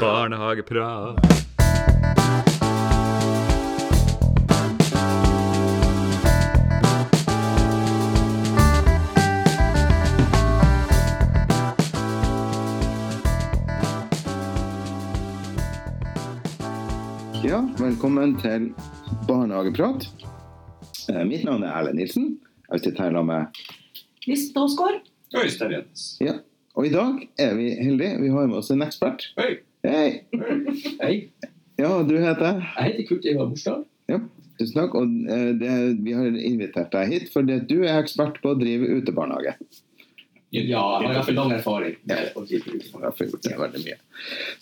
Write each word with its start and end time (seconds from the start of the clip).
Barnehageprat. 0.00 1.16
Ja, 17.44 17.64
velkommen 17.78 18.36
til 18.38 18.74
Barnehageprat. 19.28 20.04
Eh, 21.08 21.24
Mitt 21.24 21.44
navn 21.44 21.62
er 21.64 21.72
Erlend 21.72 21.96
Nilsen. 21.96 22.38
Jeg 22.72 22.80
sitter 22.84 23.02
her 23.08 23.10
sammen 23.16 23.26
med 23.32 23.46
List 24.28 24.56
Aasgaard. 24.56 25.00
Øystein 25.40 25.72
Jens. 25.72 26.16
Ja, 26.20 26.36
og 26.80 26.86
i 26.88 26.92
dag 26.94 27.18
er 27.38 27.54
vi 27.58 27.70
heldige. 27.76 28.16
Vi 28.22 28.28
har 28.32 28.46
med 28.48 28.56
oss 28.62 28.70
en 28.72 28.80
ekspert. 28.84 29.26
Hei. 29.36 29.58
Hei! 29.84 30.22
Hei, 31.00 31.14
Ja, 31.80 31.90
du 32.04 32.14
heter? 32.20 32.60
jeg 32.76 32.86
heter 32.90 33.06
Kurt 33.08 33.24
Ivar 33.28 33.48
Morsdal. 33.48 33.82
Ja, 34.08 34.18
tusen 34.58 34.76
takk. 34.80 34.96
Og 34.96 35.12
eh, 35.32 35.50
det, 35.60 35.70
vi 36.04 36.12
har 36.16 36.26
invitert 36.32 36.90
deg 36.92 37.12
hit 37.12 37.30
fordi 37.32 37.58
du 37.68 37.78
er 37.84 38.00
ekspert 38.02 38.40
på 38.42 38.52
å 38.54 38.58
drive 38.60 38.88
utebarnehage. 39.00 39.54
Ja, 40.50 40.64
jeg 40.66 40.74
har 40.76 41.04
i 41.04 41.14
hvert 41.14 41.36
lang 41.36 41.52
erfaring 41.54 41.94
Ja. 42.10 43.98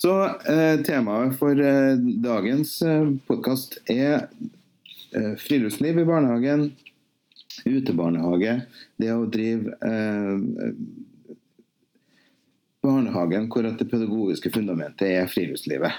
Så 0.03 0.15
eh, 0.53 0.83
temaet 0.87 1.39
for 1.41 1.63
eh, 1.71 1.95
dagens 2.27 2.75
eh, 2.83 3.09
podkast 3.31 3.79
er 3.91 4.27
eh, 5.15 5.35
friluftsliv 5.41 6.03
i 6.03 6.07
barnehagen, 6.07 6.69
utebarnehage, 7.65 8.59
det 9.01 9.15
å 9.17 9.25
drive 9.33 9.79
eh, 9.81 10.75
barnehagen 12.85 13.49
hvor 13.51 13.67
det 13.67 13.89
pedagogiske 13.91 14.53
fundamentet 14.55 15.11
er 15.11 15.31
friluftslivet. 15.31 15.99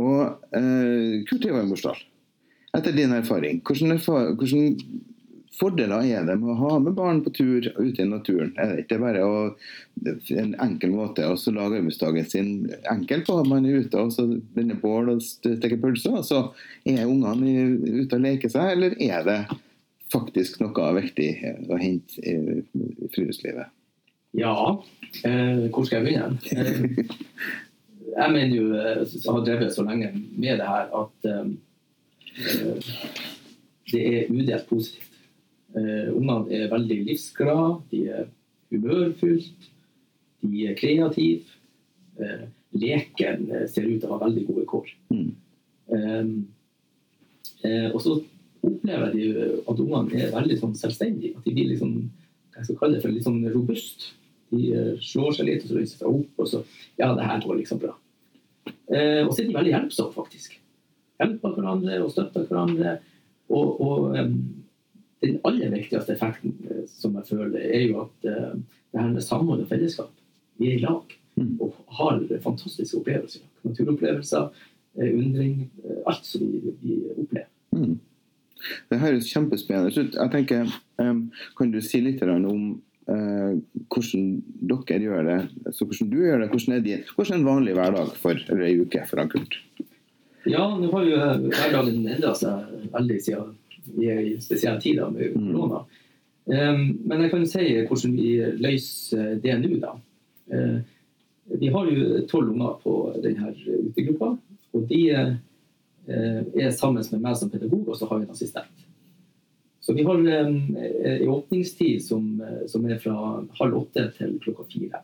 Og 0.00 0.20
eh, 0.56 1.20
Kurt 1.28 1.46
Ivar 1.46 1.66
Morsdal, 1.68 1.98
etter 2.76 2.94
din 2.94 3.12
erfaring, 3.12 3.60
hvordan, 3.66 3.96
erfar 3.96 4.30
hvordan 4.38 4.76
fordeler 5.60 6.06
er 6.06 6.28
det 6.28 6.36
med 6.40 6.52
å 6.54 6.58
ha 6.60 6.76
med 6.80 6.94
barn 6.96 7.20
på 7.24 7.32
tur 7.36 7.66
ute 7.76 8.04
i 8.04 8.08
naturen? 8.08 8.52
Er 8.56 8.70
det 8.72 8.84
ikke 8.84 9.00
bare 9.02 9.24
å, 9.26 9.40
en 10.06 10.54
enkel 10.62 10.94
måte 10.94 11.26
å 11.26 11.34
lage 11.56 11.80
arbeidsdagen 11.80 12.30
sin 12.30 12.52
enkel 12.92 13.26
på? 13.26 13.40
Man 13.48 13.66
er 13.68 13.82
ute 13.84 14.04
og 14.04 14.14
så 14.14 14.28
brenner 14.54 14.78
bål 14.80 15.16
og 15.16 15.24
steker 15.26 15.80
pølser, 15.82 16.20
og 16.22 16.28
så 16.28 16.44
er 16.88 17.10
ungene 17.10 17.66
ute 18.04 18.16
og 18.16 18.24
leker 18.24 18.54
seg, 18.54 18.76
eller 18.76 18.96
er 19.02 19.26
det 19.26 19.40
faktisk 20.10 20.62
noe 20.62 20.94
viktig 20.96 21.28
å 21.68 21.78
hente 21.78 22.22
i 22.24 23.10
friluftslivet? 23.12 23.74
Ja, 24.36 24.54
eh, 25.26 25.70
hvor 25.70 25.84
skal 25.84 26.00
jeg 26.00 26.06
begynne? 26.06 26.38
Eh, 26.52 27.04
jeg 28.18 28.32
mener 28.32 28.56
jo, 28.56 28.66
jeg 28.74 29.06
har 29.26 29.44
drevet 29.44 29.74
så 29.74 29.82
lenge 29.86 30.12
med 30.14 30.58
det 30.60 30.68
her, 30.68 30.90
at 31.02 31.30
eh, 31.30 31.50
eh, 32.44 32.90
det 33.90 34.02
er 34.06 34.30
udelt 34.30 34.68
positivt. 34.68 35.10
Eh, 35.76 36.10
ungene 36.14 36.50
er 36.54 36.70
veldig 36.70 37.04
livsglade, 37.06 37.82
de 37.90 38.04
er 38.08 38.24
humørfylt, 38.70 39.70
de 40.42 40.66
er 40.66 40.78
kreative. 40.78 41.58
Eh, 42.20 42.46
leken 42.72 43.50
eh, 43.50 43.66
ser 43.70 43.86
ut 43.88 44.00
til 44.00 44.08
å 44.10 44.16
ha 44.16 44.24
veldig 44.24 44.46
gode 44.46 44.66
kår. 44.70 44.90
Mm. 45.10 45.30
Eh, 45.96 46.32
eh, 47.66 47.88
og 47.90 48.00
så 48.02 48.16
opplever 48.60 49.14
de 49.14 49.28
at 49.64 49.82
ungene 49.82 50.22
er 50.22 50.34
veldig 50.34 50.58
sånn 50.60 50.78
selvstendige. 50.78 51.38
At 51.38 51.46
de 51.46 51.54
blir 51.56 51.70
liksom, 51.72 51.96
hva 52.50 52.62
jeg 52.62 52.70
skal 52.70 52.80
kalle 52.82 52.98
det 52.98 53.04
for 53.04 53.14
litt 53.14 53.26
sånn 53.26 53.42
robust. 53.54 54.10
De 54.50 54.96
slår 55.04 55.36
seg 55.36 55.46
litt, 55.46 55.64
og 55.64 55.70
så 55.70 55.78
reiser 55.78 56.00
seg 56.02 56.08
opp, 56.08 56.32
og 56.42 56.48
så 56.50 56.62
Ja, 56.98 57.12
det 57.14 57.28
her 57.28 57.44
går 57.44 57.60
liksom 57.60 57.82
bra. 57.82 57.94
Eh, 58.90 59.22
og 59.26 59.32
så 59.34 59.42
er 59.42 59.46
de 59.46 59.54
veldig 59.54 59.74
hjelpsomme, 59.74 60.14
faktisk. 60.16 60.58
Hjelper 61.20 61.54
hverandre 61.56 62.00
og 62.02 62.10
støtter 62.10 62.48
hverandre. 62.48 62.98
Og, 63.50 63.80
og 63.82 64.18
um, 64.18 64.34
den 65.22 65.38
aller 65.44 65.72
viktigste 65.74 66.14
effekten 66.14 66.54
eh, 66.70 66.84
som 66.90 67.14
jeg 67.18 67.30
føler, 67.30 67.62
er 67.62 67.86
jo 67.88 68.04
at 68.04 68.28
eh, 68.30 68.52
det 68.90 69.00
her 69.00 69.14
med 69.14 69.24
samhold 69.26 69.64
og 69.64 69.70
fellesskap. 69.70 70.12
Vi 70.58 70.72
er 70.72 70.78
i 70.78 70.84
lag 70.84 71.16
Mm. 71.40 71.60
og 71.60 71.74
har 71.96 72.20
fantastiske 72.42 72.98
opplevelser. 72.98 73.40
Naturopplevelser, 73.64 74.48
eh, 75.00 75.12
undring, 75.14 75.70
eh, 75.84 75.96
alt 76.06 76.26
som 76.26 76.40
vi, 76.40 76.74
vi 76.82 76.96
opplever. 77.16 77.46
Mm. 77.72 77.98
Det 78.90 78.98
høres 79.00 79.30
kjempespennende 79.32 79.94
ut. 79.94 80.14
Jeg 80.14 80.30
tenker, 80.30 80.66
em, 80.98 81.30
Kan 81.56 81.70
du 81.70 81.80
si 81.80 82.00
litt 82.00 82.22
om 82.22 82.82
eh, 83.14 83.54
hvordan 83.90 84.28
dere 84.70 85.00
gjør 85.04 85.26
det? 85.28 85.38
Så 85.76 85.86
hvordan 85.86 86.10
du 86.12 86.18
gjør 86.22 86.42
det, 86.42 86.50
hvordan 86.52 86.76
er, 86.76 86.84
din, 86.84 87.02
hvordan 87.14 87.34
er 87.34 87.40
en 87.40 87.48
vanlig 87.48 87.76
hverdag 87.78 88.12
for 88.20 88.44
eller 88.46 88.66
ei 88.68 88.76
uke 88.80 89.06
for 89.10 89.32
Kult? 89.32 89.58
Ja, 90.48 90.64
nå 90.72 90.88
har 90.94 91.04
jo 91.04 91.16
hverdagen 91.50 92.06
endra 92.08 92.32
seg 92.38 92.86
veldig 92.94 93.18
siden 93.20 93.56
vi 93.96 94.06
er 94.12 94.20
i 94.24 94.36
spesielle 94.40 94.80
tider 94.80 95.10
med 95.10 95.36
Mm. 95.36 95.84
Um, 96.50 97.00
men 97.04 97.20
jeg 97.20 97.30
kan 97.30 97.46
si 97.46 97.86
hvordan 97.86 98.14
vi 98.16 98.30
løser 98.58 99.36
det 99.42 99.58
nå, 99.60 99.76
da. 99.78 99.92
Uh, 100.50 100.80
vi 101.60 101.68
har 101.68 101.86
jo 101.86 102.26
tolv 102.26 102.50
unger 102.50 102.80
på 102.82 102.94
denne 103.22 103.52
utegruppa, 103.86 104.36
og 104.72 104.88
de 104.88 105.02
uh, 105.14 105.34
er 106.08 106.70
sammen 106.70 107.04
med 107.12 107.20
meg 107.20 107.36
som 107.36 107.50
pedagog, 107.50 107.88
og 107.88 107.96
så 107.96 108.06
har 108.06 108.18
vi 108.18 108.26
en 108.26 108.34
assistent. 108.34 108.89
Så 109.80 109.94
vi 109.96 110.02
har 110.04 110.18
en, 110.18 110.76
en 110.76 111.28
åpningstid 111.32 112.02
som, 112.04 112.26
eh, 112.44 112.66
som 112.68 112.84
er 112.90 112.98
fra 113.00 113.14
halv 113.60 113.78
åtte 113.80 114.10
til 114.18 114.36
klokka 114.44 114.66
fire. 114.72 115.00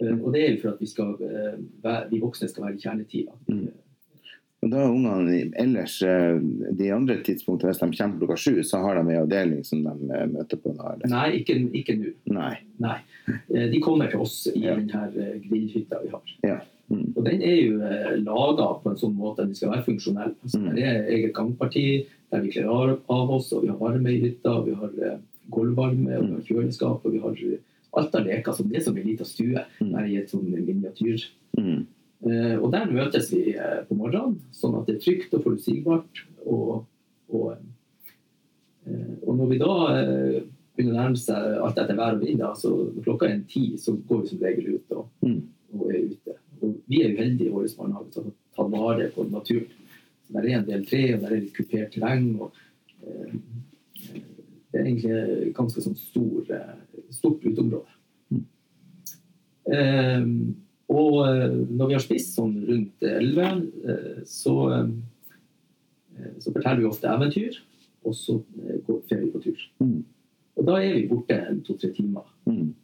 Eh, 0.00 0.12
Og 0.20 0.32
det 0.34 0.42
er 0.44 0.54
jo 0.54 0.60
for 0.66 0.74
at 0.74 0.80
vi, 0.84 0.86
skal, 0.90 1.14
eh, 1.24 2.04
vi 2.10 2.20
voksne 2.20 2.48
skal 2.52 2.66
være 2.68 2.76
i 2.76 2.84
kjernetida. 2.84 3.32
Mm. 3.48 3.68
Og 4.64 4.70
da 4.72 4.78
er 4.82 4.90
ungene 4.92 5.40
ellers 5.62 5.98
eh, 6.02 6.38
de 6.76 6.88
andre 6.92 7.18
tidspunktene, 7.24 7.70
hvis 7.72 7.80
de 7.80 7.88
kommer 7.96 8.18
klokka 8.20 8.36
sju, 8.40 8.62
så 8.64 8.80
har 8.82 8.96
de 8.98 9.04
en 9.04 9.20
avdeling 9.22 9.64
som 9.64 9.82
de 9.84 9.92
eh, 10.16 10.26
møter 10.32 10.60
på? 10.60 10.72
Da, 10.76 10.94
eller? 10.96 11.12
Nei, 11.12 11.26
ikke, 11.40 11.56
ikke 11.80 11.96
nå. 12.00 12.12
Nei. 12.36 12.54
Nei. 12.82 12.96
Eh, 13.52 13.68
De 13.72 13.80
kommer 13.84 14.10
til 14.12 14.20
oss 14.24 14.46
i 14.52 14.64
Ja. 14.64 14.74
denne 14.76 15.36
grillhytta 15.48 16.02
vi 16.04 16.12
har. 16.12 16.32
Ja. 16.44 16.58
Mm. 16.88 17.06
Og 17.16 17.24
den 17.26 17.40
er 17.42 17.56
jo 17.56 17.78
eh, 17.82 18.12
laga 18.22 18.66
på 18.82 18.90
en 18.92 18.98
sånn 19.00 19.16
måte 19.18 19.42
at 19.42 19.48
den 19.48 19.56
skal 19.58 19.72
være 19.74 19.86
funksjonell. 19.88 20.34
Altså, 20.42 20.58
Mm. 20.60 20.74
Det 20.76 20.84
er 20.86 21.08
eget 21.16 21.32
gangparti 21.34 21.86
der 22.30 22.40
vi 22.42 22.50
kler 22.54 22.68
av 23.08 23.30
oss, 23.30 23.52
og 23.52 23.62
vi 23.62 23.68
har 23.72 23.78
varme 23.80 24.10
i 24.12 24.20
hytta, 24.22 24.52
vi 24.66 24.74
har 24.74 24.92
eh, 25.02 25.18
gulvvarme, 25.50 26.16
og 26.18 26.24
vi 26.28 26.32
har 26.34 26.46
kjøleskap, 26.46 27.04
og 27.06 27.12
vi 27.12 27.18
har 27.22 27.34
eh, 27.52 27.58
alt 27.96 28.14
av 28.14 28.24
leker 28.26 28.52
som 28.52 28.68
det 28.68 28.82
som 28.84 28.96
en 28.96 29.06
liten 29.06 29.26
stue. 29.26 29.64
Mm. 29.80 29.92
Der 29.92 30.06
i 30.06 30.16
et 30.20 30.30
sånn 30.30 30.46
miniatyr. 30.50 31.24
Mm. 31.58 31.86
Eh, 32.26 32.56
Og 32.62 32.70
der 32.72 32.86
møtes 32.90 33.30
vi 33.32 33.54
på 33.88 33.94
morgenen, 33.98 34.38
sånn 34.52 34.74
at 34.78 34.86
det 34.86 34.96
er 34.96 35.00
trygt 35.04 35.34
og 35.34 35.42
forutsigbart. 35.44 36.22
Og, 36.46 36.84
og, 37.34 37.56
og 39.26 39.32
når 39.36 39.48
vi 39.50 39.58
da 39.58 39.74
begynner 40.76 40.92
å 40.92 41.02
nærme 41.02 41.18
seg 41.20 41.56
alt 41.64 41.78
etter 41.80 41.96
vær 41.98 42.16
og 42.18 42.22
vind, 42.24 42.42
altså 42.44 42.70
klokka 43.02 43.26
er 43.28 43.34
en 43.38 43.44
ti, 43.50 43.76
så 43.80 43.94
går 44.06 44.22
vi 44.22 44.28
som 44.32 44.42
regel 44.44 44.74
ut 44.76 44.96
og, 44.96 45.06
Mm. 45.24 45.40
og 45.74 45.90
er 45.90 46.02
ute. 46.12 46.34
Og 46.62 46.76
vi 46.88 47.02
er 47.02 47.12
jo 47.12 47.22
heldige 47.22 47.50
i 47.50 47.54
vår 47.54 47.68
barnehage 47.78 48.12
til 48.14 48.28
å 48.28 48.34
ta 48.56 48.66
vare 48.72 49.10
på 49.14 49.26
naturen. 49.30 49.82
Så 50.26 50.34
der 50.34 50.48
er 50.48 50.58
en 50.58 50.68
del 50.68 50.86
tre, 50.86 51.02
og 51.14 51.22
der 51.22 51.34
er 51.34 51.42
litt 51.42 51.54
kupert 51.54 51.92
terreng. 51.94 52.28
og 52.40 52.56
eh, 53.02 53.34
Det 54.72 54.80
er 54.80 54.86
egentlig 54.86 55.52
ganske 55.56 55.84
sånn 55.84 55.98
stor, 55.98 56.50
eh, 56.56 57.04
stort 57.14 57.44
uteområde. 57.46 57.92
Eh, 59.66 60.26
og 60.86 61.14
eh, 61.26 61.54
når 61.74 61.88
vi 61.90 61.96
har 61.96 62.02
spist 62.04 62.36
sånn 62.38 62.56
rundt 62.66 63.06
elleve, 63.06 63.52
eh, 63.86 64.18
så, 64.30 64.56
eh, 64.76 66.34
så 66.42 66.52
forteller 66.52 66.84
vi 66.84 66.90
ofte 66.90 67.10
eventyr, 67.10 67.58
og 68.06 68.14
så 68.14 68.38
eh, 68.62 68.82
går 68.86 69.02
vi 69.10 69.32
på 69.34 69.42
tur. 69.48 69.64
Mm. 69.82 70.02
Og 70.56 70.68
da 70.68 70.80
er 70.80 70.94
vi 70.96 71.08
borte 71.10 71.40
to-tre 71.66 71.92
timer 71.94 72.32
Mm. 72.46 72.74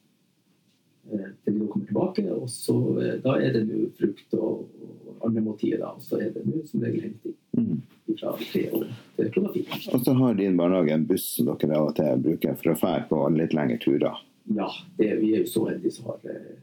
Eh, 1.11 1.29
til 1.45 1.55
vi 1.55 1.61
da 1.61 1.67
kommer 1.73 1.87
tilbake. 1.87 2.25
Og 2.37 2.49
så, 2.51 2.77
eh, 3.03 3.17
da 3.25 3.37
er 3.41 3.53
det 3.57 3.65
nå 3.69 3.87
frukt 3.99 4.35
og, 4.39 4.69
og 5.09 5.27
andre 5.27 5.41
måltider, 5.49 5.85
og 5.89 6.03
så 6.03 6.21
er 6.21 6.31
det 6.35 6.45
nå 6.47 6.65
som 6.67 6.81
regel 6.87 7.09
henting 7.11 7.39
Mm. 7.53 7.83
fra 8.19 8.31
tre 8.41 8.63
år 8.73 8.87
til 9.17 9.27
klokka 9.35 9.51
fire. 9.53 9.95
Og 9.95 10.01
så 10.07 10.13
har 10.17 10.35
din 10.39 10.55
barnehage 10.57 10.95
en 10.95 11.03
buss 11.07 11.27
som 11.37 11.51
dere 11.51 11.77
av 11.77 11.91
og 11.91 11.97
til 11.99 12.23
bruker 12.25 12.55
for 12.57 12.73
å 12.73 12.79
fære 12.81 13.03
på 13.11 13.19
litt 13.37 13.53
lengre 13.53 13.77
turer. 13.83 14.23
Ja, 14.57 14.71
det, 14.97 15.11
vi 15.21 15.35
er 15.37 15.43
jo 15.45 15.51
så 15.53 15.67
heldige 15.69 15.93
som 15.93 16.07
har 16.09 16.19
eh, 16.33 16.57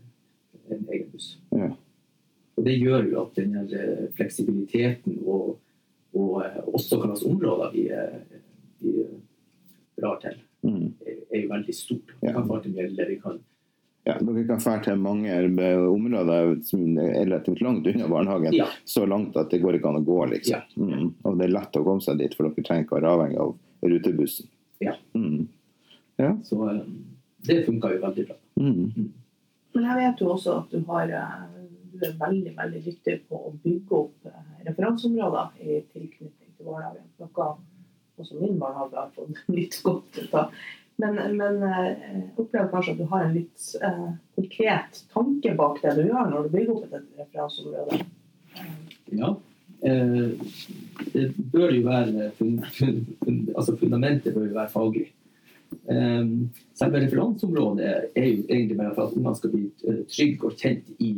en 0.73 0.81
egen 0.89 1.11
buss. 1.13 1.27
Ja. 1.53 1.69
Og 2.57 2.65
det 2.65 2.73
gjør 2.81 3.05
jo 3.11 3.21
at 3.21 3.35
den 3.37 3.53
her 3.53 4.09
fleksibiliteten 4.17 5.19
og, 5.25 5.59
og 6.17 6.41
også 6.73 6.97
hva 6.97 7.11
slags 7.11 7.23
områder 7.29 7.71
vi, 7.77 7.85
vi 8.81 8.95
drar 10.01 10.17
til, 10.25 10.41
Mm. 10.65 10.89
er, 11.07 11.13
er 11.31 11.41
jo 11.45 11.49
veldig 11.53 11.73
stort. 11.75 12.09
Vi 12.19 12.33
kan 12.33 13.39
Ja, 14.09 14.15
dere 14.25 14.43
kan 14.47 14.61
fære 14.63 14.81
til 14.87 15.01
mange 15.01 15.35
områder 15.89 16.55
som 16.67 16.97
er 16.97 17.13
relativt 17.19 17.61
langt 17.65 17.87
unna 17.91 18.09
barnehagen. 18.11 18.55
Ja. 18.57 18.67
Så 18.85 19.05
langt 19.09 19.37
at 19.39 19.53
det 19.53 19.61
går 19.63 19.77
ikke 19.77 19.91
an 19.91 20.01
å 20.01 20.05
gå, 20.05 20.17
liksom. 20.33 20.57
Ja. 20.57 20.65
Mm. 20.75 21.13
Og 21.23 21.39
det 21.39 21.47
er 21.47 21.55
lett 21.55 21.79
å 21.79 21.85
komme 21.85 22.03
seg 22.05 22.19
dit, 22.21 22.35
for 22.35 22.49
dere 22.49 22.65
trenger 22.65 22.87
ikke 22.87 22.97
å 22.97 22.99
være 22.99 23.13
avhengig 23.13 23.39
av 23.45 23.55
rutebussen. 23.93 24.51
Ja. 24.83 24.95
Mm. 25.13 25.47
Ja. 26.19 26.33
Så 26.43 26.59
eh, 26.69 26.83
det 27.47 27.61
funka 27.67 27.93
jo 27.93 28.03
veldig 28.03 28.27
bra. 28.27 28.37
Mm. 28.59 29.09
jeg 29.79 29.97
vet 30.01 30.21
jo 30.21 30.33
også 30.33 30.57
at 30.59 30.73
du, 30.73 30.81
har, 30.89 31.15
eh, 31.15 31.65
du 31.93 32.05
er 32.09 32.17
veldig 32.19 32.55
veldig 32.57 32.83
dyktig 32.89 33.21
på 33.29 33.39
å 33.39 33.53
bygge 33.63 33.99
opp 34.01 34.31
eh, 34.31 34.45
referanseområder 34.67 35.61
i 35.63 35.81
tilknytning 35.93 36.55
til 36.57 36.67
barnehagen. 36.67 37.07
Noe 37.23 37.51
også 38.19 38.35
min 38.41 38.59
barnehage 38.59 38.99
har 38.99 39.11
fått 39.15 39.37
litt 39.57 39.79
godt 39.83 40.19
ut 40.19 40.33
av. 40.35 40.51
Men, 40.99 41.37
men 41.37 41.61
eh, 41.63 42.23
opplever 42.35 42.67
kanskje 42.73 42.95
at 42.95 42.99
du 42.99 43.05
har 43.07 43.23
en 43.23 43.35
litt 43.37 43.67
eh, 43.79 44.07
konkret 44.35 45.03
tanke 45.13 45.53
bak 45.55 45.79
det 45.83 45.93
du 45.95 46.01
gjør 46.09 46.31
når 46.31 46.47
du 46.47 46.55
bygger 46.57 46.73
opp 46.75 46.97
et 46.97 47.21
referanseområde. 47.21 47.99
Ja. 49.15 49.29
Eh, 49.87 50.25
det 51.13 51.29
bør 51.53 51.71
jo 51.71 51.85
være 51.85 52.27
fun, 52.35 52.57
fun, 52.75 52.99
fun, 53.23 53.39
altså 53.55 53.77
Fundamentet 53.79 54.35
bør 54.35 54.49
jo 54.49 54.57
være 54.57 54.73
faglig. 54.73 55.05
Eh, 55.87 56.33
selve 56.81 57.03
referanseområdet 57.05 57.93
er 58.15 58.27
jo 58.27 58.43
egentlig 58.49 58.79
bare 58.81 58.95
for 58.97 59.07
at 59.07 59.21
man 59.29 59.37
skal 59.39 59.53
bli 59.55 59.69
trygg 60.11 60.43
og 60.49 60.57
kjent 60.59 60.91
i, 60.99 61.13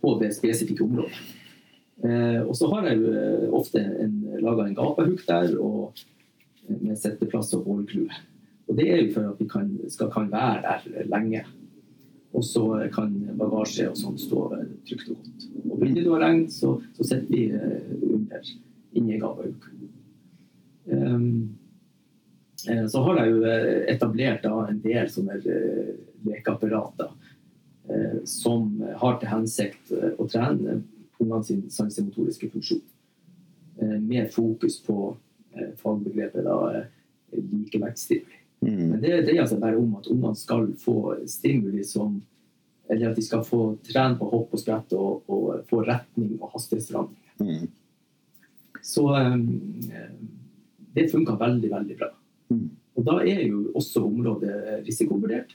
på 0.00 0.14
det 0.22 0.32
spesifikke 0.38 0.88
området. 0.88 1.20
Eh, 2.04 2.40
og 2.46 2.56
så 2.56 2.70
har 2.72 2.88
jeg 2.88 3.00
jo 3.02 3.12
eh, 3.12 3.46
ofte 3.58 3.84
laga 4.40 4.68
en 4.68 4.76
gapahuk 4.78 5.20
der 5.26 5.52
og 5.58 5.98
med 6.68 6.96
setteplass 6.96 7.52
og 7.58 7.64
bålklue. 7.66 8.08
Og 8.68 8.76
det 8.76 8.88
er 8.92 9.00
jo 9.02 9.12
for 9.14 9.30
at 9.30 9.40
vi 9.40 9.48
kan, 9.48 9.70
skal, 9.88 10.10
kan 10.12 10.28
være 10.32 10.60
der 10.66 11.08
lenge. 11.08 11.44
Og 12.36 12.44
så 12.44 12.64
kan 12.92 13.14
bagasje 13.38 13.88
og 13.88 13.96
sånn 13.96 14.18
stå 14.20 14.42
trygt 14.86 15.08
og 15.08 15.22
godt. 15.22 15.46
Og 15.64 15.78
begynner 15.78 16.04
det 16.04 16.12
å 16.12 16.20
regne, 16.20 16.50
så, 16.52 16.74
så 16.98 17.06
sitter 17.06 17.30
vi 17.32 17.46
under 18.12 18.50
inni 18.98 19.16
gavehuk. 19.22 19.70
Um, 20.88 21.56
så 22.58 23.02
har 23.06 23.20
jeg 23.22 23.32
jo 23.32 23.56
etablert 23.94 24.44
da, 24.44 24.52
en 24.68 24.80
del 24.82 25.08
sånne 25.12 25.38
lekeapparater 26.26 27.10
eh, 27.88 28.16
som 28.26 28.72
har 28.98 29.18
til 29.20 29.30
hensikt 29.30 29.92
å 29.94 30.26
trene 30.26 30.80
ungene 31.18 31.44
sin 31.46 31.62
sansemotoriske 31.70 32.50
funksjon. 32.50 32.82
Eh, 33.78 33.98
med 34.00 34.32
fokus 34.34 34.80
på 34.82 35.16
eh, 35.54 35.70
fagbegrepet 35.78 36.46
da, 36.46 36.58
likevektstimuli. 37.32 38.37
Mm. 38.60 38.88
Men 38.90 39.00
det 39.02 39.22
dreier 39.26 39.46
seg 39.46 39.60
bare 39.62 39.78
om 39.78 39.92
at 40.00 40.08
ungene 40.10 40.38
skal 40.38 40.66
få 40.82 40.98
stimuli 41.30 41.84
som 41.86 42.18
Eller 42.90 43.10
at 43.10 43.18
de 43.18 43.22
skal 43.22 43.42
få 43.44 43.76
trene 43.84 44.16
på 44.16 44.24
hopp 44.30 44.54
og 44.56 44.60
sprett 44.62 44.92
og, 44.96 45.26
og 45.28 45.66
få 45.68 45.82
retning 45.84 46.38
og 46.38 46.54
hastighetsforandringer. 46.54 47.34
Mm. 47.44 47.66
Så 48.80 49.04
um, 49.12 49.42
det 50.94 51.10
funka 51.12 51.34
veldig, 51.36 51.68
veldig 51.68 51.96
bra. 51.98 52.08
Mm. 52.48 52.70
Og 52.96 53.04
da 53.04 53.18
er 53.28 53.42
jo 53.44 53.66
også 53.76 54.06
området 54.06 54.54
risikovurdert, 54.86 55.52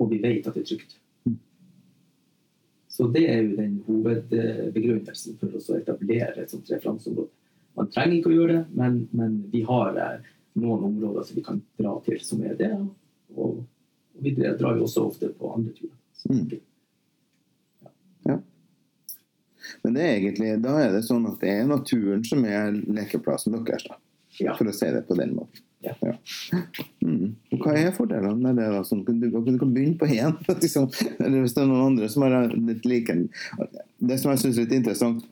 og 0.00 0.08
vi 0.14 0.22
vet 0.22 0.48
at 0.48 0.56
det 0.56 0.64
er 0.64 0.70
trygt. 0.70 0.96
Mm. 1.28 1.36
Så 2.88 3.10
det 3.12 3.26
er 3.30 3.44
jo 3.44 3.60
den 3.60 3.76
hovedbegrunnelsen 3.84 5.36
for 5.42 5.60
å 5.60 5.76
etablere 5.76 6.40
et 6.40 6.56
sånt 6.56 6.72
referanseområde. 6.72 7.30
Man 7.78 7.92
trenger 7.92 8.16
ikke 8.16 8.32
å 8.32 8.38
gjøre 8.38 8.56
det, 8.56 8.64
men, 8.80 9.02
men 9.12 9.36
vi 9.52 9.60
har 9.68 10.00
noen 10.58 10.84
områder 10.84 11.22
som 11.26 11.36
vi 11.36 11.44
kan 11.44 11.62
dra 11.78 11.94
til 12.06 12.20
som 12.24 12.42
er 12.46 12.58
det. 12.58 12.72
Og, 13.36 13.62
og 13.62 14.24
vi 14.24 14.34
drar 14.34 14.76
jo 14.76 14.86
også 14.88 15.06
ofte 15.06 15.30
på 15.36 15.54
andre 15.54 15.74
turer. 15.76 15.96
Mm. 16.28 16.60
Ja. 17.80 17.90
ja. 18.32 18.38
Men 19.82 19.96
det 19.96 20.04
er 20.04 20.14
egentlig, 20.18 20.52
da 20.64 20.76
er 20.82 20.94
det 20.96 21.06
sånn 21.08 21.26
at 21.30 21.40
det 21.42 21.56
er 21.56 21.66
naturen 21.70 22.24
som 22.26 22.44
er 22.44 22.72
lekeplassen 22.74 23.56
deres, 23.56 23.86
da. 23.88 23.98
Ja. 24.38 24.54
For 24.56 24.70
å 24.70 24.74
si 24.74 24.88
det 24.94 25.02
på 25.08 25.16
den 25.18 25.34
måten. 25.36 25.64
Ja. 25.80 25.94
ja. 26.04 26.12
Mm. 27.00 27.36
Og 27.54 27.62
hva 27.64 27.72
er 27.78 27.94
fordelene 27.96 28.36
med 28.36 28.58
det? 28.60 28.66
da? 28.68 28.82
Sånn, 28.84 29.00
du, 29.06 29.30
du, 29.32 29.56
kan 29.58 29.72
begynne 29.72 29.96
på 30.00 30.08
én. 30.12 30.36
Liksom, 30.62 30.90
eller 31.16 31.40
hvis 31.40 31.56
det 31.56 31.64
er 31.64 31.70
noen 31.70 31.94
andre 31.94 32.10
som 32.12 32.26
har 32.26 32.52
litt 32.52 32.84
like 32.88 33.16
Det 33.16 34.18
som 34.20 34.32
jeg 34.34 34.42
syns 34.42 34.58
er 34.58 34.66
litt 34.66 34.76
interessant 34.76 35.24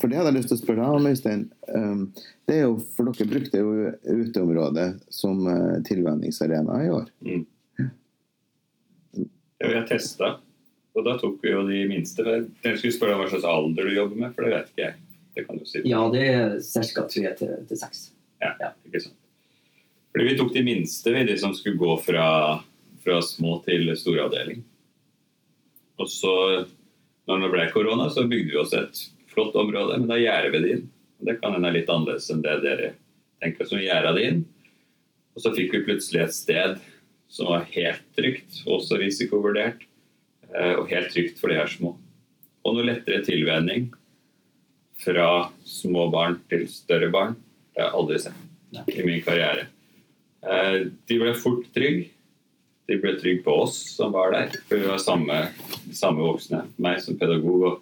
for 0.00 0.10
det 0.10 0.18
hadde 0.18 0.32
jeg 0.32 0.38
lyst 0.38 0.50
til 0.52 0.58
å 0.58 0.62
spørre 0.62 0.82
deg 0.82 0.96
om, 0.98 1.06
Øystein. 1.10 1.44
Um, 1.72 2.00
det 2.48 2.58
er 2.58 2.64
jo, 2.66 2.74
for 2.96 3.08
Dere 3.10 3.28
brukte 3.30 3.62
jo 3.62 3.92
uteområdet 4.04 4.88
som 5.12 5.42
uh, 5.48 5.78
tilvenningsarena 5.86 6.80
i 6.84 6.90
år. 6.92 7.08
Mm. 7.26 7.44
Ja, 9.56 9.70
vi 9.70 9.74
har 9.78 9.86
testa, 9.88 10.34
og 10.92 11.06
da 11.06 11.16
tok 11.20 11.38
vi 11.44 11.52
jo 11.54 11.62
de 11.68 11.82
minste. 11.88 12.24
Jeg 12.26 12.78
skulle 12.80 12.96
spørre 12.96 13.14
deg 13.14 13.22
hva 13.22 13.28
slags 13.32 13.48
alder 13.48 13.88
du 13.88 13.96
jobber 13.96 14.20
med, 14.20 14.34
for 14.36 14.44
det 14.44 14.52
vet 14.52 14.72
ikke 14.72 14.84
jeg. 14.84 15.00
Det 15.36 15.44
kan 15.46 15.60
du 15.60 15.68
si. 15.68 15.82
Ja, 15.88 16.02
det 16.12 16.26
er 16.32 16.54
ca. 16.60 17.06
tre 17.08 17.32
til 17.40 17.80
seks. 17.80 18.06
Ja, 18.40 18.52
ikke 18.84 19.06
sant. 19.08 19.18
Fordi 20.12 20.30
vi 20.30 20.36
tok 20.38 20.54
de 20.54 20.62
minste, 20.64 21.12
vi, 21.12 21.24
de 21.28 21.34
som 21.40 21.52
skulle 21.56 21.76
gå 21.76 21.96
fra, 22.00 22.28
fra 23.04 23.18
små 23.24 23.58
til 23.66 23.90
storavdeling. 24.00 24.62
Og 26.00 26.08
så, 26.08 26.32
når 27.28 27.44
det 27.44 27.50
ble 27.52 27.66
korona, 27.74 28.08
så 28.12 28.24
bygde 28.28 28.52
vi 28.52 28.60
oss 28.60 28.72
et 28.76 29.02
flott 29.36 29.56
område, 29.60 30.00
men 30.00 30.08
da 30.08 30.16
er 30.16 30.48
vi 30.50 30.62
det. 30.64 30.76
Det 31.26 31.38
kan 31.42 31.54
hende 31.56 31.74
litt 31.74 31.90
annerledes 31.92 32.30
enn 32.32 32.42
det 32.44 32.56
dere 32.64 32.94
tenker 33.44 33.68
som 33.68 33.80
gjerda 33.80 34.14
det 34.16 34.24
inn. 34.30 34.44
Og 35.36 35.44
så 35.44 35.52
fikk 35.52 35.74
vi 35.74 35.84
plutselig 35.84 36.22
et 36.24 36.36
sted 36.36 36.78
som 37.28 37.50
var 37.50 37.66
helt 37.74 38.04
trygt, 38.16 38.62
også 38.64 38.96
risikovurdert, 39.00 39.84
eh, 40.54 40.74
og 40.78 40.88
helt 40.88 41.12
trygt 41.12 41.40
for 41.40 41.52
de 41.52 41.60
her 41.60 41.68
små. 41.68 41.92
Og 42.64 42.76
noe 42.76 42.86
lettere 42.86 43.24
tilvenning 43.26 43.90
fra 45.04 45.50
små 45.68 46.08
barn 46.10 46.40
til 46.48 46.64
større 46.72 47.10
barn. 47.12 47.36
Det 47.74 47.82
har 47.82 47.90
jeg 47.90 48.00
aldri 48.00 48.20
sett 48.24 48.92
i 48.96 49.04
min 49.04 49.24
karriere. 49.24 49.66
Eh, 50.46 50.78
de 51.08 51.18
ble 51.20 51.34
fort 51.36 51.66
trygge. 51.76 52.08
De 52.86 52.96
ble 53.02 53.16
trygge 53.18 53.42
på 53.42 53.54
oss 53.64 53.80
som 53.96 54.12
var 54.14 54.30
der, 54.32 54.52
for 54.68 54.78
vi 54.78 54.86
var 54.86 55.00
samme, 55.02 55.40
samme 55.90 56.22
voksne. 56.22 56.62
Meg 56.78 57.00
som 57.02 57.18
pedagog 57.18 57.64
og 57.66 57.80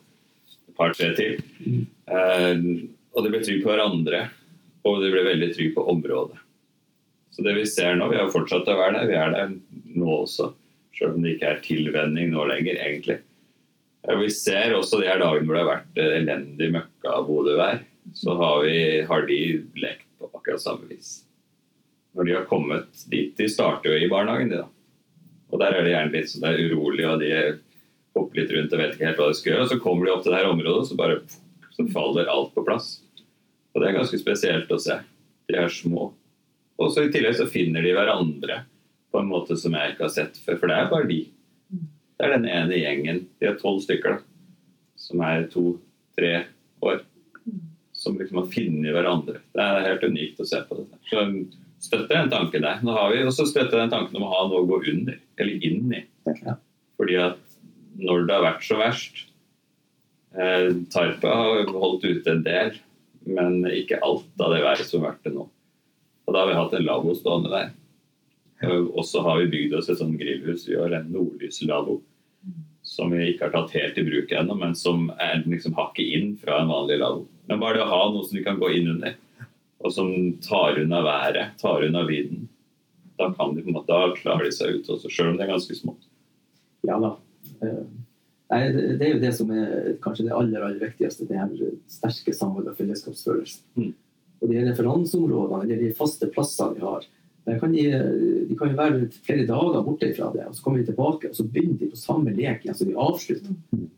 par-tre 0.79 1.11
til. 1.19 1.39
Eh, 1.65 2.65
og 3.15 3.25
de 3.25 3.31
ble 3.31 3.43
trygge 3.45 3.63
på 3.65 3.73
hverandre, 3.73 4.25
og 4.85 5.03
de 5.03 5.13
ble 5.13 5.23
veldig 5.27 5.51
trygge 5.55 5.77
på 5.77 5.87
området. 5.93 6.41
Så 7.35 7.43
det 7.43 7.57
vi 7.57 7.65
ser 7.67 7.97
nå, 7.99 8.09
vi 8.13 8.19
har 8.21 8.31
fortsatt 8.31 8.69
å 8.71 8.77
være 8.79 9.01
der, 9.01 9.09
vi 9.11 9.19
er 9.19 9.33
der 9.35 9.55
nå 9.99 10.21
også. 10.21 10.53
Selv 10.95 11.17
om 11.17 11.25
det 11.25 11.35
ikke 11.35 11.51
er 11.51 11.65
tilvenning 11.65 12.31
nå 12.31 12.45
lenger, 12.47 12.79
egentlig. 12.79 13.19
Vi 14.05 14.29
ser 14.31 14.77
også 14.77 15.01
de 15.01 15.09
her 15.09 15.19
dagene 15.23 15.49
hvor 15.49 15.57
det 15.57 15.65
har 15.65 15.71
vært 15.73 16.01
eh, 16.01 16.15
elendig 16.21 16.71
møkka 16.75 17.19
bodøvær, 17.27 17.83
så 18.15 18.35
har, 18.37 18.59
vi, 18.67 18.79
har 19.09 19.25
de 19.27 19.41
lekt 19.81 20.07
på 20.21 20.29
akkurat 20.29 20.63
samme 20.63 20.91
vis. 20.91 21.23
Når 22.15 22.29
de 22.29 22.35
har 22.37 22.45
kommet 22.47 23.07
dit 23.11 23.33
De 23.35 23.47
starter 23.51 23.91
jo 23.91 23.97
i 24.05 24.11
barnehagen, 24.11 24.53
de 24.53 24.61
da. 24.61 24.69
Og 25.51 25.63
der 25.63 25.75
er 25.75 25.87
det 25.87 25.95
gjerne 25.95 26.15
litt 26.15 26.31
sånn 26.31 26.61
urolig 26.69 27.07
og 27.09 27.23
de 27.23 27.31
er 27.35 27.57
hopper 28.15 28.41
litt 28.41 28.53
rundt 28.55 28.75
og 28.75 28.81
vet 28.81 28.95
ikke 28.95 29.09
helt 29.09 29.23
hva 29.23 29.31
de 29.31 29.39
skal 29.39 29.53
gjøre. 29.53 29.65
Og 29.65 29.73
så 29.73 29.81
kommer 29.83 30.07
de 30.07 30.13
opp 30.15 30.23
til 30.25 30.35
det 30.35 30.41
her 30.41 30.51
området, 30.51 30.83
og 30.83 30.89
så 30.89 30.99
bare 30.99 31.21
så 31.75 31.87
faller 31.91 32.31
alt 32.31 32.53
på 32.55 32.65
plass. 32.67 32.93
Og 33.75 33.83
det 33.83 33.89
er 33.89 33.97
ganske 33.99 34.21
spesielt 34.21 34.71
å 34.71 34.79
se. 34.83 35.01
De 35.51 35.59
er 35.59 35.73
små. 35.73 36.13
Og 36.79 36.93
så 36.95 37.05
i 37.05 37.11
tillegg 37.15 37.37
så 37.39 37.49
finner 37.51 37.85
de 37.85 37.95
hverandre 37.95 38.61
på 39.15 39.21
en 39.21 39.31
måte 39.31 39.57
som 39.59 39.75
jeg 39.75 39.95
ikke 39.95 40.07
har 40.07 40.15
sett 40.15 40.39
før. 40.43 40.61
For 40.61 40.71
det 40.71 40.77
er 40.79 40.93
bare 40.93 41.09
de. 41.11 41.21
Det 42.15 42.27
er 42.27 42.37
den 42.37 42.47
ene 42.51 42.79
gjengen. 42.79 43.25
De 43.43 43.51
er 43.51 43.59
tolv 43.59 43.83
stykker, 43.83 44.17
da. 44.17 44.63
Som 44.99 45.23
er 45.27 45.49
to-tre 45.51 46.33
år. 46.87 47.03
Som 47.95 48.19
liksom 48.19 48.41
har 48.43 48.51
funnet 48.51 48.95
hverandre. 48.95 49.43
Det 49.55 49.67
er 49.67 49.87
helt 49.89 50.07
unikt 50.07 50.43
å 50.43 50.47
se 50.49 50.63
på 50.67 50.79
det. 50.79 50.87
Så 51.11 51.25
støtter 51.85 52.15
den 52.15 52.31
tanken 52.33 52.65
der. 52.65 52.83
Nå 52.87 52.95
har 52.97 53.11
vi 53.13 53.23
også 53.27 53.47
støtter 53.51 53.83
den 53.83 53.93
tanken 53.93 54.19
om 54.19 54.27
å 54.27 54.33
ha 54.33 54.45
noe 54.49 54.63
å 54.63 54.69
gå 54.71 54.81
under, 54.95 55.19
eller 55.39 55.67
inn 55.67 55.91
i. 55.95 56.05
Fordi 56.99 57.19
at 57.23 57.54
når 57.99 58.27
det 58.27 58.37
har 58.37 58.47
vært 58.47 58.67
så 58.67 58.79
verst. 58.81 59.25
Eh, 60.35 60.71
Tarpa 60.93 61.35
har 61.39 61.73
holdt 61.73 62.07
ute 62.07 62.33
en 62.33 62.43
del, 62.47 62.75
men 63.27 63.63
ikke 63.71 64.03
alt 64.05 64.27
av 64.43 64.55
det 64.55 64.65
været 64.65 64.89
som 64.89 65.03
har 65.03 65.15
vært 65.15 65.29
det 65.29 65.35
nå. 65.37 65.47
Og 66.25 66.35
Da 66.35 66.41
har 66.41 66.51
vi 66.51 66.59
hatt 66.59 66.75
en 66.75 66.87
lavvo 66.87 67.15
stående 67.15 67.53
der. 67.53 67.73
Og 68.65 69.05
så 69.05 69.21
har 69.21 69.43
vi 69.43 69.51
bygd 69.53 69.75
oss 69.77 69.91
et 69.93 69.99
sånt 70.01 70.17
grillhus. 70.17 70.65
Vi 70.69 70.79
har 70.79 70.93
en 70.97 71.11
nordlyslavvo 71.13 71.99
som 72.85 73.11
vi 73.11 73.31
ikke 73.33 73.49
har 73.49 73.55
tatt 73.55 73.75
helt 73.75 73.99
i 73.99 74.05
bruk 74.07 74.33
ennå, 74.33 74.55
men 74.61 74.75
som 74.77 75.09
er 75.19 75.43
liksom 75.49 75.75
hakket 75.77 76.17
inn 76.17 76.35
fra 76.41 76.61
en 76.61 76.71
vanlig 76.71 76.99
lavvo. 77.01 77.25
Men 77.49 77.61
bare 77.61 77.81
det 77.81 77.87
å 77.87 77.91
ha 77.91 78.03
noe 78.13 78.25
som 78.27 78.37
vi 78.39 78.45
kan 78.45 78.61
gå 78.61 78.71
inn 78.77 78.91
under, 78.93 79.17
og 79.85 79.93
som 79.93 80.11
tar 80.45 80.79
unna 80.81 81.01
været, 81.05 81.57
tar 81.61 81.85
unna 81.85 82.05
vinden, 82.09 82.47
da, 83.19 83.31
kan 83.37 83.55
de, 83.57 83.65
da 83.89 84.01
klarer 84.17 84.49
de 84.49 84.53
seg 84.53 84.81
ut 84.81 84.91
også, 84.91 85.11
selv 85.11 85.33
om 85.33 85.39
det 85.39 85.47
er 85.47 85.53
ganske 85.55 85.77
smått. 85.79 86.09
Ja 86.85 86.99
da. 87.01 87.15
Eh, 87.65 87.83
nei, 88.53 88.63
det 89.01 89.09
er 89.09 89.13
jo 89.15 89.25
det 89.25 89.35
som 89.39 89.51
er 89.55 89.97
kanskje 90.05 90.29
det 90.29 90.37
aller 90.37 90.69
aller 90.69 90.85
viktigste. 90.85 91.29
Det 91.29 91.41
her 91.41 91.75
sterke 91.91 92.37
samhold 92.37 92.71
og 92.71 92.79
fellesskapsfølelsen. 92.79 93.67
Mm. 93.81 93.93
Og 94.43 94.51
de 94.51 94.65
referanseområdene, 94.69 95.65
eller 95.65 95.83
de 95.83 95.93
faste 95.97 96.29
plassene 96.33 96.77
vi 96.77 96.85
har, 96.85 97.07
kan 97.45 97.73
de, 97.73 97.85
de, 98.49 98.57
kan 98.57 98.71
jo 98.73 98.79
være 98.79 99.09
flere 99.25 99.45
dager 99.49 99.83
borte 99.85 100.09
fra 100.17 100.31
det, 100.33 100.47
og 100.49 100.57
så 100.57 100.65
kommer 100.65 100.81
vi 100.81 100.87
tilbake 100.89 101.29
og 101.29 101.37
så 101.37 101.45
begynner 101.45 101.77
de 101.77 101.91
på 101.93 102.01
samme 102.01 102.33
lek 102.33 102.65
igjen 102.65 102.77
som 102.79 102.89
vi 102.89 102.97
avslutter. 102.97 103.57
Mm. 103.75 103.89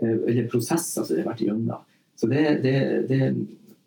Eh, 0.00 0.18
eller 0.32 0.48
prosesser 0.48 1.04
som 1.04 1.16
de 1.16 1.22
har 1.22 1.28
vært 1.28 1.42
igjennom. 1.44 1.88
Så 2.16 2.28
det, 2.28 2.44
det, 2.64 2.76
det, 3.08 3.20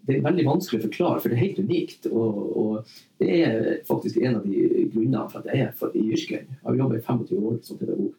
det, 0.05 0.15
er 0.15 0.25
veldig 0.25 0.45
vanskelig 0.47 0.81
å 0.81 0.85
forklare, 0.87 1.21
for 1.21 1.29
det 1.29 1.37
er 1.37 1.45
helt 1.45 1.61
unikt. 1.61 2.09
Og, 2.09 2.37
og 2.63 2.93
det 3.21 3.39
er 3.39 3.57
faktisk 3.89 4.21
en 4.21 4.39
av 4.39 4.45
de 4.45 4.87
grunnene 4.93 5.25
for 5.29 5.41
at 5.41 5.49
jeg 5.49 5.67
er 5.67 5.97
i 5.97 6.05
yrket. 6.13 6.53
Jeg 6.53 6.61
har 6.65 6.79
jobbet 6.81 7.01
i 7.01 7.05
25 7.07 7.47
år 7.49 7.59
som 7.65 7.81
pedagog. 7.81 8.13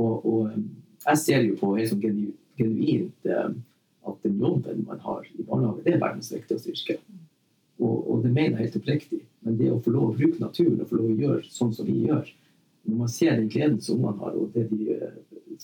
Og, 0.00 0.26
og 0.26 0.52
um, 0.52 0.68
jeg 1.06 1.20
ser 1.22 1.44
jo 1.46 1.56
på 1.60 1.74
helt 1.76 1.92
sånn 1.92 2.04
genu, 2.04 2.28
genuint 2.60 3.30
um, 3.30 3.58
at 4.08 4.22
den 4.24 4.38
jobben 4.40 4.84
man 4.88 5.00
har 5.04 5.26
i 5.36 5.44
barnehage, 5.44 5.84
det 5.84 5.96
er 5.96 6.02
verdens 6.02 6.30
viktigste 6.32 6.72
yrke. 6.72 6.98
Og, 7.80 7.96
og 8.12 8.24
det 8.24 8.32
mener 8.32 8.58
jeg 8.58 8.68
helt 8.68 8.78
oppriktig. 8.80 9.20
Men 9.44 9.56
det 9.60 9.70
å 9.72 9.80
få 9.80 9.92
lov 9.94 10.10
å 10.10 10.16
bruke 10.16 10.40
naturen 10.42 10.80
og 10.80 10.90
få 10.90 11.00
lov 11.00 11.12
å 11.12 11.18
gjøre 11.24 11.52
sånn 11.52 11.72
som 11.76 11.88
vi 11.88 11.96
gjør, 12.08 12.28
når 12.88 12.98
man 13.02 13.12
ser 13.12 13.36
den 13.36 13.48
gleden 13.52 13.80
som 13.84 14.00
ungene 14.00 14.24
har, 14.24 14.36
og 14.36 14.52
det 14.56 14.66
de 14.70 14.96
eh, 14.96 15.16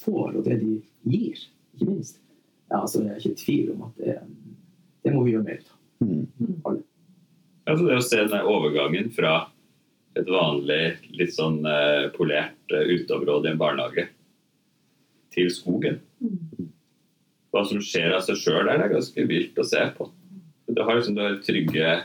får, 0.02 0.36
og 0.36 0.44
det 0.44 0.58
de 0.62 0.76
gir, 1.08 1.42
ikke 1.76 1.88
minst, 1.88 2.20
ja, 2.70 2.80
altså, 2.80 3.02
jeg 3.04 3.12
er 3.12 3.20
ikke 3.20 3.32
i 3.32 3.40
tvil 3.40 3.72
om 3.74 3.84
at 3.86 4.00
det, 4.00 4.16
det 5.06 5.12
må 5.14 5.24
vi 5.26 5.36
gjøre 5.36 5.46
mer 5.46 5.60
av. 5.62 5.76
Mm. 6.04 6.56
Alle. 6.68 6.82
Altså 7.66 7.86
det 7.86 7.96
å 7.96 8.04
se 8.04 8.24
den 8.24 8.50
overgangen 8.52 9.12
fra 9.16 9.36
et 10.16 10.28
vanlig, 10.30 10.82
litt 11.16 11.34
sånn 11.36 11.60
eh, 11.68 12.08
polert 12.16 12.74
eh, 12.74 12.92
uteområde 12.96 13.50
i 13.50 13.54
en 13.54 13.60
barnehage 13.60 14.06
til 15.36 15.52
skogen. 15.52 16.00
Hva 17.52 17.62
som 17.68 17.80
skjer 17.84 18.16
av 18.16 18.24
seg 18.26 18.40
sjøl 18.40 18.64
der, 18.66 18.80
det 18.80 18.88
er 18.88 18.94
ganske 18.96 19.26
vilt 19.28 19.60
å 19.60 19.66
se 19.66 19.82
på. 19.96 20.10
Du 20.66 20.82
har 20.82 20.98
liksom 20.98 21.16
du 21.16 21.24
trygge 21.46 21.96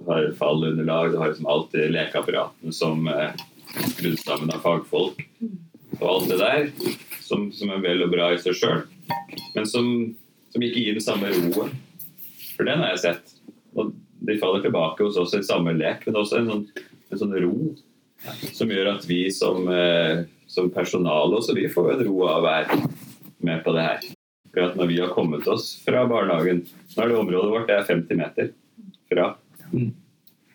du 0.00 0.06
har 0.06 0.32
fallunderlag, 0.38 1.12
du 1.12 1.18
har 1.18 1.28
liksom 1.28 1.46
alt 1.46 1.72
det 1.72 1.90
lekeapparatene 1.92 2.72
som 2.72 3.08
eh, 3.08 3.34
sammen 4.24 4.52
av 4.52 4.62
fagfolk. 4.64 5.20
Og 5.98 6.06
alt 6.08 6.30
det 6.30 6.38
der, 6.40 6.70
som, 7.20 7.50
som 7.52 7.72
er 7.74 7.82
vel 7.84 8.04
og 8.06 8.12
bra 8.14 8.30
i 8.32 8.38
seg 8.40 8.56
sjøl, 8.56 8.84
men 9.56 9.66
som, 9.68 9.90
som 10.54 10.64
ikke 10.64 10.84
gir 10.84 10.96
den 10.96 11.04
samme 11.04 11.32
roen. 11.34 11.74
For 12.54 12.68
den 12.68 12.80
har 12.80 12.94
jeg 12.94 13.02
sett. 13.04 13.34
Og 13.76 13.92
de 14.24 14.38
faller 14.40 14.64
tilbake 14.64 15.04
hos 15.04 15.18
oss 15.20 15.36
i 15.36 15.44
samme 15.44 15.74
lek, 15.76 16.06
men 16.06 16.20
også 16.20 16.40
en 16.40 16.50
sånn, 16.50 16.64
en 17.10 17.20
sånn 17.20 17.36
ro 17.44 17.54
som 18.52 18.72
gjør 18.72 18.94
at 18.94 19.06
vi 19.08 19.22
som, 19.32 19.68
eh, 19.72 20.24
som 20.50 20.70
personale 20.74 21.38
også 21.38 21.54
vi 21.56 21.68
får 21.70 21.92
en 21.94 22.04
ro 22.08 22.16
av 22.26 22.40
å 22.40 22.46
være 22.48 22.80
med 23.46 23.62
på 23.64 23.74
det 23.76 23.84
her. 23.86 24.08
For 24.50 24.64
at 24.66 24.74
når 24.78 24.88
vi 24.90 24.96
har 24.98 25.12
kommet 25.14 25.46
oss 25.48 25.68
fra 25.84 26.02
barnehagen 26.10 26.64
Nå 26.96 27.04
er 27.04 27.12
det 27.12 27.18
området 27.20 27.52
vårt 27.52 27.68
det 27.70 27.76
er 27.78 27.84
50 27.86 28.18
meter 28.18 28.48
fra. 29.10 29.28
Mm. 29.70 29.92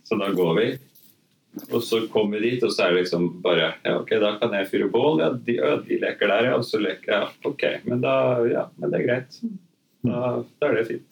Så 0.04 0.18
da 0.20 0.28
går 0.36 0.52
vi. 0.60 0.66
Og 1.72 1.80
så 1.88 2.02
kommer 2.12 2.42
vi 2.44 2.50
dit, 2.52 2.64
og 2.68 2.74
så 2.76 2.84
er 2.90 2.92
det 2.92 3.06
liksom 3.06 3.30
bare 3.46 3.70
Ja, 3.86 3.94
OK, 4.02 4.12
da 4.20 4.34
kan 4.42 4.52
jeg 4.58 4.68
fyre 4.74 4.90
bål. 4.92 5.22
Ja, 5.24 5.30
de, 5.32 5.56
ja, 5.56 5.70
de 5.88 6.00
leker 6.04 6.28
der, 6.34 6.50
ja. 6.50 6.58
Og 6.60 6.66
så 6.68 6.82
leker 6.84 7.14
jeg. 7.14 7.30
Ja, 7.32 7.50
OK. 7.50 7.64
Men 7.88 8.04
da 8.04 8.16
Ja, 8.52 8.66
men 8.76 8.92
det 8.92 9.00
er 9.00 9.08
greit. 9.08 9.40
Da, 10.06 10.20
da 10.60 10.68
er 10.74 10.76
det 10.82 10.88
fint. 10.92 11.08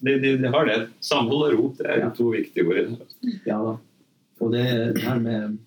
De, 0.00 0.16
de, 0.20 0.32
de 0.40 0.48
har 0.56 0.66
det. 0.68 0.78
Samhold 1.04 1.44
og 1.50 1.58
ro, 1.58 1.68
det 1.78 1.86
er 1.92 2.00
Ja. 2.06 2.08
to 2.16 2.30
viktige 2.32 2.64
ord. 2.64 2.80
i 2.80 2.86
det. 2.88 3.36
Ja 3.46 3.60
da. 3.60 3.76
Og 4.40 4.52
det, 4.56 4.64
her 5.04 5.20
med 5.20 5.58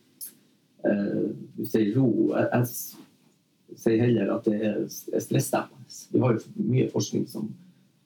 Du 0.84 1.66
sier 1.68 1.90
ro. 1.98 2.10
Jeg, 2.36 2.68
jeg 3.70 3.80
sier 3.84 4.04
heller 4.06 4.32
at 4.36 4.46
det 4.48 4.60
er 4.64 4.78
stressdempende. 5.22 5.98
Vi 6.14 6.22
har 6.24 6.36
jo 6.36 6.68
mye 6.70 6.88
forskning 6.94 7.26
som, 7.30 7.50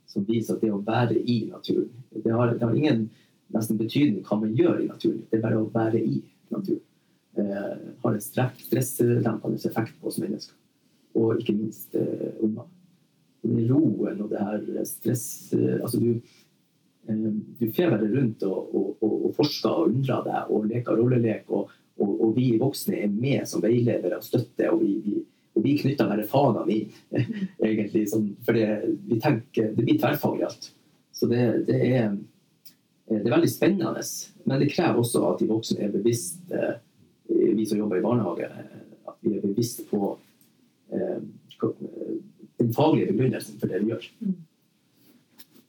som 0.10 0.26
viser 0.28 0.56
at 0.56 0.64
det 0.64 0.72
å 0.74 0.82
være 0.86 1.18
i 1.20 1.44
naturen 1.50 1.90
Det 2.24 2.32
har, 2.32 2.54
det 2.56 2.64
har 2.64 2.76
ingen 2.78 3.06
nesten 3.54 3.78
betydning 3.78 4.24
hva 4.26 4.40
man 4.42 4.56
gjør 4.58 4.82
i 4.82 4.90
naturen. 4.90 5.22
Det 5.30 5.38
er 5.38 5.46
bare 5.46 5.62
å 5.62 5.70
være 5.74 6.02
i 6.02 6.22
naturen. 6.54 6.84
Eh, 7.38 7.74
har 8.04 8.14
en 8.14 8.24
stressdempende 8.24 9.62
effekt 9.70 10.00
på 10.00 10.10
oss 10.10 10.20
mennesker. 10.22 10.58
Og 11.20 11.42
ikke 11.42 11.58
minst 11.58 11.94
eh, 11.98 12.32
unger. 12.42 12.66
Den 13.44 13.66
roen 13.68 14.22
og 14.24 14.30
det 14.32 14.40
her 14.40 14.86
stress 14.88 15.26
eh, 15.58 15.82
Altså, 15.84 16.00
du 16.00 16.22
Eh, 17.08 17.16
du 17.60 17.72
bare 17.76 18.08
rundt 18.08 18.44
og, 18.44 18.76
og, 18.76 18.98
og, 19.02 19.16
og 19.28 19.34
forsker 19.36 19.70
og 19.70 19.90
undrer 19.92 20.24
deg 20.28 20.52
og 20.56 20.68
leker 20.70 21.00
rollelek. 21.00 21.50
Og, 21.52 21.72
og, 22.02 22.12
og 22.12 22.34
vi 22.38 22.52
voksne 22.62 22.98
er 23.04 23.12
med 23.12 23.48
som 23.50 23.64
veiledere 23.64 24.18
og 24.18 24.26
støtte, 24.26 24.70
og 24.72 24.82
vi, 24.82 24.96
vi, 25.06 25.18
og 25.54 25.66
vi 25.66 25.76
knytter 25.82 26.10
bare 26.10 26.28
fagene 26.30 26.78
inn. 26.78 26.94
egentlig, 27.70 28.06
For 28.46 28.58
det, 28.58 28.70
vi 29.10 29.20
tenker, 29.22 29.74
det 29.76 29.86
blir 29.86 30.00
tverrfaglig 30.00 30.48
alt. 30.48 30.72
Så 31.14 31.30
det, 31.30 31.44
det, 31.68 31.80
er, 31.94 32.16
det 33.12 33.22
er 33.22 33.36
veldig 33.36 33.52
spennende. 33.52 34.02
Men 34.50 34.64
det 34.64 34.72
krever 34.74 35.04
også 35.04 35.22
at 35.30 35.44
de 35.44 35.50
voksne 35.52 35.86
er 35.86 35.94
bevisst, 35.94 36.42
eh, 36.52 36.80
vi 37.30 37.66
som 37.70 37.78
jobber 37.78 38.02
i 38.02 38.06
barnehage, 38.06 38.50
eh, 38.50 38.82
at 39.08 39.20
vi 39.22 39.38
er 39.38 39.46
bevisst 39.46 39.86
på 39.92 40.16
eh, 40.94 41.22
den 42.60 42.74
faglige 42.74 43.12
begrunnelsen 43.12 43.60
for 43.60 43.72
det 43.72 43.84
vi 43.84 43.94
gjør. 43.94 44.10
Mm. 44.26 44.36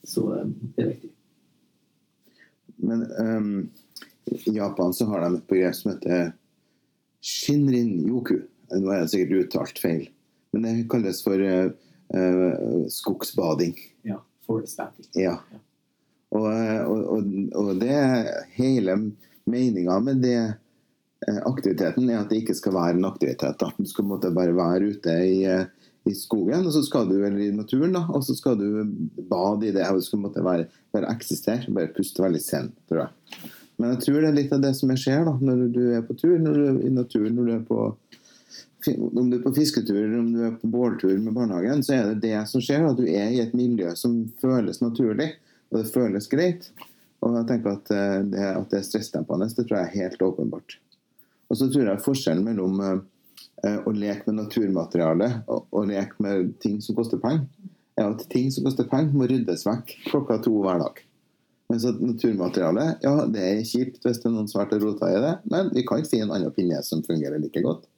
Så 0.05 0.25
eh, 0.33 0.49
det 0.77 0.85
er 0.85 0.93
viktig. 0.95 1.11
Men 2.85 3.05
ehm, 3.21 3.59
i 4.33 4.57
Japan 4.57 4.95
så 4.95 5.07
har 5.11 5.25
de 5.25 5.37
et 5.37 5.47
begrep 5.51 5.77
som 5.77 5.93
heter 5.93 6.33
shinrin 7.25 7.97
yoku. 8.09 8.39
Nå 8.75 8.91
er 8.91 9.05
det 9.05 9.13
sikkert 9.13 9.47
uttalt 9.47 9.81
feil, 9.83 10.09
men 10.55 10.65
det 10.67 10.89
kalles 10.91 11.21
for 11.25 11.39
uh, 11.39 11.69
uh, 12.17 12.85
skogsbading. 12.91 13.77
Ja, 14.09 14.19
forest 14.47 14.81
bathing. 14.81 15.09
Ja. 15.19 15.39
Og, 16.35 16.49
eh, 16.51 16.81
og, 16.83 17.03
og, 17.15 17.27
og 17.55 17.69
det 17.79 17.95
hele 18.57 18.97
meninga 19.47 20.01
med 20.03 20.25
det 20.25 20.39
aktiviteten 21.25 22.09
er 22.11 22.21
at 22.21 22.31
det 22.33 22.43
ikke 22.43 22.57
skal 22.59 22.75
være 22.77 22.99
en 22.99 23.09
aktivitet. 23.09 23.59
Da. 23.61 23.71
Du 23.79 23.89
skal 23.89 24.09
bare 24.11 24.57
være 24.57 24.93
ute 24.95 25.15
i, 25.25 25.41
i 26.11 26.15
skogen, 26.17 26.67
og 26.67 26.73
så 26.75 26.83
skal 26.85 27.09
du 27.09 27.17
eller 27.21 27.41
i 27.47 27.53
naturen, 27.55 27.95
da, 27.97 28.05
og 28.11 28.25
så 28.27 28.37
skal 28.37 28.59
du 28.61 28.83
bade 29.31 29.69
i 29.69 29.75
det. 29.75 29.87
og 29.89 30.01
Du 30.01 30.09
skal 30.09 30.25
måtte 30.25 30.45
være, 30.45 30.69
bare 30.93 31.13
eksistere, 31.15 31.73
bare 31.75 31.93
puste 31.97 32.25
veldig 32.25 32.43
sent, 32.43 32.75
tror 32.89 33.07
jeg. 33.07 33.53
Men 33.77 33.95
jeg 33.95 34.05
tror 34.05 34.21
det 34.21 34.29
er 34.31 34.37
litt 34.37 34.53
av 34.55 34.63
det 34.63 34.75
som 34.79 34.93
skjer 34.95 35.25
da, 35.27 35.35
når 35.43 35.65
du 35.75 35.83
er 35.97 36.05
på 36.07 36.17
tur, 36.19 36.37
når 36.39 36.59
du 36.59 36.65
er 36.69 36.81
i 36.87 36.93
naturen, 36.95 37.35
når 37.35 37.49
du 37.49 37.55
er 37.57 37.65
på 37.69 37.81
om 38.85 39.31
du 39.31 39.39
er 39.39 39.43
på 39.43 39.55
fisketur 39.57 39.97
eller 39.97 40.19
om 40.19 40.33
du 40.35 40.43
er 40.45 40.57
på 40.61 40.69
båltur 40.69 41.15
med 41.17 41.33
barnehagen, 41.33 41.81
så 41.83 41.95
er 41.97 42.11
det 42.11 42.27
det 42.27 42.41
som 42.51 42.61
skjer. 42.61 42.85
At 42.85 42.99
du 42.99 43.07
er 43.09 43.31
i 43.33 43.41
et 43.41 43.55
miljø 43.57 43.95
som 43.97 44.19
føles 44.43 44.83
naturlig, 44.83 45.31
og 45.71 45.79
det 45.81 45.93
føles 45.95 46.29
greit. 46.29 46.69
Og 47.25 47.39
jeg 47.39 47.49
tenker 47.49 47.79
at 47.79 47.93
eh, 47.95 48.19
det, 48.35 48.45
at 48.51 48.69
det 48.69 48.81
er 48.83 48.85
stressdempende, 48.85 49.49
det 49.49 49.65
tror 49.65 49.79
jeg 49.79 49.89
er 49.89 50.03
helt 50.03 50.25
åpenbart. 50.27 50.77
Og 51.49 51.59
så 51.61 51.71
tror 51.73 51.89
jeg 51.89 52.05
forskjellen 52.05 52.45
mellom 52.45 52.83
eh, 52.85 53.79
å 53.81 53.95
leke 53.97 54.29
med 54.29 54.43
naturmateriale 54.43 55.31
og, 55.47 55.65
og 55.73 55.89
leke 55.89 56.21
med 56.25 56.53
ting 56.61 56.81
som 56.85 56.99
koster 56.99 57.21
penger, 57.23 57.47
er 57.97 58.11
at 58.11 58.29
ting 58.29 58.51
som 58.53 58.67
koster 58.67 58.89
penger, 58.91 59.17
må 59.17 59.29
ryddes 59.31 59.65
vekk 59.65 59.97
klokka 60.11 60.41
to 60.45 60.53
hver 60.61 60.83
dag. 60.83 61.01
Mens 61.75 61.85
at 61.91 61.99
naturmaterialet, 61.99 63.01
ja, 63.03 63.13
det 63.27 63.41
er 63.43 63.65
kjipt 63.67 64.05
hvis 64.07 64.21
det 64.23 64.29
er 64.29 64.35
noen 64.37 64.47
som 64.47 64.61
har 64.61 64.69
vært 64.71 64.85
rota 64.85 65.09
i 65.11 65.23
det, 65.25 65.33
men 65.51 65.73
vi 65.75 65.83
kan 65.89 66.05
finne 66.07 66.29
en 66.29 66.35
annen 66.37 66.53
pinne 66.55 66.79
som 66.87 67.01
fungerer 67.03 67.41
like 67.43 67.63
godt. 67.65 67.89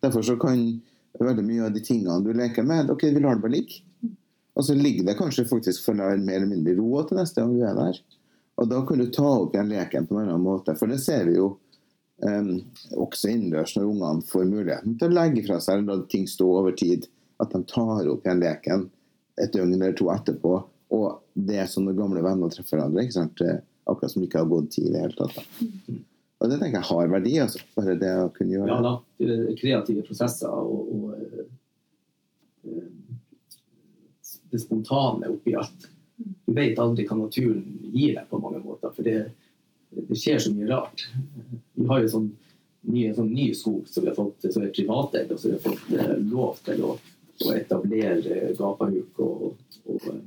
Derfor 0.00 0.24
så 0.24 0.38
kan 0.40 0.62
veldig 1.20 1.44
mye 1.44 1.66
av 1.66 1.74
de 1.74 1.82
tingene 1.84 2.16
du 2.24 2.30
leker 2.32 2.64
med, 2.64 2.88
ok, 2.92 3.04
vi 3.12 3.20
lar 3.20 3.36
det 3.36 3.44
bare 3.44 3.52
ligge. 3.58 3.82
Og 4.56 4.64
så 4.64 4.72
ligger 4.78 5.04
det 5.04 5.18
kanskje 5.18 5.44
faktisk 5.50 5.84
for 5.84 5.98
mer 6.00 6.16
eller 6.16 6.48
mindre 6.48 6.78
ro 6.78 7.02
til 7.04 7.20
neste 7.20 7.42
gang 7.42 7.52
du 7.52 7.60
er 7.60 7.76
der. 7.76 8.00
Og 8.56 8.70
da 8.72 8.80
kan 8.88 9.04
du 9.04 9.10
ta 9.12 9.28
opp 9.42 9.52
igjen 9.52 9.68
leken 9.68 10.08
på 10.08 10.16
en 10.16 10.30
annen 10.30 10.46
måte. 10.46 10.72
For 10.80 10.88
det 10.88 11.02
ser 11.04 11.28
vi 11.28 11.36
jo 11.36 11.50
um, 12.24 12.54
også 12.96 13.34
innendørs 13.34 13.76
når 13.76 13.90
ungene 13.90 14.24
får 14.30 14.48
muligheten 14.48 14.96
til 14.96 15.12
å 15.12 15.18
legge 15.18 15.44
fra 15.44 15.60
seg 15.60 15.82
eller 15.82 16.00
la 16.00 16.08
ting 16.08 16.24
stå 16.24 16.48
over 16.62 16.72
tid. 16.72 17.04
At 17.44 17.52
de 17.52 17.60
tar 17.68 18.08
opp 18.08 18.24
igjen 18.24 18.40
leken 18.40 18.88
et 19.36 19.52
døgn 19.52 19.76
eller 19.76 19.92
to 19.98 20.08
etterpå. 20.08 20.56
Og 20.94 21.22
det 21.34 21.62
er 21.62 21.70
som 21.70 21.86
når 21.86 21.96
gamle 21.98 22.22
venner 22.24 22.52
treffer 22.52 22.78
hverandre. 22.78 23.06
Er 23.06 23.64
Akkurat 23.86 24.10
som 24.10 24.22
ikke 24.26 24.40
har 24.42 24.48
gått 24.50 24.72
tid 24.74 24.88
i 24.88 24.92
det 24.96 25.02
hele 25.04 25.14
tatt. 25.14 25.36
Da. 25.36 25.96
Og 26.42 26.50
det 26.50 26.56
tenker 26.60 26.80
jeg 26.80 26.88
har 26.88 27.10
verdi. 27.12 27.34
altså. 27.42 27.60
Bare 27.76 27.94
det 28.00 28.12
å 28.18 28.30
kunne 28.34 28.56
gjøre 28.56 28.70
Ja 28.72 28.78
da, 28.82 28.94
kreative 29.60 30.02
prosesser 30.06 30.50
og, 30.50 30.88
og 30.90 31.12
eh, 31.14 31.44
eh, 32.66 32.88
det 34.50 34.62
spontane 34.62 35.30
oppi 35.32 35.54
alt. 35.58 35.86
Du 36.16 36.52
vet 36.56 36.78
aldri 36.80 37.06
hva 37.06 37.18
naturen 37.18 37.62
gir 37.92 38.16
deg 38.16 38.26
på 38.30 38.40
mange 38.40 38.62
måter, 38.64 38.92
for 38.96 39.06
det, 39.06 39.30
det 39.96 40.18
skjer 40.18 40.40
så 40.42 40.52
mye 40.54 40.70
rart. 40.70 41.06
Vi 41.76 41.86
har 41.90 42.02
jo 42.02 42.12
sånn 42.12 42.30
ny, 42.86 43.04
sånn 43.14 43.32
ny 43.34 43.50
skog 43.56 43.86
som 43.90 44.04
vi 44.04 44.10
har 44.10 44.16
fått 44.16 44.46
som 44.48 44.64
er 44.64 44.72
privateid, 44.74 45.32
og 45.32 45.40
så 45.42 45.52
har 45.54 45.62
fått 45.64 45.92
eh, 45.96 46.16
lov 46.30 46.58
til 46.66 46.82
å, 46.86 46.96
å 46.96 47.54
etablere 47.56 48.40
eh, 48.40 48.52
gapahuk 48.58 49.22
og, 49.24 49.78
og 49.86 50.10
eh, 50.12 50.22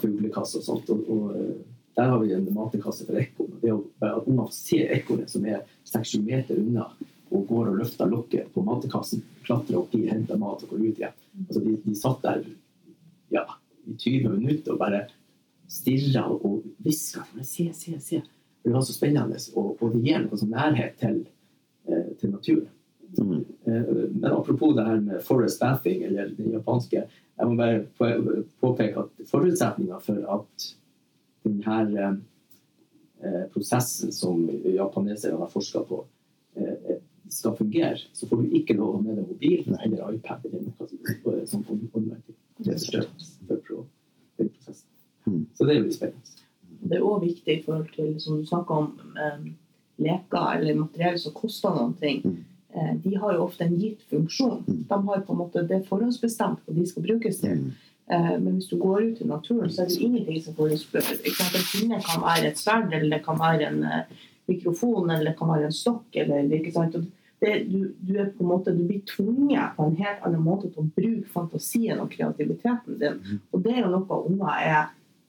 fuglekasse 0.00 0.60
og 0.60 0.66
sånt. 0.66 0.90
Og, 0.92 1.06
og 1.10 1.36
eh, 1.36 1.54
der 1.98 2.10
har 2.12 2.20
vi 2.22 2.32
en 2.34 2.48
matekasse 2.54 3.06
for 3.08 3.20
ekorn. 3.20 3.54
Det 3.62 3.72
å 3.74 3.80
bare 4.00 4.48
se 4.54 4.82
ekornet 4.96 5.32
som 5.32 5.46
er 5.48 5.64
6-7 5.88 6.20
meter 6.24 6.60
unna, 6.60 6.88
og 7.30 7.46
går 7.46 7.70
og 7.70 7.78
løfter 7.78 8.10
lokket 8.10 8.50
på 8.54 8.62
matekassen, 8.66 9.22
klatrer 9.46 9.78
opp 9.78 9.94
i, 9.94 10.06
henter 10.10 10.38
mat 10.40 10.64
og 10.64 10.72
går 10.72 10.82
ut 10.82 11.00
igjen. 11.02 11.16
Altså, 11.46 11.62
de, 11.62 11.76
de 11.84 11.94
satt 11.98 12.24
der 12.24 12.42
ja, 13.30 13.44
i 13.86 13.94
20 13.94 14.32
minutter 14.34 14.74
og 14.74 14.80
bare 14.80 15.04
stirra 15.70 16.24
og 16.32 16.64
hviska. 16.82 17.22
Se, 17.46 17.68
se, 17.76 17.94
se. 18.02 18.22
Det 18.64 18.72
var 18.74 18.82
så 18.84 18.96
spennende, 18.96 19.38
og, 19.56 19.76
og 19.78 19.94
det 19.94 20.02
gir 20.04 20.24
noe 20.24 20.38
sånn 20.40 20.50
nærhet 20.52 20.98
til, 21.00 21.22
eh, 21.88 22.10
til 22.20 22.34
naturen. 22.34 22.68
Mm. 23.18 23.44
Eh, 23.64 23.82
Men 24.10 24.32
apropos 24.32 24.74
det 24.76 24.84
her 24.84 25.00
med 25.00 25.22
forest 25.24 25.60
bathing, 25.60 26.02
eller 26.02 26.28
det 26.36 26.52
japanske 26.52 27.04
Jeg 27.40 27.48
må 27.48 27.56
bare 27.56 27.86
påpeke 28.60 29.00
at 29.00 29.28
forutsetninga 29.30 29.98
for 30.04 30.18
at 30.28 30.66
denne 31.44 32.20
eh, 33.24 33.46
prosessen 33.52 34.12
som 34.12 34.42
japaneserne 34.64 35.38
har 35.40 35.48
forska 35.48 35.80
på, 35.88 36.02
eh, 36.56 36.98
skal 37.28 37.56
fungere, 37.56 37.98
så 38.12 38.28
får 38.28 38.42
du 38.42 38.56
ikke 38.58 38.76
lov 38.76 38.88
å 38.90 38.96
ha 38.98 39.02
med 39.06 39.16
deg 39.16 39.28
mobil 39.28 39.76
eller 39.80 40.12
iPad 40.14 40.44
eller 40.50 41.46
som 41.46 41.64
sånn 41.64 42.12
er 42.12 42.20
prosessen. 44.52 44.88
Mm. 45.26 45.46
Så 45.54 45.64
det 45.64 45.76
er 45.76 45.80
jo 45.80 45.92
spennende. 45.94 46.36
Det 46.80 46.96
er 46.96 47.04
òg 47.04 47.24
viktig 47.24 47.56
i 47.58 47.62
forhold 47.64 47.90
til, 47.94 48.14
som 48.20 48.38
du 48.40 48.46
snakka 48.48 48.74
om, 48.82 48.92
eh, 49.16 49.50
leker 50.00 50.58
eller 50.58 50.74
materiell 50.74 51.18
som 51.18 51.32
koster 51.32 51.70
noen 51.76 51.94
ting. 52.00 52.44
Eh, 52.80 52.94
de 53.04 53.14
har 53.16 53.34
jo 53.34 53.44
ofte 53.44 53.64
en 53.64 53.76
gitt 53.76 54.02
funksjon. 54.08 54.64
Mm. 54.66 54.82
De 54.88 55.06
har 55.06 55.20
på 55.26 55.32
en 55.32 55.38
måte 55.42 55.62
det 55.68 55.82
forhåndsbestemt 55.88 56.64
hva 56.64 56.74
de 56.76 56.86
skal 56.88 57.04
brukes 57.04 57.40
til. 57.42 57.62
Mm. 57.62 57.70
Eh, 58.10 58.34
men 58.40 58.56
hvis 58.56 58.70
du 58.70 58.78
går 58.80 59.02
ut 59.10 59.20
i 59.20 59.28
naturen, 59.28 59.70
så 59.70 59.84
er 59.84 59.90
det 59.90 60.00
ingenting 60.00 60.42
som 60.44 60.56
får 60.56 60.76
sant? 60.80 61.56
En 61.58 61.70
pinne 61.72 62.02
kan 62.06 62.24
være 62.24 62.50
et 62.50 62.60
sverd, 62.60 62.92
eller 62.92 63.16
det 63.16 63.24
kan 63.26 63.40
være 63.40 63.68
en 63.68 63.82
eh, 63.84 64.20
mikrofon, 64.50 65.10
eller 65.10 65.30
det 65.30 65.38
kan 65.38 65.52
være 65.52 65.68
en 65.68 65.76
stokk. 65.76 66.06
Eller, 66.22 66.48
ikke 66.58 66.72
sant? 66.74 66.96
Det, 67.40 67.52
du, 67.68 67.92
du, 68.00 68.14
er 68.20 68.32
på 68.36 68.44
en 68.44 68.50
måte, 68.50 68.72
du 68.76 68.84
blir 68.84 69.00
tvunget 69.08 69.76
på 69.76 69.86
en 69.86 69.96
helt 69.96 70.24
annen 70.28 70.42
måte 70.44 70.68
til 70.68 70.82
å 70.82 70.90
bruke 70.96 71.28
fantasien 71.32 72.00
og 72.02 72.10
kreativiteten 72.12 72.98
din. 73.00 73.20
Mm. 73.20 73.44
Og 73.52 73.62
det 73.64 73.76
er 73.76 73.84
jo 73.84 73.92
noe 73.94 74.22
unger 74.28 74.56
er 74.56 74.82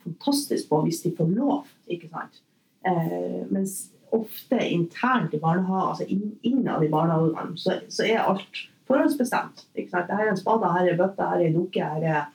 fantastisk 0.04 0.72
på 0.72 0.82
hvis 0.88 1.04
de 1.06 1.14
får 1.16 1.32
lov. 1.36 1.70
ikke 1.88 2.10
sant? 2.12 2.42
Eh, 2.88 3.44
mens 3.52 3.92
ofte 4.12 4.60
internt 4.68 5.34
i 5.34 5.40
barnehagen, 5.40 5.88
altså 5.94 6.06
inn- 6.12 6.38
innad 6.48 6.84
i 6.84 6.90
barnehagene, 6.92 7.58
så, 7.60 7.78
så 7.90 8.06
er 8.08 8.24
alt 8.26 8.62
forhåndsbestemt. 8.90 9.66
ikke 9.76 9.94
sant? 9.94 10.12
Her 10.12 10.26
er 10.26 10.34
en 10.34 10.40
spade, 10.40 10.72
her 10.74 10.90
er 10.92 11.00
bøtte, 11.00 11.28
her 11.28 11.40
er 11.40 11.48
en 11.48 11.58
dukke. 11.58 11.86
her 11.94 12.04
er 12.04 12.26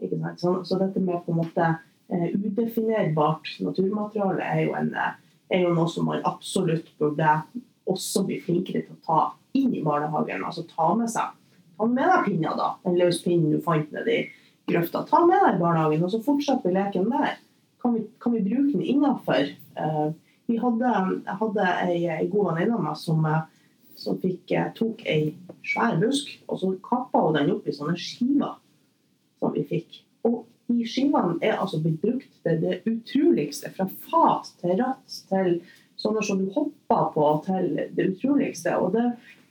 ikke 0.00 0.20
sant? 0.20 0.40
Så, 0.40 0.54
så 0.64 0.78
dette 0.80 1.02
med 1.04 1.20
på 1.26 1.34
en 1.34 1.40
måte 1.42 1.66
uh, 2.12 2.28
udefinerbart 2.36 3.50
naturmateriale 3.66 4.46
er 4.46 4.62
jo, 4.64 4.72
en, 4.78 4.94
eh, 4.96 5.18
er 5.52 5.66
jo 5.66 5.74
noe 5.76 5.90
som 5.92 6.08
man 6.08 6.24
absolutt 6.28 6.88
burde 6.98 7.36
også 7.90 8.24
bli 8.28 8.38
flinkere 8.40 8.86
til 8.86 8.96
å 8.96 9.04
ta 9.04 9.20
inn 9.58 9.74
i 9.74 9.84
barnehagen. 9.84 10.44
Altså 10.46 10.64
ta 10.70 10.92
med 10.96 11.10
seg. 11.12 11.36
Ta 11.76 11.88
med 11.90 12.06
deg 12.06 12.26
pinna, 12.28 12.54
da. 12.56 12.72
Den 12.86 12.96
løs 13.00 13.20
pinnen 13.24 13.52
du 13.52 13.60
fant 13.64 13.92
nedi 13.92 14.22
grøfta. 14.70 15.04
Ta 15.08 15.24
med 15.26 15.40
deg 15.44 15.58
i 15.58 15.62
barnehagen, 15.62 16.04
og 16.06 16.12
så 16.14 16.20
fortsetter 16.24 16.70
vi 16.70 16.76
leken 16.78 17.08
der. 17.12 17.38
Kan 17.82 17.96
vi, 17.96 18.04
kan 18.20 18.34
vi 18.36 18.42
bruke 18.44 18.72
den 18.76 18.84
innafor? 18.84 19.48
Eh, 19.80 20.10
vi 20.50 20.58
hadde, 20.60 20.92
jeg 21.26 21.38
hadde 21.40 21.66
ei, 21.86 21.98
ei 22.18 22.28
god 22.30 22.50
venninne 22.50 22.76
av 22.76 22.84
meg 22.84 22.98
som, 22.98 23.24
eh, 23.26 23.42
som 24.00 24.18
fikk, 24.20 24.44
eh, 24.56 24.70
tok 24.76 25.04
ei 25.06 25.34
svær 25.62 25.98
busk, 26.00 26.32
og 26.48 26.60
så 26.60 26.72
kappa 26.84 27.26
hun 27.26 27.38
den 27.38 27.52
opp 27.54 27.68
i 27.68 27.74
sånne 27.76 27.96
skiver 28.00 28.56
som 29.40 29.54
vi 29.54 29.64
fikk. 29.68 30.00
Og 30.28 30.44
de 30.70 30.86
skivene 30.86 31.38
er 31.42 31.58
altså 31.58 31.80
blitt 31.82 32.00
brukt 32.02 32.42
til 32.44 32.58
det 32.62 32.80
utroligste. 32.88 33.72
Fra 33.74 33.86
fat 34.10 34.50
til 34.60 34.76
ratt 34.80 35.20
til 35.30 35.60
sånne 36.00 36.24
som 36.24 36.40
du 36.40 36.50
hopper 36.54 37.08
på, 37.14 37.30
til 37.46 37.70
det 37.96 38.10
utroligste. 38.14 38.76
Og 38.78 38.94
det, 38.94 39.06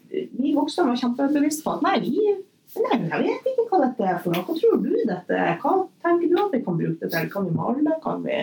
vi 0.09 0.53
voksne 0.57 0.87
var 0.89 1.01
kjempebevisste 1.01 1.65
på 1.65 1.75
at 1.75 1.83
nei, 1.85 1.97
vi, 2.05 2.37
nei, 2.85 3.01
jeg 3.01 3.25
vet 3.25 3.49
ikke 3.51 3.67
hva 3.71 3.81
dette 3.85 4.07
er 4.07 4.21
for 4.23 4.35
noe. 4.35 4.45
Hva 4.47 4.55
tror 4.57 4.79
du 4.85 4.93
dette 5.09 5.35
er? 5.35 5.57
Hva 5.61 5.75
tenker 6.05 6.31
du 6.31 6.39
at 6.39 6.55
vi 6.55 6.63
kan 6.65 6.79
bruke 6.79 7.03
det 7.03 7.11
til? 7.13 7.29
Kan 7.33 7.49
vi 7.49 7.57
male? 7.57 7.99
Kan 8.05 8.23
vi 8.25 8.39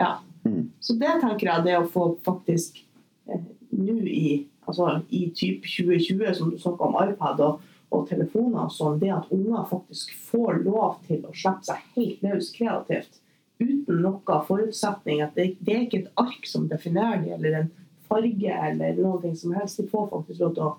Ja. 0.00 0.14
Mm. 0.44 0.70
Så 0.80 0.96
det 1.00 1.12
tenker 1.22 1.50
jeg 1.50 1.66
det 1.66 1.76
å 1.78 1.88
få 1.90 2.08
faktisk 2.24 2.82
eh, 3.28 3.44
nå 3.74 3.98
i, 4.08 4.44
altså, 4.66 5.00
i 5.08 5.26
typ 5.36 5.66
2020, 5.66 6.34
som 6.38 6.52
du 6.52 6.58
snakka 6.60 6.88
om 6.88 6.98
iPad 7.00 7.42
og, 7.44 7.60
og 7.94 8.08
telefoner 8.10 8.66
og 8.66 8.74
sånn, 8.74 9.00
det 9.02 9.12
at 9.14 9.30
unger 9.34 9.68
faktisk 9.70 10.14
får 10.30 10.62
lov 10.66 10.98
til 11.08 11.24
å 11.24 11.34
slippe 11.34 11.68
seg 11.70 11.84
helt 11.96 12.26
løs 12.26 12.50
kreativt 12.54 13.20
uten 13.62 14.00
noen 14.02 14.46
forutsetning. 14.48 15.22
at 15.22 15.36
det, 15.38 15.54
det 15.64 15.74
er 15.74 15.84
ikke 15.86 16.02
et 16.02 16.14
ark 16.20 16.48
som 16.48 16.68
definerer 16.68 17.22
det, 17.22 17.36
eller 17.38 17.58
en 17.60 17.70
farge 18.08 18.56
eller 18.68 18.98
noe 18.98 19.34
som 19.38 19.54
helst. 19.56 19.80
De 19.80 19.88
får 19.88 20.10
faktisk 20.10 20.42
lov 20.42 20.56
til 20.56 20.66
å 20.66 20.72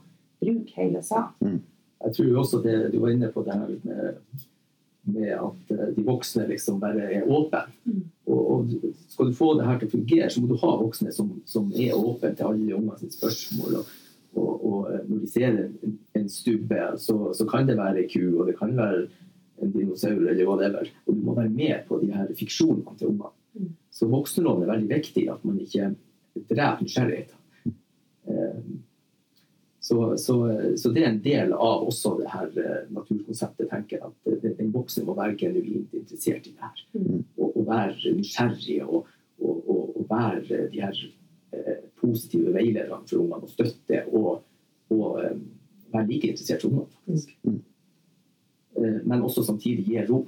bruke 0.43 0.75
hele 0.77 1.01
seg. 1.05 1.31
Jeg 2.05 2.17
tror 2.17 2.41
også 2.41 2.59
det 2.61 2.75
du 2.93 2.99
var 3.01 3.15
inne 3.15 3.31
på 3.33 3.43
det 3.45 3.55
her 3.55 3.71
med, 3.87 4.43
med 5.05 5.33
at 5.35 5.73
eh, 5.75 5.91
de 5.95 6.05
voksne 6.05 6.47
liksom 6.49 6.79
bare 6.81 7.09
er 7.19 7.27
åpne. 7.27 7.61
Mm. 7.85 8.01
Og, 8.25 8.41
og 8.51 8.73
skal 9.11 9.29
du 9.29 9.37
få 9.37 9.51
det 9.59 9.67
her 9.67 9.77
til 9.79 9.89
å 9.89 9.93
fungere, 9.93 10.31
så 10.31 10.41
må 10.41 10.49
du 10.49 10.57
ha 10.61 10.71
voksne 10.81 11.13
som, 11.15 11.29
som 11.49 11.69
er 11.73 11.93
åpne 11.97 12.33
til 12.35 12.49
alle 12.49 12.79
unger 12.79 12.99
sine 13.01 13.17
spørsmål. 13.17 13.77
Og, 13.81 13.93
og, 14.35 14.51
og 14.55 14.89
eh, 14.91 15.05
når 15.09 15.21
de 15.21 15.31
ser 15.31 15.61
en, 15.61 15.95
en 16.17 16.27
stubbe, 16.31 16.81
så, 17.01 17.19
så 17.37 17.47
kan 17.49 17.69
det 17.69 17.77
være 17.79 18.03
ei 18.03 18.09
ku, 18.11 18.23
og 18.33 18.49
det 18.49 18.57
kan 18.59 18.75
være 18.77 19.05
en 19.63 19.71
dinosaur 19.71 20.19
eller 20.19 20.49
whatever. 20.49 20.91
Og 21.05 21.15
du 21.15 21.23
må 21.23 21.37
være 21.37 21.53
med 21.53 21.87
på 21.87 22.01
de 22.03 22.11
her 22.15 22.33
fiksjonene 22.37 22.97
til 22.99 23.13
ungene. 23.13 23.33
Mm. 23.55 23.71
Så 23.93 24.09
voksenrollen 24.11 24.65
er 24.65 24.73
veldig 24.73 24.91
viktig, 24.91 25.29
at 25.31 25.47
man 25.47 25.61
ikke 25.63 25.93
dreper 26.49 26.83
nysgjerrigheten. 26.83 27.41
Så, 29.85 30.17
så, 30.17 30.35
så 30.77 30.89
det 30.89 31.03
er 31.03 31.11
en 31.11 31.19
del 31.21 31.51
av 31.53 31.83
også 31.85 32.15
det 32.17 32.29
her 32.33 32.55
eh, 32.57 32.87
naturkonseptet, 32.89 33.67
tenker. 33.69 34.07
At 34.07 34.55
den 34.57 34.71
voksne 34.73 35.03
må 35.05 35.13
være 35.13 35.35
genuint 35.37 35.93
interessert 35.93 36.47
i 36.49 36.53
det 36.55 36.63
her. 36.63 36.79
Mm. 36.97 37.19
Og, 37.37 37.51
og 37.51 37.67
være 37.67 38.15
nysgjerrig 38.15 38.79
og, 38.81 39.11
og, 39.37 39.59
og, 39.69 39.99
være 40.09 40.63
de 40.73 40.81
her 40.81 41.03
eh, 41.53 41.85
positive 42.01 42.55
veilederne 42.55 43.05
for 43.05 43.21
ungene 43.21 43.45
og 43.45 43.53
støtte. 43.53 44.01
Og, 44.09 44.41
eh, 44.89 45.37
være 45.93 46.07
like 46.09 46.33
interessert 46.33 46.65
som 46.65 46.73
ungene, 46.73 46.97
faktisk. 47.05 47.37
Mm. 47.43 47.61
Eh, 48.81 48.99
men 49.05 49.21
også 49.21 49.45
samtidig 49.45 49.85
gi 49.85 50.01
rom 50.09 50.25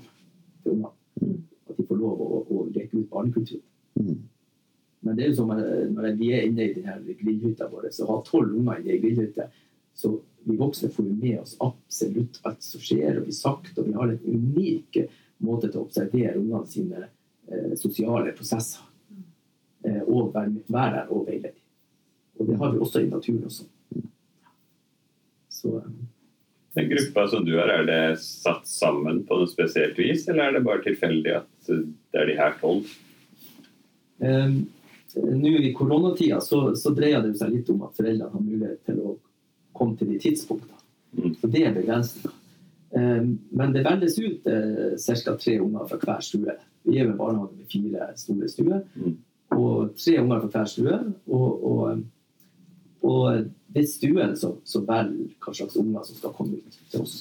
til 0.62 0.76
ungene. 0.76 0.94
Mm. 1.22 1.44
At 1.70 1.82
de 1.82 1.88
får 1.90 2.04
lov 2.06 2.26
å, 2.28 2.44
å 2.46 2.68
leke 2.78 3.02
ut 3.02 3.10
barnekultur. 3.10 3.66
Mm. 3.98 4.22
Men 5.08 5.16
det 5.16 5.24
er 5.24 5.32
jo 5.32 5.40
som 5.40 5.54
eh, 5.56 5.86
når 5.94 6.18
vi 6.20 6.34
er 6.36 6.50
inne 6.50 6.66
i 6.68 6.74
denne 6.76 7.16
grillhytta 7.22 7.70
vår 7.72 7.88
og 7.90 8.10
har 8.12 8.26
tolv 8.28 8.58
unger 8.60 8.84
i 8.84 8.92
ei 8.96 9.00
grillhytte, 9.04 9.48
så 9.98 10.12
vi 10.48 10.58
voksne 10.60 10.90
får 10.94 11.06
jo 11.08 11.14
med 11.18 11.40
oss 11.42 11.56
absolutt 11.64 12.42
alt 12.48 12.64
som 12.64 12.84
skjer, 12.84 13.18
og 13.18 13.26
blir 13.28 13.36
sagt, 13.36 13.74
og 13.80 13.88
vi 13.88 13.96
har 13.96 14.12
en 14.12 14.20
unik 14.28 15.00
måte 15.44 15.70
til 15.70 15.82
å 15.82 15.86
observere 15.88 16.38
ungene 16.40 16.70
sine 16.70 17.08
eh, 17.08 17.74
sosiale 17.80 18.36
prosesser. 18.38 18.84
Eh, 19.88 20.04
og 20.04 20.34
være, 20.36 20.62
være 20.68 20.94
der 21.00 21.10
og 21.14 21.26
veilede. 21.28 21.58
Og 22.38 22.48
det 22.48 22.60
har 22.62 22.72
vi 22.74 22.84
også 22.86 23.02
i 23.02 23.10
naturen 23.10 23.50
også. 23.50 23.66
Så 25.58 25.74
eh, 25.82 25.92
Den 26.78 26.90
gruppa 26.94 27.28
som 27.32 27.46
du 27.46 27.56
har, 27.58 27.74
er 27.74 27.86
det 27.90 28.02
satt 28.22 28.68
sammen 28.70 29.24
på 29.26 29.40
noe 29.40 29.50
spesielt 29.50 29.98
vis, 29.98 30.28
eller 30.30 30.48
er 30.48 30.58
det 30.58 30.66
bare 30.68 30.84
tilfeldig 30.86 31.38
at 31.40 31.72
det 31.72 32.22
er 32.22 32.30
de 32.30 32.38
her 32.38 32.58
tolv? 32.62 32.92
Eh, 34.22 34.60
Nå 35.18 35.54
i 35.62 35.74
koronatida 35.74 36.42
så, 36.42 36.76
så 36.76 36.92
dreier 36.96 37.24
det 37.26 37.38
seg 37.40 37.54
litt 37.54 37.70
om 37.74 37.86
at 37.88 37.96
foreldrene 37.98 38.34
har 38.34 38.44
mulighet 38.44 38.82
til 38.88 39.00
å 39.02 39.14
komme 39.78 39.98
til 39.98 40.12
de 40.12 40.20
tidspunktene. 40.22 40.82
Mm. 41.18 41.32
Så 41.40 41.50
det 41.54 41.64
er 41.66 41.76
begrensninga. 41.76 42.34
Eh, 42.98 43.24
men 43.60 43.74
det 43.76 43.86
velges 43.88 44.18
ut 44.20 44.50
eh, 44.52 44.98
ca. 45.24 45.38
tre 45.38 45.56
unger 45.64 45.88
fra 45.90 46.00
hver 46.02 46.26
stue. 46.26 46.58
Vi 46.88 47.00
er 47.00 47.08
en 47.08 47.18
barnehage 47.20 47.58
med 47.58 47.72
fire 47.72 48.12
store 48.20 48.52
stuer. 48.52 48.84
Mm. 48.96 49.16
Og 49.58 49.96
tre 49.98 50.18
unger 50.22 50.44
fra 50.46 50.52
hver 50.54 50.70
stue. 50.72 51.00
Og, 51.28 51.66
og, 51.72 52.04
og 53.08 53.50
det 53.74 53.84
er 53.84 53.90
stuen 53.92 54.38
som, 54.40 54.60
som 54.68 54.86
velger 54.88 55.34
hva 55.44 55.56
slags 55.56 55.80
unger 55.80 56.08
som 56.08 56.22
skal 56.22 56.36
komme 56.38 56.62
ut 56.62 56.80
til 56.92 57.04
oss. 57.04 57.18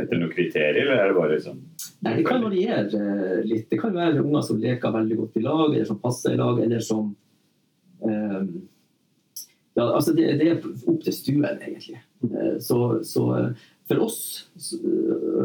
Etter 0.00 0.16
noen 0.16 0.32
kriterier, 0.32 0.80
eller 0.86 1.02
er 1.02 1.10
det 1.10 1.18
bare 1.18 1.42
sånn 1.44 1.60
Nei, 2.00 2.16
Det 2.16 2.24
kan 2.24 2.42
variere 2.42 2.84
eh, 2.96 3.40
litt. 3.44 3.68
Det 3.70 3.78
kan 3.80 3.92
være 3.96 4.22
unger 4.22 4.44
som 4.46 4.60
leker 4.60 4.94
veldig 4.94 5.16
godt 5.18 5.36
i 5.36 5.44
lag, 5.44 5.66
eller 5.68 5.88
som 5.88 6.00
passer 6.00 6.32
i 6.32 6.40
lag, 6.40 6.60
eller 6.64 6.80
som 6.84 7.10
um, 8.00 8.52
ja, 9.74 9.84
altså 9.94 10.12
det, 10.12 10.26
det 10.40 10.48
er 10.50 10.64
opp 10.90 11.02
til 11.04 11.14
stuen, 11.14 11.60
egentlig. 11.62 12.00
Eh, 12.26 12.56
så, 12.62 12.78
så 13.06 13.26
eh, 13.38 13.66
for 13.88 14.04
oss 14.04 14.20
så, 14.60 14.78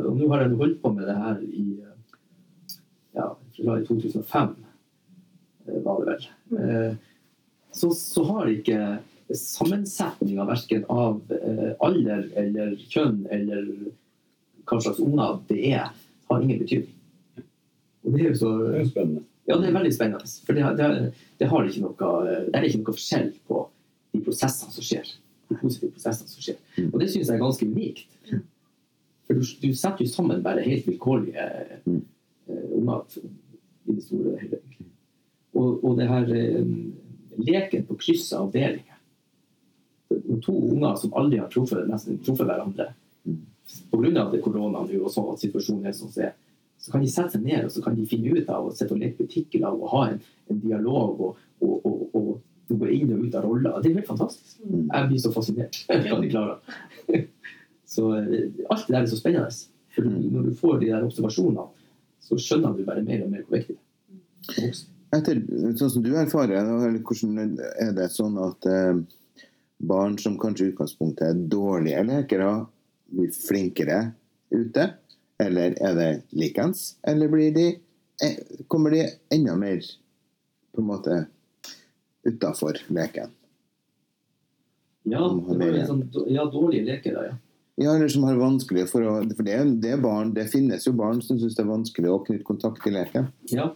Og 0.06 0.18
nå 0.18 0.30
har 0.34 0.44
jeg 0.44 0.58
holdt 0.60 0.80
på 0.82 0.92
med 0.94 1.08
det 1.08 1.18
her 1.18 1.42
i 1.46 1.66
ja, 3.16 3.30
fra 3.56 3.76
i 3.80 3.86
2005, 3.88 4.56
eh, 5.70 5.78
var 5.86 6.02
det 6.02 6.08
vel. 6.10 6.26
Eh, 6.60 6.96
så, 7.76 7.92
så 7.96 8.26
har 8.32 8.52
ikke 8.52 8.80
sammensetninga 9.36 10.46
verken 10.46 10.84
av 10.92 11.32
alder 11.84 12.28
eller 12.38 12.76
kjønn 12.78 13.24
eller 13.34 13.66
hva 14.70 14.78
slags 14.84 15.02
unger 15.02 15.40
det 15.50 15.58
er, 15.72 15.90
har 16.32 16.42
ingen 16.42 16.60
betydning. 16.62 16.96
Og 18.06 18.14
det 18.14 18.22
er 18.22 18.30
jo 18.30 18.38
så 18.40 18.50
Det 18.72 18.80
er 18.82 18.90
spennende. 18.90 19.24
ja, 19.48 19.58
det 19.62 19.68
er 19.70 19.78
veldig 19.78 19.94
spennende. 19.94 20.32
For 20.46 20.54
det, 20.58 20.66
det, 20.78 20.90
det, 21.40 21.48
har 21.52 21.66
ikke 21.70 21.82
noe, 21.86 22.10
det 22.50 22.56
er 22.60 22.68
ikke 22.68 22.82
noe 22.82 22.94
forskjell 22.94 23.32
på 23.50 23.62
de 24.14 24.22
prosessene 24.26 24.72
som 24.74 24.86
skjer. 24.86 25.14
De 25.50 25.58
positive 25.62 25.92
prosessene 25.96 26.30
som 26.30 26.42
skjer. 26.46 26.60
Mm. 26.78 26.90
Og 26.94 27.00
det 27.02 27.10
syns 27.12 27.30
jeg 27.30 27.36
er 27.36 27.44
ganske 27.44 27.66
unikt. 27.70 28.34
For 29.26 29.34
du, 29.38 29.42
du 29.42 29.72
setter 29.74 30.06
jo 30.06 30.12
sammen 30.14 30.44
bare 30.46 30.66
helt 30.66 30.86
vilkårlige 30.90 31.46
Mm. 31.86 32.02
eh, 32.50 32.66
unger 32.78 33.18
i 33.86 33.94
det 33.96 34.04
store 34.06 34.34
og 34.34 34.40
hele. 34.42 34.60
Og, 35.56 35.84
og 35.86 35.98
det 35.98 36.08
her 36.10 36.30
eh, 36.36 36.66
leken 37.46 37.86
på 37.90 37.98
kryss 38.02 38.32
av 38.34 38.48
avdelinger. 38.50 39.00
To 40.46 40.54
unger 40.72 40.96
som 41.02 41.14
aldri 41.18 41.40
har 41.42 41.50
truffet, 41.50 41.88
nesten 41.90 42.20
truffet 42.24 42.46
hverandre. 42.48 42.92
Pga. 43.92 44.26
korona 44.44 44.84
nå 44.86 45.04
og 45.04 45.12
sånn 45.12 45.32
at 45.34 45.42
situasjonen 45.42 45.88
er 45.90 45.96
som 45.98 46.12
den 46.14 46.30
er 46.30 46.36
så 46.86 46.92
kan 46.92 47.02
de 47.02 47.10
sette 47.10 47.34
seg 47.34 47.46
ned 47.46 47.66
og 47.66 47.72
så 47.74 47.82
kan 47.82 47.96
de 47.98 48.06
finne 48.10 48.34
ut 48.36 48.50
av 48.52 48.68
å 48.68 48.74
sitte 48.76 48.94
og 48.94 49.00
leke 49.02 49.24
butikk 49.24 49.56
i 49.58 49.62
lag 49.64 49.78
og 49.80 49.90
ha 49.94 50.02
en, 50.12 50.20
en 50.52 50.60
dialog. 50.62 51.22
Og, 51.26 51.46
og, 51.66 51.86
og, 51.88 52.18
og 52.20 52.80
gå 52.82 52.90
inn 52.94 53.14
og 53.14 53.24
ut 53.26 53.38
av 53.38 53.46
roller. 53.46 53.78
Det 53.82 53.92
er 53.92 54.00
helt 54.00 54.10
fantastisk. 54.10 54.58
Mm. 54.66 54.90
Jeg 54.90 55.10
blir 55.10 55.22
så 55.24 55.32
fascinert 55.34 55.80
hva 55.90 56.20
de 56.22 56.32
klarer. 56.34 56.84
Så 57.96 58.10
eh, 58.18 58.50
alt 58.74 58.88
det 58.88 58.96
der 58.96 59.04
er 59.04 59.08
så 59.08 59.18
spennende. 59.20 59.52
For 59.96 60.04
Mm. 60.04 60.34
når 60.34 60.48
du 60.50 60.56
får 60.60 60.80
de 60.82 60.88
der 60.90 61.04
observasjonene, 61.06 61.64
så 62.20 62.36
skjønner 62.36 62.74
du 62.76 62.82
bare 62.84 63.04
mer 63.06 63.22
og 63.24 63.30
mer 63.32 63.44
hvor 63.46 63.62
viktig 63.62 63.78
det 63.78 64.64
er. 64.66 64.80
Etter, 65.16 65.40
sånn 65.80 65.92
som 65.94 66.04
du 66.04 66.10
erfarer, 66.20 66.58
eller 66.58 66.98
hvordan 67.00 67.54
er 67.80 67.94
det 67.96 68.10
sånn 68.12 68.36
at 68.44 68.68
eh, 68.68 68.98
barn 69.80 70.18
som 70.20 70.36
kanskje 70.42 70.66
i 70.66 70.74
utgangspunktet 70.74 71.30
er 71.30 71.46
dårlige 71.54 72.04
lekere, 72.10 72.50
blir 73.12 73.32
flinkere 73.32 74.00
ute? 74.54 74.90
Eller 75.42 75.76
er 75.84 75.96
det 75.96 76.10
likens? 76.32 76.96
Eller 77.04 77.28
blir 77.32 77.54
de, 77.56 77.68
eh, 78.24 78.38
kommer 78.68 78.92
de 78.92 79.08
enda 79.30 79.56
mer 79.56 79.82
på 80.72 80.82
en 80.82 80.88
måte 80.88 81.26
utafor 82.24 82.80
leken? 82.88 83.34
Ja, 85.06 85.22
det 85.30 85.72
var 85.72 85.82
sånn, 85.86 86.06
ja 86.34 86.46
dårlige 86.50 86.88
leker, 86.88 87.18
ja. 87.28 87.36
Ja, 87.76 87.92
eller 87.92 88.08
som 88.08 88.24
har 88.24 88.38
vanskelig 88.40 88.88
for 88.88 89.04
å 89.04 89.16
For 89.36 89.44
det, 89.44 89.58
det 89.84 89.98
barn, 90.02 90.32
det 90.34 90.48
finnes 90.52 90.88
jo 90.88 90.94
barn 90.96 91.20
som 91.22 91.40
syns 91.40 91.58
det 91.58 91.66
er 91.66 91.74
vanskelig 91.74 92.12
å 92.12 92.22
knytte 92.24 92.48
kontakt 92.48 92.82
til 92.86 92.96
leken. 92.96 93.28
Ja. 93.52 93.74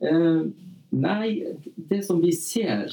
Eh, 0.00 0.40
nei, 0.90 1.26
det 1.76 2.00
som 2.06 2.22
vi 2.24 2.32
ser 2.34 2.88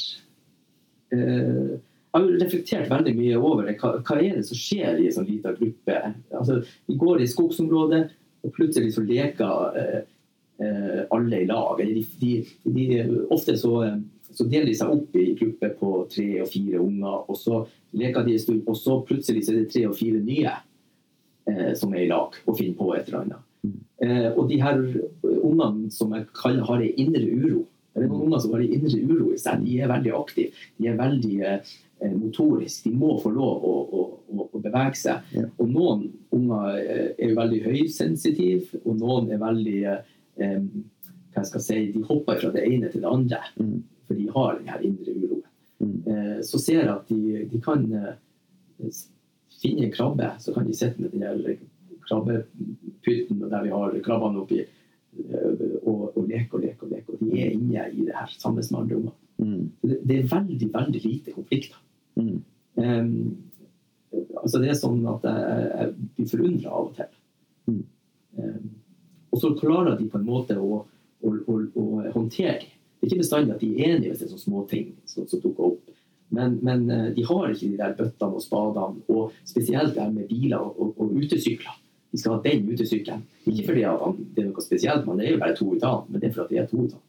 eh, 1.15 1.79
Jeg 2.09 2.23
har 2.25 2.39
reflektert 2.41 2.87
veldig 2.89 3.11
mye 3.19 3.37
over 3.37 3.67
det. 3.67 3.75
Hva, 3.77 3.91
hva 4.01 4.15
er 4.17 4.39
det 4.39 4.45
som 4.47 4.57
skjer 4.57 4.97
i 4.97 5.09
en 5.09 5.13
sånn 5.13 5.27
liten 5.29 5.57
gruppe? 5.59 5.97
Altså, 6.33 6.55
vi 6.89 6.95
går 6.97 7.21
i 7.21 7.27
skogsområdet, 7.29 7.99
og 8.45 8.53
plutselig 8.55 8.95
så 8.95 9.03
leker 9.05 9.77
eh, 9.77 9.99
eh, 10.65 11.01
alle 11.13 11.43
i 11.43 11.49
lag. 11.49 11.83
De, 11.83 12.05
de, 12.21 12.31
de, 12.65 12.87
ofte 13.29 13.53
så, 13.61 13.73
eh, 13.85 13.99
så 14.33 14.47
deler 14.49 14.71
de 14.71 14.77
seg 14.79 14.95
opp 14.95 15.19
i 15.21 15.27
grupper 15.37 15.75
på 15.77 15.91
tre 16.09 16.29
og 16.41 16.49
fire 16.49 16.81
unger, 16.81 17.19
og 17.29 17.37
så 17.37 17.61
leker 17.99 18.25
de 18.25 18.33
en 18.37 18.41
stund, 18.41 18.63
og 18.65 18.79
så 18.79 18.97
plutselig 19.05 19.45
så 19.45 19.53
er 19.53 19.59
det 19.61 19.69
tre 19.75 19.83
og 19.91 19.97
fire 19.99 20.23
nye 20.23 20.55
eh, 21.51 21.73
som 21.77 21.93
er 21.93 22.07
i 22.07 22.09
lag 22.09 22.39
og 22.45 22.57
finner 22.57 22.77
på 22.79 22.89
et 22.95 23.11
eller 23.11 23.21
annet. 23.21 23.45
Eh, 24.01 24.29
og 24.31 24.47
de 24.49 24.57
her 24.63 24.81
ungene 25.43 25.91
som 25.93 26.15
jeg 26.15 26.25
kaller 26.37 26.65
har 26.65 26.81
ei 26.81 26.95
indre 27.03 27.27
uro. 27.27 27.67
Det 27.93 28.05
er 28.05 28.09
noen 28.09 28.29
unger 28.29 28.41
som 28.41 28.53
har 28.55 28.63
en 28.63 28.73
indre 28.79 29.03
uro 29.03 29.29
i 29.35 29.39
seg. 29.41 29.61
De 29.65 29.77
er 29.77 29.91
veldig 29.91 30.15
aktive. 30.15 30.65
De 30.79 30.89
er 30.89 30.97
veldig 30.97 31.37
eh, 32.01 32.13
motoriske. 32.15 32.89
De 32.89 32.95
må 32.95 33.15
få 33.23 33.31
lov 33.35 33.65
å, 33.65 33.73
å, 33.99 34.05
å, 34.29 34.47
å 34.53 34.61
bevege 34.63 34.95
seg. 34.99 35.29
Ja. 35.35 35.45
Og 35.57 35.69
noen 35.73 36.05
unger 36.35 36.77
eh, 36.79 37.05
er 37.17 37.31
jo 37.33 37.39
veldig 37.39 37.61
høysensitive, 37.65 38.81
og 38.85 38.97
noen 39.01 39.31
er 39.35 39.43
veldig 39.43 39.77
eh, 39.89 39.99
hva 40.39 40.63
hva 41.29 41.43
jeg 41.43 41.49
skal 41.51 41.61
si, 41.61 41.79
De 41.93 42.01
hopper 42.07 42.39
fra 42.41 42.49
det 42.55 42.63
ene 42.65 42.89
til 42.91 43.03
det 43.03 43.09
andre, 43.09 43.39
Mm. 43.59 43.83
for 44.07 44.17
de 44.17 44.29
har 44.33 44.55
den 44.57 44.67
her 44.67 44.81
indre 44.81 45.13
uroen. 45.13 45.43
Mm. 45.79 45.97
Eh, 46.07 46.39
så 46.43 46.59
ser 46.59 46.79
jeg 46.81 46.89
at 46.89 47.07
de, 47.07 47.43
de 47.51 47.59
kan 47.61 47.83
eh, 47.93 48.89
finne 49.61 49.85
en 49.85 49.93
krabbe, 49.93 50.31
så 50.41 50.53
kan 50.55 50.65
de 50.67 50.73
sitte 50.73 51.01
med 51.01 51.11
den 51.13 51.21
der 51.21 51.59
krabbepytten 52.07 53.39
der 53.49 53.63
vi 53.63 53.69
har 53.73 53.95
krabbene 54.05 54.41
oppi, 54.43 54.59
eh, 54.63 55.63
og, 55.83 56.17
og 56.17 56.25
leke 56.27 56.57
og 56.57 56.63
leke 56.65 56.85
og 56.87 56.91
leke. 56.95 57.13
Og 57.13 57.21
de 57.21 57.41
er 57.43 57.53
inne 57.55 57.85
i 57.93 58.07
det 58.07 58.15
her 58.17 58.33
sammen 58.37 58.63
med 58.65 58.79
andre 58.81 58.99
unger. 58.99 59.15
Mm. 59.37 59.69
Det, 59.83 59.99
det 60.09 60.17
er 60.17 60.31
veldig, 60.33 60.69
veldig 60.73 61.01
lite 61.05 61.35
konflikter. 61.37 61.77
Mm. 62.19 62.41
Um, 62.79 64.19
altså 64.41 64.61
det 64.61 64.71
er 64.71 64.77
sånn 64.79 65.01
at 65.09 65.25
jeg, 65.29 65.69
jeg 65.69 66.09
blir 66.17 66.29
forundra 66.33 66.73
av 66.73 66.89
og 66.89 66.97
til. 66.97 67.15
Mm. 67.69 67.83
Um, 68.39 68.69
og 69.29 69.41
så 69.43 69.53
klarer 69.59 69.97
de 69.99 70.09
på 70.09 70.19
en 70.19 70.27
måte 70.27 70.57
å, 70.57 70.83
å, 70.83 71.31
å, 71.31 71.59
å 71.79 71.87
håndtere 72.15 72.59
det. 72.63 72.75
Det 72.99 73.07
er 73.07 73.11
ikke 73.13 73.23
bestandig 73.23 73.53
at 73.55 73.61
de 73.63 73.69
er 73.71 73.93
enige 73.93 74.11
hvis 74.11 74.19
det 74.19 74.25
er 74.25 74.31
sånne 74.33 74.43
småting 74.43 74.87
som, 75.07 75.27
som 75.29 75.39
dukker 75.39 75.69
opp. 75.69 75.91
Men, 76.35 76.57
men 76.61 76.89
eh, 76.91 77.05
de 77.15 77.23
har 77.25 77.45
ikke 77.49 77.69
de 77.71 77.77
der 77.79 77.93
bøttene 77.97 78.37
og 78.37 78.43
spadene, 78.43 79.03
og 79.09 79.37
spesielt 79.47 79.95
det 79.95 80.03
her 80.03 80.11
med 80.13 80.27
biler 80.29 80.59
og, 80.59 80.91
og, 80.91 81.13
utesykler. 81.15 81.77
De 82.11 82.19
skal 82.19 82.35
ha 82.35 82.41
den 82.43 82.67
utesykkelen. 82.69 83.23
Ikke 83.45 83.69
fordi 83.69 83.85
det 84.35 84.43
er 84.43 84.49
noe 84.49 84.65
spesielt, 84.65 85.07
men 85.07 85.19
det 85.19 85.27
er 85.27 85.35
jo 85.35 85.41
bare 85.41 85.57
to 85.57 85.69
utan, 85.71 86.03
men 86.09 86.21
det 86.21 86.29
er 86.29 86.35
fordi 86.35 86.57
det 86.57 86.61
er 86.63 86.69
to 86.69 86.85
utan. 86.85 87.05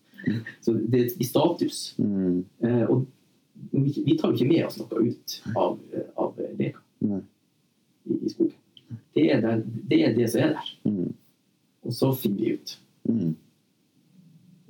Så 0.61 0.75
det 0.77 1.01
er 1.01 1.21
i 1.21 1.27
status. 1.27 1.81
Mm. 1.99 2.39
Eh, 2.65 2.85
og 2.85 3.07
vi 3.73 3.93
vi 4.07 4.17
tar 4.19 4.31
jo 4.33 4.37
ikke 4.39 4.49
med 4.51 4.67
oss 4.67 4.79
noe 4.81 5.03
ut 5.09 5.37
av, 5.57 5.79
av 6.17 6.41
leka 6.59 6.81
i, 7.05 8.17
i 8.27 8.29
skogen. 8.33 8.57
Det 9.15 9.27
er, 9.33 9.41
der, 9.45 9.63
det 9.91 10.01
er 10.07 10.15
det 10.17 10.31
som 10.33 10.41
er 10.43 10.55
der. 10.57 10.73
Mm. 10.89 11.13
Og 11.87 11.95
så 11.95 12.11
finner 12.19 12.41
vi 12.45 12.55
ut. 12.59 12.73
Mm. 13.09 13.37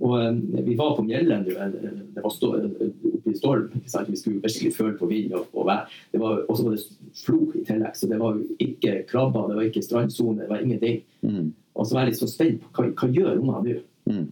Og 0.01 0.15
eh, 0.17 0.65
vi 0.65 0.75
var 0.79 0.95
på 0.97 1.03
Mjellen, 1.05 1.47
eh, 1.53 1.73
det 2.15 2.23
var 2.25 2.33
stå, 2.33 2.51
oppe 2.57 3.31
i 3.33 3.37
storm. 3.37 3.67
Vi 4.09 4.17
skulle 4.17 4.41
virkelig 4.41 4.73
føle 4.77 4.97
på 4.97 5.09
vind 5.11 5.35
og, 5.37 5.47
og 5.53 5.67
vær. 5.69 5.87
Det 6.13 6.21
var- 6.21 6.45
Og 6.49 6.57
så 6.57 6.65
var 6.65 6.77
det 6.77 7.21
flo 7.25 7.41
i 7.55 7.65
tillegg, 7.69 7.97
så 7.97 8.09
det 8.09 8.19
var 8.21 8.37
jo 8.37 8.47
ikke 8.59 9.03
krabber, 9.09 9.49
det 9.49 9.57
var 9.57 9.69
ikke 9.69 9.83
strandsone, 9.85 10.41
det 10.41 10.49
var 10.49 10.61
ingenting. 10.65 11.03
Mm. 11.23 11.53
Og 11.75 11.87
så 11.87 11.95
var 11.95 12.05
jeg 12.05 12.13
litt 12.15 12.21
så 12.23 12.29
spent 12.29 12.63
på 12.63 12.71
hva, 12.83 12.93
hva 12.97 13.09
gjør 13.13 13.39
ungene 13.41 13.75
nå. 13.75 13.81
Mm. 14.11 14.29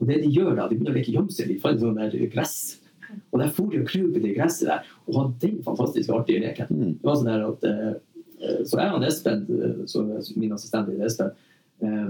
Og 0.00 0.08
det 0.08 0.22
de 0.22 0.30
gjør 0.34 0.54
da, 0.56 0.68
de 0.68 0.76
begynner 0.76 0.92
å 0.92 0.98
leke 0.98 1.12
gjemsel. 1.14 1.48
De 1.48 1.60
fant 1.62 1.80
sånn 1.80 1.96
der 1.96 2.16
gress. 2.32 2.80
Og 3.32 3.40
der 3.42 3.52
for 3.54 3.72
de 3.72 3.82
og 3.82 3.88
krøp 3.90 4.18
i 4.20 4.34
gresset 4.36 4.70
der 4.70 4.88
og 5.06 5.18
hadde 5.18 5.46
den 5.46 5.60
fantastisk 5.66 6.12
artige 6.14 6.42
leken. 6.44 6.70
Mm. 6.70 6.94
Det 7.00 7.08
var 7.08 7.20
sånn 7.20 7.30
der 7.32 7.46
at 7.48 7.68
eh, 7.70 7.94
Så 8.68 8.76
jeg 8.76 8.92
og 8.92 9.04
Espen, 9.08 9.44
eh, 9.48 10.32
min 10.36 10.52
assistent 10.52 10.90
i 10.92 10.98
Espen, 11.06 11.30
eh, 11.80 12.08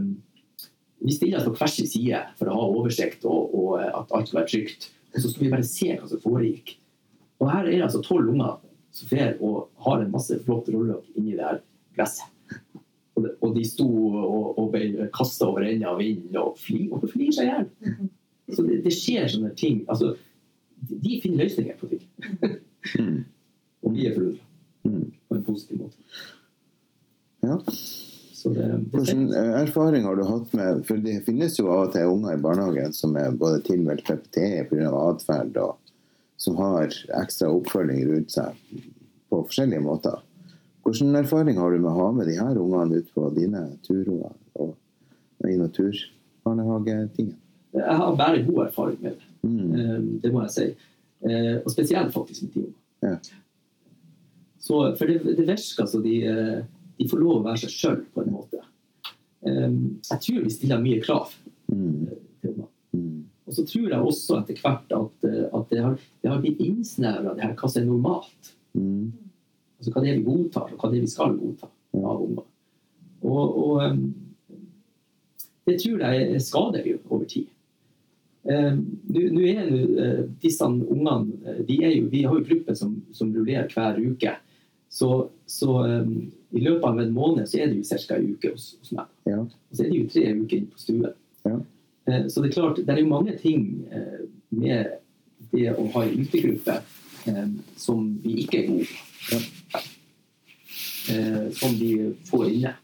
vi 1.05 1.13
stiller 1.13 1.39
oss 1.39 1.49
på 1.49 1.57
hver 1.59 1.71
sin 1.71 1.91
side 1.91 2.21
for 2.39 2.51
å 2.51 2.57
ha 2.57 2.69
oversikt 2.79 3.27
og, 3.29 3.55
og 3.55 3.75
eh, 3.81 3.91
at 3.91 4.15
alt 4.17 4.31
skal 4.31 4.41
være 4.41 4.53
trygt. 4.55 4.89
Og 5.15 5.21
så 5.21 5.29
skulle 5.29 5.49
vi 5.49 5.55
bare 5.55 5.69
se 5.69 5.91
hva 5.93 6.09
som 6.11 6.23
foregikk. 6.23 6.77
Og 7.43 7.51
her 7.51 7.67
er 7.67 7.75
det 7.75 7.85
altså 7.87 8.03
tolv 8.03 8.33
unger 8.33 8.57
som 8.95 9.11
fer 9.11 9.35
og 9.43 9.69
har 9.85 10.03
en 10.03 10.13
masse 10.15 10.37
flott 10.47 10.71
rollelokk 10.71 11.19
inni 11.19 11.37
det 11.37 11.45
her 11.45 11.61
gresset. 11.99 12.31
Og 13.15 13.23
de, 13.23 13.31
og 13.47 13.55
de 13.55 13.65
sto 13.67 13.87
og, 13.87 14.47
og 14.59 14.71
ble 14.73 15.09
kasta 15.15 15.47
over 15.47 15.67
ende 15.69 15.87
av 15.87 16.01
vinden 16.01 16.39
og 16.41 16.57
fly, 16.59 16.89
og 16.91 17.05
flyr 17.13 17.31
seg 17.35 17.47
i 17.47 17.53
hjel. 17.53 17.69
Så 18.51 18.65
det, 18.67 18.81
det 18.85 18.93
skjer 18.95 19.29
sånne 19.31 19.53
ting. 19.59 19.83
Altså, 19.91 20.15
de- 20.83 21.21
finner 21.23 21.45
løsninger 21.45 21.77
på 21.81 21.89
ting. 21.95 22.05
Mm. 23.01 23.25
Og 23.83 23.95
vi 23.95 24.07
er 24.07 24.13
forundra 24.15 24.43
Mm. 24.85 25.13
på 25.29 25.35
en 25.39 25.43
positiv 25.47 25.79
måte. 25.81 25.97
Ja. 27.43 27.57
Hvilken 28.93 29.23
erfaring 29.33 30.05
har 30.05 30.17
du 30.19 30.25
hatt 30.29 30.53
med 30.53 30.83
For 30.85 30.97
det 31.01 31.25
finnes 31.25 31.57
jo 31.59 31.71
av 31.73 31.87
og 31.87 31.93
til 31.95 32.11
unger 32.13 32.35
i 32.37 32.43
barnehagen 32.45 32.93
som 32.93 33.17
er 33.17 33.31
både 33.33 33.63
tilmeldt 33.65 34.05
PPT 34.05 34.69
pga. 34.69 34.91
atferd, 34.93 35.57
og 35.57 35.79
som 36.37 36.57
har 36.61 36.93
ekstra 37.23 37.49
oppfølging 37.49 38.05
rundt 38.11 38.31
seg 38.37 38.53
på 39.31 39.41
forskjellige 39.49 39.81
måter. 39.81 40.21
Hvilken 40.85 41.17
erfaring 41.17 41.57
har 41.57 41.71
du 41.73 41.79
med 41.79 41.91
å 41.91 41.97
ha 42.03 42.11
med 42.13 42.27
de 42.29 42.37
her 42.37 42.59
ungene 42.61 42.99
ut 43.01 43.15
på 43.15 43.31
dine 43.35 43.79
turer 43.83 44.31
og 44.61 44.77
i 45.49 45.57
naturbarnehagetingen? 45.57 47.37
Jeg 47.73 47.97
har 47.97 48.17
bare 48.17 48.45
god 48.45 48.67
erfaring 48.67 48.99
med 49.03 49.13
det. 49.17 49.23
Mm. 49.45 49.75
Eh, 49.79 50.01
Det 50.25 50.33
må 50.33 50.43
jeg 50.47 50.55
si. 50.57 50.67
Eh, 51.29 51.57
Og 51.65 51.71
spesielt 51.73 52.13
faktisk 52.15 52.43
med 52.43 52.55
de. 52.55 52.65
Ja. 53.05 53.17
Så, 54.65 54.79
for 54.97 55.05
det, 55.11 55.19
det 55.37 55.45
virker 55.47 55.87
som 55.87 56.03
de, 56.03 56.15
eh, 56.25 56.63
de 56.99 57.09
får 57.11 57.21
lov 57.21 57.43
å 57.43 57.45
være 57.45 57.61
seg 57.67 57.75
sjøl 57.75 58.01
på 58.15 58.23
en 58.25 58.33
måte. 58.33 58.63
Eh, 59.45 59.71
Jeg 60.11 60.21
tror 60.25 60.45
vi 60.47 60.51
stiller 60.51 60.81
mye 60.81 61.03
krav 61.05 61.35
Mm. 61.69 62.09
til 62.41 62.51
ungene. 62.51 62.67
Mm. 62.93 63.25
Og 63.47 63.53
så 63.55 63.65
tror 63.67 63.89
jeg 63.91 64.01
også 64.01 64.37
etter 64.43 64.61
hvert 64.61 64.93
at, 64.93 65.25
eh, 65.29 65.49
at 65.59 65.69
det, 65.71 65.81
har, 65.83 65.99
det 66.23 66.31
har 66.31 66.41
blitt 66.41 66.61
innsnevra 66.61 67.35
hva 67.37 67.69
som 67.69 67.83
er 67.83 67.87
normalt. 67.87 68.53
Mm. 68.75 69.13
Altså 69.79 69.93
hva 69.93 70.01
det 70.05 70.11
er 70.13 70.19
vi 70.19 70.25
godtar, 70.29 70.73
og 70.73 70.79
hva 70.79 70.91
det 70.91 70.99
er 70.99 71.05
vi 71.05 71.13
skal 71.13 71.37
godta 71.37 71.69
av 71.95 72.23
unger. 72.25 72.45
Og, 73.25 73.59
og 73.65 73.99
det 75.67 75.79
tror 75.81 75.99
jeg 76.05 76.41
skader 76.45 76.87
jo 76.89 76.99
over 77.11 77.25
tid. 77.25 77.47
Nå 78.45 79.21
nå 79.33 79.43
er 79.49 79.69
jo 79.71 79.77
uh, 79.97 80.23
disse 80.43 80.67
ungene 80.69 81.15
uh, 81.47 81.61
de 81.65 81.79
er 81.81 81.95
jo, 81.95 82.09
Vi 82.13 82.25
har 82.27 82.35
jo 82.37 82.45
grupper 82.45 82.77
som, 82.77 82.99
som 83.17 83.31
rullerer 83.33 83.71
hver 83.73 83.97
uke. 84.05 84.35
Så, 84.93 85.09
så 85.49 85.79
um, 85.81 86.33
i 86.55 86.61
løpet 86.63 86.85
av 86.87 87.01
en 87.01 87.15
måned 87.15 87.49
så 87.51 87.59
er 87.59 87.73
det 87.73 87.81
jo 87.81 87.99
ca. 88.07 88.15
en 88.15 88.29
uke 88.35 88.53
hos, 88.53 88.67
hos 88.79 88.93
meg. 88.95 89.09
Ja. 89.27 89.41
Og 89.43 89.73
så 89.75 89.85
er 89.85 89.91
det 89.91 90.03
jo 90.03 90.11
tre 90.13 90.27
uker 90.39 90.57
inne 90.61 90.71
på 90.71 90.83
stuen. 90.85 91.09
Ja. 91.49 91.57
Eh, 92.07 92.29
Så 92.29 92.43
det 92.43 92.49
er 92.49 92.55
klart, 92.55 92.77
det 92.77 92.95
er 92.95 93.01
jo 93.01 93.09
mange 93.11 93.35
ting 93.41 93.89
eh, 93.91 94.21
med 94.51 94.93
det 95.51 95.73
å 95.75 95.89
ha 95.97 96.05
en 96.05 96.21
utegruppe 96.21 96.77
eh, 97.27 97.49
som 97.81 98.07
vi 98.23 98.37
ikke 98.45 98.61
er 98.61 98.71
gode 98.71 98.87
på. 99.31 99.41
Eh, 101.15 101.51
Som 101.59 101.75
vi 101.81 101.91
får 102.31 102.47
inne. 102.53 102.77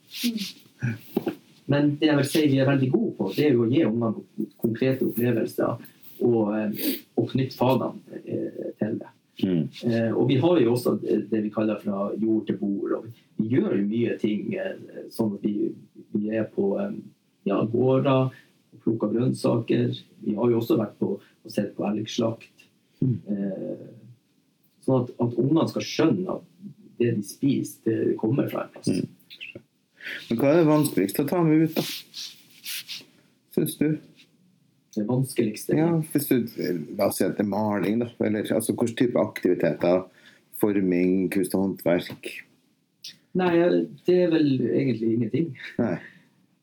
Men 1.70 1.94
det 2.00 2.10
jeg 2.10 2.18
vil 2.18 2.28
si 2.28 2.42
vi 2.50 2.58
er 2.60 2.68
veldig 2.68 2.90
gode 2.90 3.14
på, 3.18 3.30
det 3.36 3.46
er 3.46 3.54
jo 3.54 3.64
å 3.64 3.70
gi 3.70 3.86
ungene 3.86 4.50
konkrete 4.60 5.06
opplevelser 5.06 5.86
og, 6.26 6.52
eh, 6.56 6.92
og 7.16 7.30
knytte 7.30 7.56
fagene 7.56 8.20
eh, 8.24 8.70
til 8.80 8.98
det. 9.00 9.14
Mm. 9.40 9.62
Eh, 9.88 10.10
og 10.10 10.26
vi 10.28 10.36
har 10.42 10.60
jo 10.60 10.74
også 10.74 10.96
det 11.00 11.44
vi 11.46 11.52
kaller 11.54 11.80
fra 11.80 12.10
jord 12.20 12.46
til 12.48 12.58
bord. 12.60 12.98
og 12.98 13.06
Vi 13.40 13.54
gjør 13.54 13.78
jo 13.78 13.86
mye 13.86 14.18
ting 14.20 14.50
sånn 15.14 15.36
at 15.38 15.46
vi, 15.46 15.70
vi 16.12 16.34
er 16.36 16.50
på 16.52 16.74
ja, 17.48 17.62
gårder 17.72 18.34
plukker 18.84 19.12
grønnsaker. 19.14 19.94
Vi 20.24 20.34
har 20.36 20.50
jo 20.50 20.60
også 20.60 20.78
vært 20.80 20.98
på 21.00 21.14
og 21.20 21.52
sett 21.52 21.72
på 21.76 21.86
elgslakt. 21.88 22.66
Mm. 23.00 23.16
Eh, 23.32 23.88
sånn 24.84 25.04
at, 25.04 25.14
at 25.24 25.38
ungene 25.40 25.66
skal 25.70 25.86
skjønne 25.86 26.36
at 26.36 26.76
det 27.00 27.14
de 27.16 27.24
spiser, 27.24 28.10
det 28.10 28.16
kommer 28.20 28.48
fra 28.50 28.66
en 28.66 28.74
plass. 28.74 28.90
Mm. 28.92 29.62
Men 30.28 30.40
hva 30.40 30.52
er 30.52 30.60
det 30.60 30.68
vanskeligste 30.70 31.24
å 31.24 31.30
ta 31.30 31.42
med 31.44 31.66
ut, 31.66 31.76
da? 31.76 31.84
Syns 33.56 33.76
du? 33.80 33.88
Det 34.94 35.04
vanskeligste 35.06 35.76
Ja, 35.78 35.90
hvis 36.12 36.26
du 36.26 36.48
La 36.98 37.06
oss 37.06 37.20
si 37.20 37.26
at 37.26 37.36
det 37.38 37.44
er 37.44 37.50
maling, 37.50 38.00
da. 38.02 38.10
Eller 38.26 38.48
altså 38.56 38.74
hvilken 38.74 38.98
type 39.04 39.22
aktiviteter? 39.22 40.06
Forming, 40.60 41.30
kunst 41.32 41.54
og 41.56 41.62
håndverk? 41.64 42.32
Nei, 43.40 43.52
det 44.04 44.16
er 44.26 44.32
vel 44.32 44.50
egentlig 44.66 45.12
ingenting. 45.14 45.46
Nei. 45.78 45.94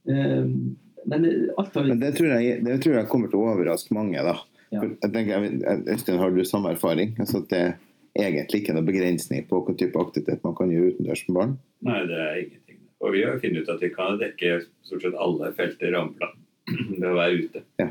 Um, 0.08 0.76
men 1.08 1.26
alt 1.58 1.74
har 1.76 1.88
Men 1.88 2.04
det 2.04 2.14
tror 2.18 2.36
jeg, 2.36 2.60
det 2.68 2.78
tror 2.84 3.00
jeg 3.00 3.10
kommer 3.10 3.32
til 3.32 3.40
å 3.40 3.50
overraske 3.56 3.96
mange, 3.96 4.22
da. 4.22 4.36
Ja. 4.76 4.84
Jeg 4.84 5.14
tenker, 5.16 5.48
Øystein, 5.88 6.20
har 6.20 6.36
du 6.36 6.44
samme 6.46 6.76
erfaring? 6.76 7.16
Altså 7.24 7.40
at 7.40 7.50
det 7.54 7.62
er 7.64 8.30
egentlig 8.34 8.62
ikke 8.62 8.76
noen 8.76 8.90
begrensning 8.90 9.46
på 9.48 9.62
hvilken 9.62 9.80
type 9.80 10.02
aktivitet 10.02 10.44
man 10.44 10.56
kan 10.58 10.74
gjøre 10.74 10.94
utendørs 10.94 11.24
med 11.30 11.38
barn? 11.40 11.54
Nei, 11.88 12.00
det 12.10 12.20
er 12.20 12.40
ingenting. 12.44 12.67
Og 13.04 13.14
vi 13.14 13.24
har 13.28 13.38
funnet 13.40 13.64
ut 13.64 13.70
at 13.76 13.82
vi 13.84 13.90
kan 13.94 14.18
dekke 14.22 14.56
stort 14.88 15.04
sett 15.06 15.18
alle 15.22 15.52
felter 15.58 15.90
i 15.90 15.94
rammeplan 15.94 16.34
ved 17.00 17.06
å 17.12 17.16
være 17.18 17.44
ute. 17.44 17.62
Ja. 17.82 17.90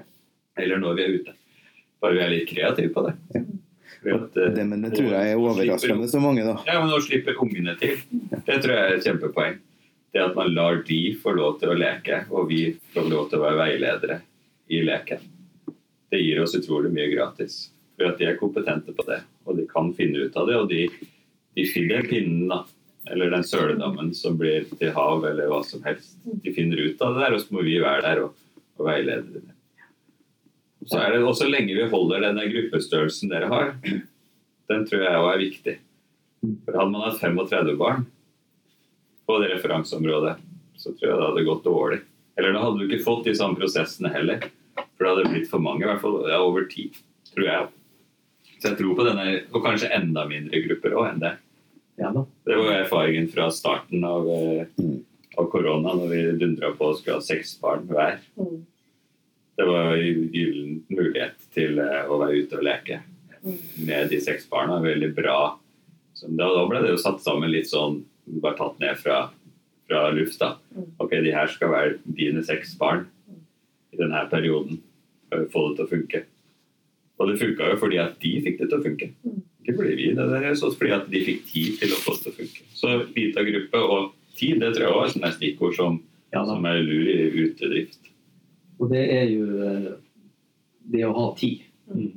Eller 0.59 0.81
når 0.83 0.97
vi 0.99 1.05
er 1.07 1.15
ute. 1.21 1.35
Bare 2.03 2.17
vi 2.19 2.25
er 2.25 2.33
litt 2.35 2.49
kreative 2.51 2.91
på 2.97 3.07
det. 3.07 3.15
Ja. 3.37 3.45
At, 4.17 4.35
Det, 4.35 4.65
men 4.69 4.83
det 4.85 4.93
tror 4.95 5.09
jeg 5.11 5.31
er 5.33 5.39
slipper- 5.39 5.53
overraskende 5.53 6.09
så 6.11 6.21
mange, 6.23 6.43
da. 6.47 6.57
Ja, 6.69 6.77
men 6.83 6.93
å 6.95 7.01
slippe 7.03 7.33
ungene 7.43 7.73
til, 7.81 7.97
det 8.47 8.59
tror 8.63 8.75
jeg 8.75 8.83
er 8.83 8.97
et 8.99 9.07
kjempepoeng. 9.07 9.57
Det 10.15 10.21
at 10.23 10.37
man 10.39 10.53
lar 10.55 10.79
de 10.87 10.99
få 11.23 11.33
lov 11.37 11.57
til 11.61 11.73
å 11.73 11.79
leke, 11.79 12.21
og 12.31 12.47
vi 12.51 12.61
får 12.95 13.09
lov 13.11 13.27
til 13.31 13.41
å 13.41 13.47
være 13.47 13.59
veiledere 13.63 14.21
i 14.73 14.79
leken. 14.87 15.25
Det 16.13 16.21
gir 16.23 16.39
oss 16.45 16.55
utrolig 16.59 16.93
mye 16.95 17.09
gratis. 17.15 17.57
For 17.97 18.11
at 18.13 18.19
de 18.21 18.29
er 18.29 18.39
kompetente 18.39 18.93
på 18.95 19.05
det, 19.09 19.23
og 19.49 19.57
de 19.59 19.65
kan 19.71 19.91
finne 19.97 20.27
ut 20.29 20.37
av 20.39 20.47
det. 20.51 20.57
Og 20.61 20.69
de, 20.71 20.87
de 21.57 21.67
finner 21.69 22.07
pinnen, 22.07 22.47
da. 22.53 22.61
Eller 23.11 23.31
den 23.31 23.45
søledammen 23.47 24.11
som 24.15 24.39
blir 24.39 24.67
til 24.79 24.91
hav, 24.97 25.25
eller 25.29 25.51
hva 25.51 25.61
som 25.65 25.85
helst. 25.87 26.17
De 26.25 26.55
finner 26.55 26.81
ut 26.89 27.03
av 27.03 27.15
det 27.15 27.23
der, 27.23 27.37
og 27.37 27.45
så 27.45 27.55
må 27.55 27.63
vi 27.67 27.79
være 27.83 28.03
der 28.03 28.23
og, 28.25 28.35
og 28.81 28.89
veilede 28.89 29.39
dem. 29.39 29.53
Så 30.87 30.99
er 31.03 31.15
det 31.15 31.23
også 31.27 31.49
lenge 31.51 31.75
vi 31.75 31.87
holder 31.91 32.29
denne 32.29 32.45
gruppestørrelsen 32.51 33.31
dere 33.33 33.51
har, 33.51 33.73
den 34.71 34.85
tror 34.87 35.03
jeg 35.03 35.23
òg 35.23 35.31
er 35.33 35.43
viktig. 35.43 35.75
For 36.67 36.79
Hadde 36.79 36.93
man 36.93 37.07
hatt 37.07 37.23
35 37.23 37.79
barn 37.79 38.05
på 39.27 39.39
det 39.43 39.51
referanseområdet, 39.55 40.37
så 40.79 40.93
tror 40.93 41.09
jeg 41.09 41.19
det 41.19 41.27
hadde 41.31 41.47
gått 41.49 41.65
dårlig. 41.67 42.01
Eller 42.37 42.55
da 42.55 42.63
hadde 42.63 42.79
du 42.79 42.87
ikke 42.87 43.07
fått 43.07 43.27
de 43.27 43.35
samme 43.35 43.59
prosessene 43.59 44.13
heller. 44.13 44.45
For 44.77 45.03
det 45.03 45.13
hadde 45.13 45.33
blitt 45.33 45.51
for 45.51 45.63
mange, 45.63 45.83
i 45.85 45.89
hvert 45.89 46.03
fall 46.03 46.21
ja, 46.29 46.39
over 46.45 46.69
tid, 46.71 46.99
tror 47.33 47.49
jeg. 47.49 47.67
Så 48.57 48.71
jeg 48.71 48.79
tror 48.79 48.95
på 48.99 49.07
denne, 49.09 49.27
og 49.51 49.65
kanskje 49.65 49.91
enda 49.97 50.27
mindre 50.29 50.63
grupper 50.67 50.95
òg 50.97 51.11
enn 51.11 51.23
det. 51.25 51.33
Ja 51.97 52.11
da. 52.13 52.27
Det 52.45 52.57
var 52.57 52.73
erfaringen 52.83 53.29
fra 53.33 53.51
starten 53.51 54.05
av, 54.05 54.29
eh, 54.29 54.67
Mm. 54.79 55.05
av 55.39 55.51
korona, 55.51 55.95
når 55.95 56.09
vi 56.09 56.39
dundra 56.39 56.73
på 56.77 56.91
og 56.91 56.97
skulle 56.99 57.17
ha 57.17 57.21
seks 57.21 57.59
barn 57.61 57.87
hver. 57.89 58.19
Mm. 58.39 58.65
Det 59.57 59.65
var 59.67 59.97
en 59.97 60.31
gyllen 60.33 60.83
mulighet 60.91 61.35
til 61.55 61.79
eh, 61.79 62.05
å 62.09 62.19
være 62.21 62.43
ute 62.43 62.59
og 62.59 62.65
leke 62.65 63.03
med 63.87 64.11
de 64.11 64.21
seks 64.21 64.47
barna. 64.51 64.81
Veldig 64.83 65.15
bra. 65.15 65.59
Så 66.15 66.29
da, 66.37 66.49
da 66.49 66.67
ble 66.69 66.81
det 66.83 66.91
jo 66.91 66.97
satt 67.01 67.21
sammen 67.25 67.51
litt 67.53 67.69
sånn 67.71 68.03
Bare 68.27 68.57
tatt 68.59 68.81
ned 68.81 68.97
fra, 68.99 69.31
fra 69.87 70.11
lufta. 70.11 70.57
Mm. 70.75 70.87
Ok, 70.99 71.11
de 71.23 71.31
her 71.31 71.47
skal 71.47 71.69
være 71.71 71.99
dine 72.17 72.43
seks 72.43 72.73
barn 72.77 73.05
i 73.93 73.97
denne 74.01 74.25
perioden. 74.29 74.81
Få 75.31 75.69
det 75.69 75.77
til 75.77 75.85
å 75.87 75.91
funke. 75.93 76.23
Og 77.21 77.29
det 77.31 77.39
funka 77.39 77.69
jo 77.71 77.77
fordi 77.77 78.01
at 78.03 78.19
de 78.19 78.33
fikk 78.43 78.59
det 78.59 78.69
til 78.69 78.81
å 78.81 78.83
funke. 78.83 79.13
Ikke 79.67 79.81
fordi 79.81 79.95
vi, 79.99 80.11
det 80.15 80.27
der, 80.31 80.55
så 80.55 80.71
fordi 80.71 80.93
at 80.95 81.09
de 81.11 81.23
fikk 81.27 81.47
tid 81.51 81.79
til 81.81 81.95
å 81.95 81.99
få 81.99 82.15
det 82.15 82.23
til 82.23 82.33
å 82.33 82.37
funke. 82.37 82.67
Så 82.79 82.93
lita 83.17 83.43
gruppe 83.47 83.81
og 83.83 84.13
tid, 84.39 84.61
det 84.63 84.77
tror 84.77 84.87
jeg 84.87 84.99
også 85.01 85.25
er 85.25 85.35
stikkord 85.35 85.75
som, 85.79 86.03
Ja, 86.35 86.45
som 86.47 86.65
er 86.69 86.83
lur 86.85 87.09
i 87.11 87.47
utedrift. 87.47 88.11
Og 88.79 88.91
det 88.93 89.05
er 89.15 89.27
jo 89.31 89.47
eh, 89.67 89.91
det 90.93 91.05
å 91.07 91.15
ha 91.17 91.27
tid. 91.39 91.65
Mm. 91.91 92.13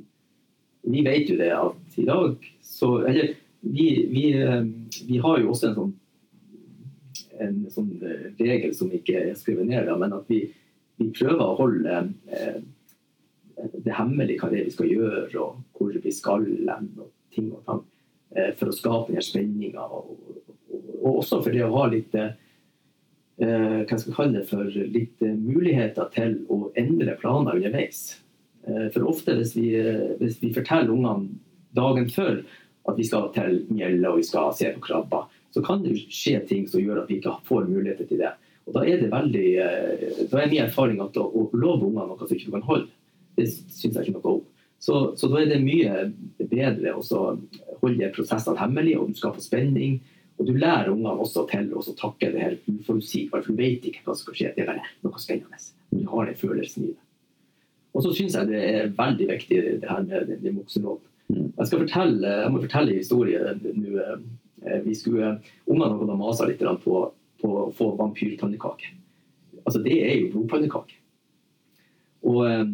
Vi 0.93 1.03
vet 1.05 1.29
jo 1.29 1.37
det 1.39 1.49
at 1.55 1.99
i 1.99 2.05
dag 2.07 2.47
så 2.65 2.89
Eller 3.05 3.33
vi, 3.61 3.85
vi, 4.09 4.23
eh, 4.37 4.63
vi 5.07 5.17
har 5.17 5.39
jo 5.41 5.53
også 5.53 5.69
en 5.69 5.77
sånn 5.77 5.95
en 7.39 7.59
sånn 7.71 7.91
eh, 8.03 8.27
regel 8.39 8.73
som 8.75 8.91
ikke 8.93 9.15
er 9.21 9.37
skrevet 9.39 9.67
ned, 9.69 9.89
men 9.99 10.15
at 10.15 10.27
vi, 10.31 10.41
vi 10.99 11.09
prøver 11.15 11.43
å 11.45 11.55
holde 11.59 12.01
eh, 12.35 12.59
det 13.85 13.95
hemmelig 13.95 14.39
hva 14.39 14.51
det 14.51 14.61
er 14.61 14.67
vi 14.67 14.75
skal 14.75 14.91
gjøre, 14.91 15.23
og 15.39 15.61
hvor 15.77 15.95
vi 16.03 16.13
skal 16.15 16.45
hen, 16.47 16.91
og 16.99 17.09
ting 17.33 17.49
og 17.53 17.65
tang, 17.65 17.81
eh, 18.35 18.51
for 18.59 18.69
å 18.69 18.75
skape 18.75 19.15
den 19.15 19.25
spenninga. 19.25 19.83
Og, 19.85 20.13
og, 20.69 20.93
og 20.99 21.19
også 21.23 21.41
for 21.43 21.55
det 21.55 21.65
å 21.65 21.73
ha 21.75 21.85
litt 21.91 22.15
eh, 22.17 22.31
eh, 23.41 23.81
hva 23.83 23.97
skal 23.97 24.09
jeg 24.11 24.17
kalle 24.17 24.39
det 24.39 24.47
for, 24.49 24.79
litt 24.95 25.21
muligheter 25.21 26.09
til 26.15 26.39
å 26.51 26.69
endre 26.79 27.17
planer 27.21 27.59
underveis. 27.59 28.19
For 28.93 29.05
ofte 29.07 29.33
hvis 29.37 29.55
vi, 29.55 29.69
hvis 30.19 30.35
vi 30.43 30.51
forteller 30.53 30.91
ungene 30.93 31.39
dagen 31.73 32.09
før 32.11 32.41
at 32.91 32.97
vi 32.99 33.05
skal 33.07 33.29
til 33.33 33.63
Mjelle 33.71 34.11
og 34.11 34.19
vi 34.19 34.25
skal 34.27 34.51
se 34.53 34.67
på 34.75 34.83
krabber, 34.83 35.29
så 35.55 35.63
kan 35.65 35.81
det 35.81 35.95
skje 36.11 36.35
ting 36.45 36.67
som 36.69 36.83
gjør 36.83 36.99
at 37.01 37.09
vi 37.09 37.17
ikke 37.17 37.33
får 37.47 37.65
muligheter 37.71 38.05
til 38.05 38.19
det. 38.21 38.33
Og 38.67 38.75
Da 38.75 38.83
er 38.85 38.99
det 39.01 39.09
veldig, 39.09 39.47
da 40.29 40.41
er 40.43 40.51
min 40.51 40.67
erfaring 40.67 40.99
at 41.01 41.17
å, 41.17 41.47
love 41.55 41.87
ungene 41.87 42.11
noe 42.11 42.27
som 42.27 42.35
ikke 42.35 42.53
kan 42.59 42.67
holde, 42.67 42.91
det 43.39 43.47
syns 43.49 43.95
jeg 43.95 44.03
ikke 44.03 44.17
noe 44.19 44.35
om. 44.35 44.43
Så, 44.79 44.99
så 45.19 45.27
da 45.27 45.41
er 45.41 45.49
det 45.51 45.59
mye 45.63 46.05
bedre 46.49 46.93
å 46.95 47.03
holde 47.81 48.11
prosessene 48.15 48.59
hemmelig, 48.61 48.95
og 48.99 49.09
du 49.11 49.19
skaper 49.19 49.43
spenning. 49.43 49.99
Og 50.39 50.47
du 50.47 50.53
lærer 50.55 50.87
ungene 50.93 51.17
også 51.19 51.43
til 51.51 51.67
å 51.75 51.81
så 51.83 51.91
takle 51.99 52.29
det 52.31 52.39
her 52.45 52.53
uforutsigbare, 52.71 53.43
for 53.43 53.51
du 53.51 53.59
vet 53.59 53.83
ikke 53.89 54.05
hva 54.05 54.13
som 54.15 54.23
skal 54.29 54.37
skje. 54.39 54.51
Det 54.55 54.63
er 54.63 54.69
bare 54.71 54.85
noe 55.03 55.19
spennende. 55.19 55.59
Du 55.91 56.05
har 56.07 56.29
den 56.29 56.37
følelsen 56.39 56.85
i 56.85 56.91
det. 56.93 57.01
Og 57.91 58.05
så 58.05 58.13
syns 58.15 58.37
jeg 58.37 58.47
det 58.47 58.61
er 58.69 58.91
veldig 58.95 59.27
viktig 59.33 59.57
det 59.81 59.89
her 59.89 60.03
med 60.05 60.29
den- 60.43 60.59
voksenrollen. 60.61 61.03
Mm. 61.29 61.49
Jeg, 61.57 61.67
skal 61.67 61.81
fortelle, 61.83 62.31
jeg 62.45 62.51
må 62.53 62.61
fortelle 62.63 62.93
en 62.93 63.01
historie 63.03 63.41
nå. 63.63 64.05
eh, 64.63 64.79
Vi 64.85 64.95
skulle, 64.95 65.33
Ungene 65.67 65.89
har 65.91 65.97
gått 65.99 66.13
og 66.15 66.21
masa 66.21 66.47
litt 66.47 66.63
på, 66.85 67.01
på 67.41 67.51
å 67.65 67.67
få 67.75 67.89
vampyrpannekake. 67.99 68.93
Altså, 69.65 69.83
det 69.83 69.97
er 70.07 70.15
jo 70.21 70.31
blodpannekake. 70.37 70.95
Og 72.27 72.51
eh, 72.51 72.65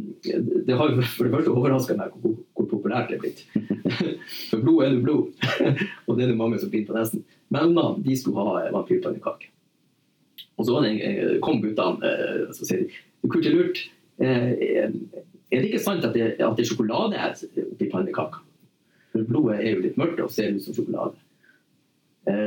det 0.66 0.78
har 0.78 0.90
jo 0.90 1.02
for 1.06 1.28
det 1.28 1.34
første 1.34 1.54
overraska 1.54 1.96
meg 1.98 2.14
hvor, 2.22 2.38
hvor 2.58 2.70
populært 2.70 3.12
det 3.12 3.18
er 3.18 3.26
blitt. 3.26 3.44
For 4.50 4.62
blod 4.62 4.86
er 4.86 4.96
jo 4.96 5.04
blod, 5.04 5.50
og 6.08 6.18
det 6.18 6.26
er 6.26 6.32
det 6.32 6.38
mange 6.40 6.58
som 6.62 6.72
blir 6.72 6.86
på 6.88 6.96
nesten. 6.96 7.22
Men 7.54 7.76
de 7.76 8.16
skulle 8.18 8.42
ha 8.42 8.64
eh, 8.64 8.72
vampyrpannekake. 8.74 9.52
Og 10.58 10.66
så 10.66 10.80
eh, 10.88 11.38
kom 11.46 11.62
guttene 11.62 12.16
og 12.48 12.56
så 12.58 12.66
sier 12.66 12.86
de, 12.86 13.04
kunne 13.22 13.36
kurte 13.36 13.54
lurt, 13.54 13.84
er 14.22 14.92
det 15.52 15.68
ikke 15.68 15.84
sant 15.84 16.06
at 16.08 16.14
det, 16.16 16.36
at 16.40 16.56
det 16.56 16.64
er 16.64 16.70
sjokolade 16.70 17.20
her 17.20 17.34
oppi 17.66 17.88
pannekaka? 17.92 18.42
For 19.12 19.28
blodet 19.28 19.60
er 19.60 19.76
jo 19.76 19.84
litt 19.84 19.98
mørkt 20.00 20.22
og 20.24 20.32
ser 20.32 20.56
ut 20.56 20.64
som 20.64 20.76
sjokolade. 20.78 21.20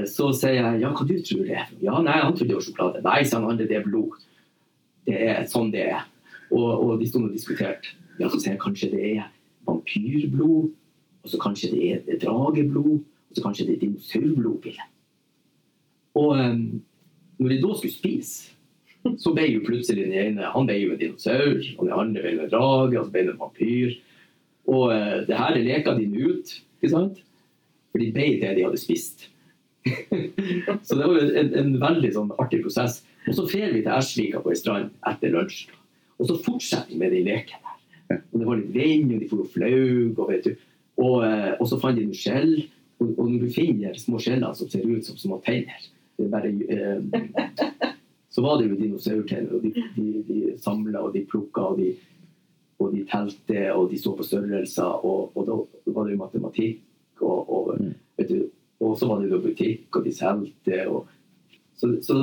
Så 0.09 0.31
sier 0.37 0.57
jeg 0.57 0.81
ja, 0.83 0.91
hva 0.91 1.05
du 1.07 1.15
tror 1.23 1.43
det 1.45 1.59
er? 1.61 1.69
Ja, 1.85 1.99
nei, 2.03 2.17
han 2.17 2.33
trodde 2.35 2.51
det 2.51 2.57
var 2.59 2.65
sjokolade. 2.67 3.03
Nei, 3.05 3.19
sa 3.29 3.39
han 3.39 3.51
andre, 3.53 3.69
det 3.69 3.77
er 3.79 3.85
blod. 3.87 4.17
Det 5.09 5.19
er 5.29 5.45
sånn 5.53 5.71
det 5.75 5.85
er. 5.93 6.07
Og, 6.51 6.69
og 6.85 7.01
de 7.01 7.09
sto 7.09 7.21
og 7.23 7.33
diskuterte. 7.33 7.97
Ja, 8.19 8.29
så 8.29 8.41
sier 8.41 8.55
jeg 8.55 8.63
kanskje 8.63 8.91
det 8.93 9.03
er 9.15 9.27
vampyrblod, 9.69 10.71
og 11.23 11.31
så 11.31 11.41
kanskje 11.43 11.71
det 11.75 11.89
er 11.97 12.21
drageblod, 12.23 12.99
og 13.03 13.37
så 13.37 13.45
kanskje 13.45 13.67
det 13.69 13.77
er 13.77 13.83
dinosaurblod 13.85 14.55
oppi 14.57 14.75
det. 14.77 14.87
Og 16.19 16.31
um, 16.35 16.63
når 17.39 17.53
de 17.53 17.61
da 17.63 17.75
skulle 17.77 17.95
spise, 17.95 18.55
så 19.23 19.33
ble 19.33 19.47
jo 19.53 19.65
plutselig 19.67 20.09
den 20.09 20.17
ene 20.19 20.51
han 20.53 20.67
ble 20.67 20.79
jo 20.81 20.93
en 20.95 21.01
dinosaur, 21.01 21.61
og 21.79 21.83
den 21.85 21.95
andre 21.95 22.25
ble 22.25 22.35
en 22.35 22.53
drage, 22.53 22.99
og 22.99 23.07
så 23.07 23.15
ble 23.15 23.27
det 23.27 23.35
en 23.35 23.43
vampyr. 23.43 23.97
Og 24.69 24.85
uh, 24.91 25.19
det 25.29 25.39
her 25.39 25.61
leka 25.63 25.95
de 25.99 26.09
nå 26.11 26.33
ut, 26.33 26.55
ikke 26.79 26.95
sant? 26.95 27.21
For 27.93 28.03
de 28.03 28.11
ble 28.15 28.33
det 28.43 28.57
de 28.59 28.67
hadde 28.67 28.81
spist. 28.81 29.29
så 30.87 30.99
det 30.99 31.07
var 31.07 31.23
en, 31.23 31.55
en 31.63 31.77
veldig 31.81 32.11
sånn 32.17 32.35
artig 32.43 32.61
prosess. 32.65 33.03
Og 33.29 33.37
så 33.37 33.47
fer 33.49 33.73
vi 33.73 33.83
til 33.85 33.93
Ersvika 33.95 34.43
på 34.43 34.53
ei 34.53 34.59
strand 34.59 34.91
etter 35.09 35.33
lunsj. 35.33 35.69
Og 36.19 36.27
så 36.27 36.39
fortsetter 36.45 36.91
vi 36.93 36.99
med 36.99 37.13
den 37.15 37.29
leken 37.29 37.63
der. 37.63 38.23
Og 38.33 38.41
det 38.41 38.47
var 38.49 38.59
litt 38.59 38.75
vind, 38.75 39.13
og 39.15 39.21
de 39.23 39.29
for 39.31 39.51
flaug, 39.53 40.19
og 40.19 40.33
vet 40.33 40.45
du. 40.49 40.67
Og, 40.99 41.23
eh, 41.27 41.53
og 41.61 41.69
så 41.71 41.79
fant 41.79 41.99
de 41.99 42.07
noen 42.07 42.17
skjell. 42.19 42.57
Og, 42.99 43.13
og 43.15 43.31
når 43.31 43.45
du 43.45 43.55
finner 43.55 43.95
små 44.01 44.19
skjellene 44.23 44.55
som 44.59 44.71
ser 44.73 44.87
ut 44.89 45.07
som 45.07 45.19
små 45.21 45.39
tenner 45.47 45.79
det 46.19 46.27
er 46.27 46.31
bare, 46.33 46.51
eh, 46.51 47.93
Så 48.35 48.43
var 48.43 48.59
det 48.59 48.69
jo 48.71 48.77
dinosaurtenner, 48.79 49.55
og 49.55 49.63
de, 49.63 49.71
de, 49.97 50.07
de 50.27 50.59
samla 50.63 51.01
og 51.07 51.15
de 51.15 51.23
plukka 51.27 51.63
og 51.73 51.79
de, 51.79 51.93
og 52.79 52.93
de 52.95 53.05
telte 53.11 53.63
og 53.73 53.89
de 53.91 53.99
så 53.99 54.13
på 54.19 54.27
størrelser, 54.27 55.07
og, 55.07 55.33
og 55.35 55.47
da 55.47 55.93
var 55.95 56.07
det 56.07 56.17
jo 56.17 56.21
matematikk, 56.25 56.83
og, 57.21 57.39
og, 57.51 57.79
Mm. 57.79 57.95
vet 58.19 58.29
du, 58.29 58.49
og 58.81 58.99
så 58.99 59.07
var 59.07 59.21
det 59.23 59.31
jo 59.31 59.39
butikk, 59.43 59.97
og 59.97 60.05
de 60.05 60.13
solgte. 60.15 60.79
Og, 60.89 61.07
så, 61.77 61.91
så 62.03 62.15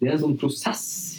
det 0.00 0.08
er 0.08 0.12
en 0.14 0.20
sånn 0.22 0.36
prosess 0.40 1.17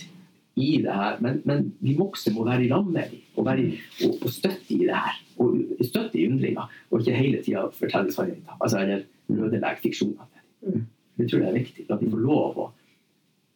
i 0.59 0.69
det 0.83 0.95
her, 0.95 1.17
men, 1.23 1.39
men 1.47 1.65
de 1.79 1.95
voksne 1.97 2.33
må 2.35 2.45
være 2.47 2.65
i 2.65 2.69
lag 2.71 2.87
med 2.87 3.13
dem 3.13 3.21
og, 3.39 3.47
og, 3.47 4.15
og 4.27 4.33
støtte 4.33 4.75
i 4.75 4.83
det 4.83 4.95
her. 4.95 5.19
Og 5.39 5.55
støtte 5.87 6.19
i 6.19 6.27
undringa, 6.27 6.67
og 6.91 7.01
ikke 7.01 7.15
hele 7.15 7.41
tida 7.45 7.67
fortelle 7.75 8.13
sannheten. 8.13 8.57
Altså, 8.59 8.81
eller 8.83 9.05
ødelegge 9.29 9.83
fiksjonene. 9.85 10.43
Mm. 10.61 10.83
Jeg 11.19 11.29
tror 11.29 11.39
jeg 11.39 11.49
er 11.49 11.59
viktig. 11.59 11.85
At 11.89 12.01
de 12.01 12.11
får 12.11 12.23
lov 12.25 12.59
å, 12.59 12.67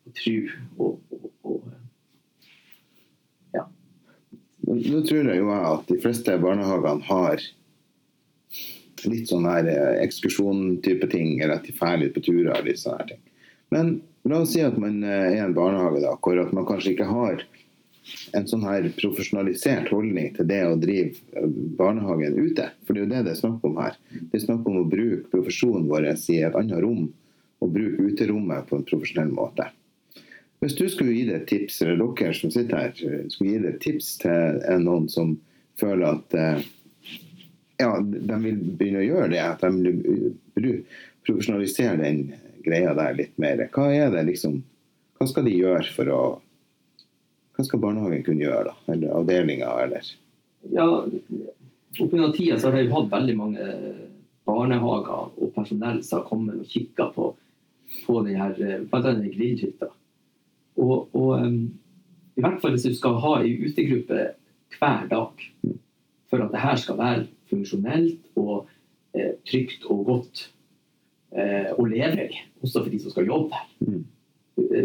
å 0.08 0.14
tro 0.20 0.38
og, 0.78 1.00
og, 1.12 1.32
og 1.44 1.72
Nå 4.64 4.78
nå 4.80 5.02
tror 5.04 5.28
jeg 5.28 5.42
jo 5.42 5.50
at 5.52 5.90
de 5.90 5.98
fleste 6.00 6.34
barnehagene 6.40 7.04
har 7.04 7.42
litt 9.04 9.28
sånn 9.28 9.44
her 9.48 9.68
eh, 9.68 9.98
ekskursjon-type 10.06 11.10
ting, 11.12 11.36
eller 11.42 11.58
at 11.58 11.68
de 11.68 11.76
drar 11.76 12.00
litt 12.00 12.14
på 12.16 12.24
turer 12.24 12.64
litt 12.64 12.80
sånne 12.80 13.02
her 13.02 13.10
ting. 13.12 13.24
Men 13.76 13.90
la 14.30 14.40
oss 14.40 14.54
si 14.54 14.62
at 14.64 14.78
man 14.80 15.04
eh, 15.04 15.34
er 15.36 15.44
en 15.44 15.56
barnehage 15.56 16.02
da, 16.04 16.16
hvor 16.16 16.40
at 16.40 16.54
man 16.56 16.68
kanskje 16.68 16.94
ikke 16.94 17.10
har 17.10 17.44
en 18.36 18.48
sånn 18.50 18.66
her 18.68 18.86
profesjonalisert 18.98 19.90
holdning 19.94 20.34
til 20.36 20.48
det 20.48 20.62
å 20.68 20.80
drive 20.80 21.14
eh, 21.36 21.48
barnehagen 21.80 22.38
ute. 22.38 22.70
For 22.84 22.96
det 22.96 23.04
er 23.04 23.06
jo 23.06 23.12
det 23.14 23.24
det 23.28 23.34
er 23.34 23.42
snakk 23.42 23.68
om 23.68 23.80
her. 23.82 23.98
Det 24.14 24.40
er 24.40 24.46
snakk 24.46 24.68
om 24.70 24.82
å 24.82 24.88
bruke 24.90 25.30
profesjonen 25.32 25.88
vår 25.92 26.10
i 26.14 26.42
et 26.44 26.60
annet 26.60 26.84
rom, 26.84 27.08
og 27.64 27.74
bruke 27.76 28.12
uterommet 28.12 28.68
på 28.70 28.80
en 28.80 28.86
profesjonell 28.88 29.32
måte. 29.36 29.70
Hvis 30.64 30.78
du 30.80 30.86
skulle 30.88 31.16
gi 31.16 31.26
det 31.28 31.42
et 31.42 31.50
tips, 31.50 31.82
eller 31.84 32.00
dere 32.20 32.36
som 32.38 32.52
sitter 32.52 32.80
her, 32.80 32.96
eh, 33.04 33.26
skulle 33.32 33.56
gi 33.58 33.64
det 33.66 33.74
et 33.74 33.84
tips 33.84 34.14
til 34.24 34.64
noen 34.84 35.10
som 35.12 35.36
føler 35.80 36.06
at 36.14 36.36
ja, 37.82 37.90
de 38.00 38.36
vil 38.44 38.60
begynne 38.78 39.02
å 39.02 39.08
gjøre 39.08 39.32
det, 39.34 39.42
at 39.42 39.64
de 39.64 39.94
vil 40.56 40.84
profesjonalisere 41.26 41.98
den 42.00 42.20
greia 42.66 42.94
der 42.98 43.18
litt 43.18 43.38
mer. 43.42 43.62
Hva 43.74 43.90
er 43.94 44.14
det 44.14 44.28
liksom 44.32 44.62
Hva 45.18 45.28
skal 45.30 45.46
de 45.48 45.54
gjøre 45.56 45.86
for 45.96 46.10
å 46.12 46.22
Hva 47.54 47.66
skal 47.68 47.82
barnehagen 47.84 48.26
kunne 48.26 48.44
gjøre, 48.44 48.72
da? 48.72 48.94
Eller 48.94 49.14
avdelinga, 49.20 49.70
eller 49.86 50.10
Ja, 50.74 50.88
opp 51.04 52.14
gjennom 52.16 52.34
tida 52.34 52.58
så 52.60 52.72
har 52.72 52.80
vi 52.80 52.92
hatt 52.94 53.12
veldig 53.12 53.36
mange 53.38 53.68
barnehager 54.48 55.32
og 55.40 55.52
personell 55.56 56.02
som 56.04 56.22
har 56.22 56.28
kommet 56.28 56.60
og 56.60 56.68
kikka 56.68 57.10
på, 57.16 57.30
på 58.06 58.16
den 58.26 58.40
her, 58.40 58.56
eh, 58.60 58.82
annet 59.00 59.32
grillhytta. 59.36 59.90
Og, 60.82 61.14
og 61.14 61.44
um, 61.44 61.60
i 62.36 62.42
hvert 62.42 62.60
fall 62.62 62.74
hvis 62.74 62.88
du 62.88 62.96
skal 62.98 63.20
ha 63.24 63.36
ei 63.44 63.54
utegruppe 63.62 64.32
hver 64.74 65.06
dag 65.12 65.44
for 66.32 66.42
at 66.42 66.52
det 66.54 66.64
her 66.64 66.80
skal 66.82 66.98
være 66.98 67.26
funksjonelt 67.52 68.40
og 68.42 68.66
eh, 69.14 69.36
trygt 69.46 69.86
og 69.86 70.06
godt 70.10 70.48
eh, 71.36 71.72
og 71.78 71.90
i, 71.94 72.42
også 72.64 72.84
for 72.84 72.90
de 72.94 73.00
som 73.00 73.14
skal 73.14 73.28
jobbe 73.30 73.54
her. 73.58 73.68
Mm. 73.88 74.04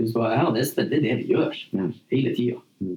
Så, 0.09 0.23
jeg 0.25 0.47
og 0.49 0.57
Espen, 0.59 0.89
det 0.89 0.99
er 0.99 1.05
det 1.05 1.17
vi 1.21 1.35
gjør 1.35 1.53
Mm. 1.73 1.93
hele 2.11 2.35
tida. 2.35 2.61
Mm. 2.81 2.97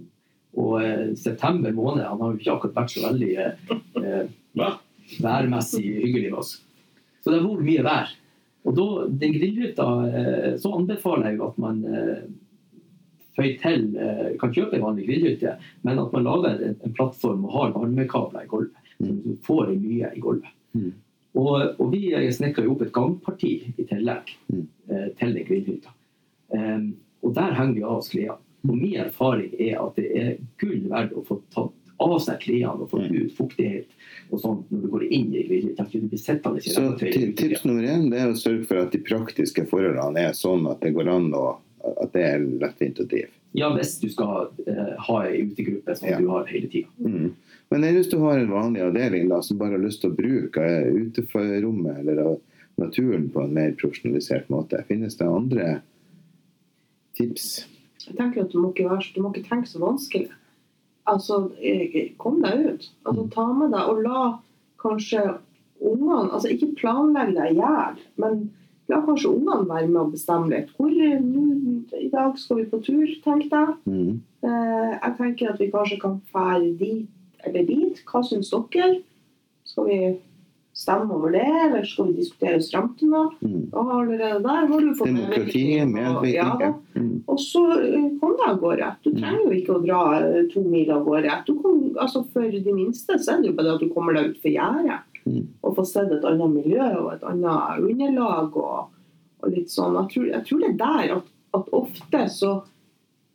Og 0.62 0.84
eh, 0.84 1.14
september 1.16 1.72
måned 1.76 2.04
han 2.08 2.20
har 2.22 2.32
jo 2.32 2.40
ikke 2.40 2.54
akkurat 2.56 2.76
vært 2.82 2.94
så 2.96 3.04
veldig 3.08 3.32
eh, 3.40 3.76
eh, 4.02 4.76
værmessig 5.22 5.84
hyggelig 5.84 6.32
med 6.32 6.40
oss. 6.40 6.54
Så 7.22 7.32
det 7.32 7.40
har 7.42 7.48
vært 7.48 7.68
mye 7.68 7.84
vær. 7.86 8.14
Og 8.68 8.76
da, 8.78 8.86
den 9.24 9.34
grillhytta, 9.36 9.88
eh, 10.12 10.50
så 10.62 10.72
anbefaler 10.78 11.32
jeg 11.32 11.42
at 11.42 11.58
man 11.62 11.84
eh, 11.88 12.24
føyer 13.38 13.56
til 13.64 13.86
eh, 13.98 14.28
Kan 14.42 14.52
kjøpe 14.54 14.76
en 14.78 14.84
vanlig 14.86 15.08
grillhytte, 15.08 15.56
men 15.88 16.00
at 16.04 16.12
man 16.14 16.28
lager 16.28 16.60
en, 16.68 16.76
en 16.84 16.94
plattform 16.98 17.46
og 17.48 17.56
har 17.56 17.74
varmekabler 17.76 18.46
i 18.46 18.52
gulvet. 18.52 18.92
Så 19.02 19.12
du 19.24 19.32
får 19.48 19.72
mye 19.82 20.12
i 20.16 20.22
gulvet. 20.22 20.52
Og, 21.36 21.80
og 21.80 21.91
vi 21.94 22.10
snekra 22.36 22.63
jo 22.65 22.74
opp 22.76 22.82
et 22.82 22.91
gangparti 22.96 23.52
i 23.80 23.84
tillegg 23.88 24.34
Mm. 24.52 24.67
eh, 24.91 25.10
til 25.20 25.34
den 25.34 25.46
grillhytta. 25.48 25.89
Um, 26.52 26.96
og 27.24 27.34
der 27.36 27.54
henger 27.56 27.74
vi 27.78 27.84
av 27.84 27.98
oss 28.02 28.10
klærne. 28.12 28.38
Og 28.67 28.76
min 28.78 28.98
erfaring 29.00 29.54
er 29.60 29.80
at 29.82 29.96
det 29.96 30.10
er 30.17 30.34
gull 30.60 30.82
verdt 30.91 31.13
å 31.15 31.24
få 31.26 31.39
tatt 31.56 31.72
av 32.02 32.17
seg 32.20 32.39
klærne 32.44 32.82
og 32.84 32.89
få 32.91 33.00
Mm. 33.00 33.15
ut 33.26 33.32
fuktighet 33.38 33.88
og 34.32 34.39
sånt 34.41 34.65
når 34.72 34.82
du 34.82 34.88
går 34.89 35.04
inn 35.12 35.34
i 35.34 35.44
grillhytta. 35.48 35.86
Du 35.91 36.00
blir 36.02 36.20
sittende 36.20 36.58
i 36.58 36.70
Så 36.70 36.98
tips 37.00 37.63
nummer 37.65 37.84
én 37.84 38.10
det 38.12 38.20
er 38.20 38.32
å 38.32 38.36
sørge 38.36 38.65
for 38.67 38.78
at 38.84 38.91
de 38.91 38.98
praktiske 39.00 39.65
forholdene 39.70 40.17
er 40.20 40.34
sånn 40.34 40.70
at 40.70 40.82
det 40.82 40.94
går 40.94 41.08
an 41.08 41.32
å 41.34 41.58
at 42.02 42.12
det 42.13 42.22
er 42.22 42.39
lettvint 42.39 43.00
å 43.02 43.08
drive. 43.10 43.30
Ja, 43.56 43.70
hvis 43.76 44.00
du 44.00 44.08
skal 44.10 44.52
uh, 44.67 44.96
ha 45.00 45.22
ei 45.26 45.41
utegruppe 45.48 45.96
som 45.98 46.10
Ja. 46.10 46.20
du 46.20 46.28
har 46.30 46.46
hele 46.46 46.67
tida. 46.67 46.88
Mm. 47.00 47.36
Men 47.72 47.86
hvis 47.96 48.10
du 48.12 48.18
har 48.20 48.40
en 48.40 48.52
vanlig 48.52 48.82
avdeling 48.84 49.30
da, 49.32 49.40
som 49.44 49.60
bare 49.62 49.78
har 49.78 49.84
lyst 49.86 50.02
til 50.04 50.12
å 50.12 50.18
bruke 50.18 50.64
eh, 50.68 50.90
uteforrommet 51.06 52.02
eller 52.04 52.36
naturen 52.82 53.30
på 53.32 53.46
en 53.46 53.54
mer 53.56 53.72
profesjonalisert 53.80 54.50
måte, 54.52 54.82
finnes 54.90 55.16
det 55.20 55.28
andre 55.28 55.68
tips? 57.18 57.66
Jeg 58.08 58.18
tenker 58.18 58.44
at 58.44 58.52
Du 58.52 58.60
må 58.60 58.72
ikke, 58.74 58.90
være, 58.90 59.12
du 59.16 59.22
må 59.24 59.32
ikke 59.32 59.48
tenke 59.48 59.70
så 59.70 59.80
vanskelig. 59.84 60.32
Altså, 61.12 61.46
eh, 61.64 62.12
Kom 62.22 62.42
deg 62.44 62.66
ut. 62.68 62.90
Altså, 63.06 63.28
Ta 63.34 63.48
med 63.56 63.72
deg 63.76 63.92
og 63.94 64.04
la 64.06 64.24
kanskje 64.82 65.24
ungene 65.82 66.30
altså 66.30 66.52
Ikke 66.54 66.74
planlegg 66.78 67.32
deg 67.38 67.56
i 67.56 67.58
hjel, 67.62 68.02
men 68.22 68.44
la 68.92 69.00
kanskje 69.06 69.32
ungene 69.32 69.70
være 69.70 69.88
med 69.88 70.02
å 70.02 70.12
bestemme 70.12 70.52
litt. 70.52 70.70
Hvor 70.76 70.92
I 70.92 72.10
dag 72.12 72.36
skal 72.38 72.60
vi 72.60 72.68
på 72.70 72.82
tur, 72.84 73.08
tenk 73.24 73.48
deg. 73.54 73.74
Mm. 73.88 74.20
Eh, 74.44 74.92
Jeg 74.98 75.16
tenker 75.24 75.54
at 75.54 75.64
vi 75.64 75.72
kanskje 75.72 76.02
kan 76.04 76.20
fære 76.36 76.76
dit 76.82 77.08
eller 77.48 77.66
dit. 77.68 78.04
Hva 78.08 78.22
syns 78.26 78.52
dere? 78.52 78.92
Skal 79.68 79.88
vi 79.88 80.00
stemme 80.76 81.14
over 81.14 81.34
det, 81.36 81.46
eller 81.66 81.84
skal 81.86 82.10
vi 82.10 82.22
diskutere 82.22 82.58
oss 82.62 82.72
fram 82.72 82.94
til 83.00 83.12
noe? 83.12 83.30
Mm. 83.44 83.68
Og 83.76 83.92
allerede 83.98 84.40
der 84.46 84.68
har 84.72 84.86
du 84.86 84.94
fått 84.98 85.12
Demokratiet, 85.12 85.90
medvirkning, 85.92 86.34
ja, 86.34 86.50
da. 86.60 86.72
Mm. 86.96 87.12
og 87.28 87.40
så 87.44 87.64
eh, 87.76 88.08
kom 88.22 88.34
deg 88.40 88.48
av 88.48 88.60
gårde. 88.64 88.90
Du 89.04 89.12
trenger 89.12 89.44
jo 89.46 89.54
ikke 89.60 89.76
å 89.76 89.84
dra 89.84 90.02
eh, 90.22 90.42
to 90.54 90.64
mil 90.66 90.92
av 90.96 91.04
gårde. 91.06 91.38
Du 91.48 91.54
kan, 91.60 91.80
altså 92.00 92.24
for 92.34 92.58
de 92.68 92.76
minste 92.76 93.20
så 93.20 93.36
er 93.36 93.44
det 93.44 93.52
jo 93.52 93.58
bare 93.60 93.76
at 93.76 93.84
du 93.84 93.92
kommer 93.94 94.18
deg 94.18 94.34
utfor 94.34 94.54
gjerdet 94.54 95.00
Mm. 95.22 95.48
og 95.62 95.76
får 95.78 95.86
sett 95.86 96.12
et 96.16 96.24
annet 96.26 96.50
miljø 96.50 96.82
og 96.98 97.12
et 97.14 97.24
annet 97.30 97.84
underlag. 97.86 98.56
og, 98.58 98.88
og 99.42 99.54
litt 99.54 99.70
sånn. 99.74 99.98
Jeg 100.00 100.10
tror, 100.14 100.28
jeg 100.32 100.46
tror 100.48 100.60
det 100.62 100.70
er 100.72 100.80
der 100.80 101.14
at, 101.18 101.28
at 101.58 101.70
ofte 101.78 102.22
så 102.34 102.52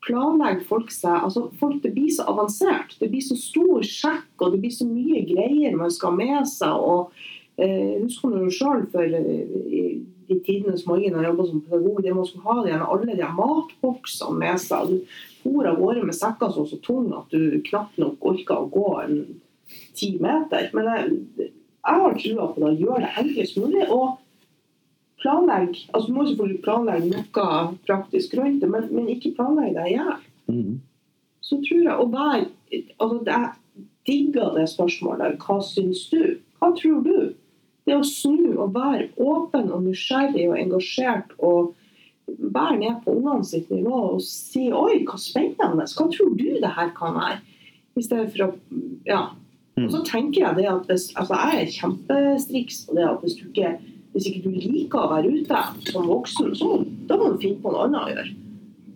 planlegger 0.06 0.66
folk 0.68 0.92
seg 0.94 1.14
altså 1.26 1.48
folk, 1.60 1.80
Det 1.82 1.92
blir 1.94 2.10
så 2.14 2.26
avansert. 2.30 2.96
Det 3.00 3.10
blir 3.12 3.24
så 3.24 3.36
stor 3.38 3.82
sjekk, 3.86 4.28
og 4.40 4.54
det 4.54 4.62
blir 4.64 4.74
så 4.74 4.86
mye 4.88 5.24
greier 5.28 5.78
man 5.78 5.92
skal 5.92 6.14
ha 6.14 6.20
med 6.20 6.50
seg. 6.50 6.74
og 6.74 7.12
eh, 7.58 7.96
Husker 8.02 8.34
du 8.34 8.50
sjøl 8.54 8.86
for 8.92 9.16
eh, 9.20 9.56
i 9.66 9.86
de 10.26 10.40
tidenes 10.42 10.86
morgen 10.88 11.14
jeg 11.14 11.28
jobba 11.28 11.44
som 11.46 11.62
pedagog, 11.62 12.02
det 12.02 12.14
man 12.14 12.26
skulle 12.26 12.50
ha 12.50 12.62
de, 12.66 12.78
alle 12.82 13.18
de 13.18 13.32
matboksene 13.36 14.40
med 14.40 14.62
seg. 14.62 14.90
Du 14.90 15.46
for 15.46 15.68
av 15.70 15.78
gårde 15.80 16.06
med 16.06 16.16
sekker 16.16 16.50
som 16.50 16.64
var 16.64 16.70
så 16.72 16.78
tunge 16.82 17.18
at 17.20 17.34
du 17.34 17.60
knapt 17.68 18.00
nok 18.02 18.24
orka 18.26 18.58
å 18.58 18.70
gå 18.72 18.86
en 19.04 19.18
ti 19.96 20.16
meter. 20.22 20.70
Men 20.74 20.90
jeg, 20.90 21.50
jeg 21.86 22.00
har 22.02 22.16
trua 22.18 22.48
på 22.50 22.62
det 22.62 22.70
å 22.72 22.78
gjøre 22.80 23.02
det 23.04 23.12
enklest 23.22 23.60
mulig. 23.60 23.84
og 23.86 24.16
planlegg, 25.26 25.78
altså 25.92 26.06
Du 26.06 26.14
må 26.14 26.26
selvfølgelig 26.28 26.62
planlegge 26.62 27.10
noe 27.10 27.54
praktisk 27.86 28.36
rundt 28.38 28.62
det, 28.62 28.70
men, 28.70 28.86
men 28.94 29.10
ikke 29.10 29.34
planlegge 29.36 29.74
deg 29.80 29.90
i 29.90 29.96
hjel. 29.96 30.26
Mm. 30.46 30.76
Så 31.42 31.58
tror 31.62 31.82
jeg 31.82 31.96
Og 31.98 32.12
være 32.12 32.44
altså 33.02 33.22
Jeg 33.26 33.50
digger 34.06 34.54
det 34.54 34.68
spørsmålet. 34.70 35.40
Hva 35.42 35.58
syns 35.66 36.04
du? 36.12 36.38
Hva 36.60 36.70
tror 36.78 37.02
du? 37.02 37.34
Det 37.86 37.94
å 37.94 38.06
snu 38.06 38.54
og 38.54 38.74
være 38.74 39.08
åpen 39.22 39.72
og 39.74 39.82
nysgjerrig 39.86 40.46
og 40.50 40.58
engasjert 40.58 41.34
og 41.38 41.74
være 42.26 42.78
ned 42.80 43.02
på 43.04 43.14
ungene 43.14 43.46
sitt 43.46 43.70
nivå 43.70 43.98
og 44.16 44.22
si 44.22 44.68
'oi, 44.70 45.04
hva 45.06 45.18
spennende', 45.18 45.86
hva 45.86 46.06
tror 46.10 46.32
du 46.34 46.48
det 46.62 46.72
her 46.78 46.90
kan 46.96 47.14
være? 47.14 47.38
I 47.96 48.02
stedet 48.02 48.32
for 48.32 48.46
å 48.46 48.52
Ja. 49.06 49.22
Og 49.76 49.90
så 49.92 50.00
tenker 50.08 50.40
jeg 50.40 50.56
det 50.56 50.68
at 50.72 50.86
hvis, 50.88 51.10
altså 51.20 51.34
Jeg 51.36 51.60
er 51.60 51.72
kjempestriks 51.74 52.86
på 52.86 52.94
det 52.96 53.04
at 53.04 53.20
hvis, 53.20 53.34
du 53.36 53.48
ikke, 53.50 53.78
hvis 54.16 54.26
ikke 54.32 54.48
du 54.48 54.56
liker 54.56 55.02
å 55.04 55.10
være 55.12 55.30
ute 55.36 55.62
som 55.92 56.08
voksen, 56.08 56.54
så 56.56 56.70
da 57.06 57.18
må 57.20 57.34
du 57.34 57.40
finne 57.42 57.60
på 57.62 57.72
noe 57.74 57.84
annet 57.86 58.00
å 58.02 58.12
gjøre. 58.14 58.34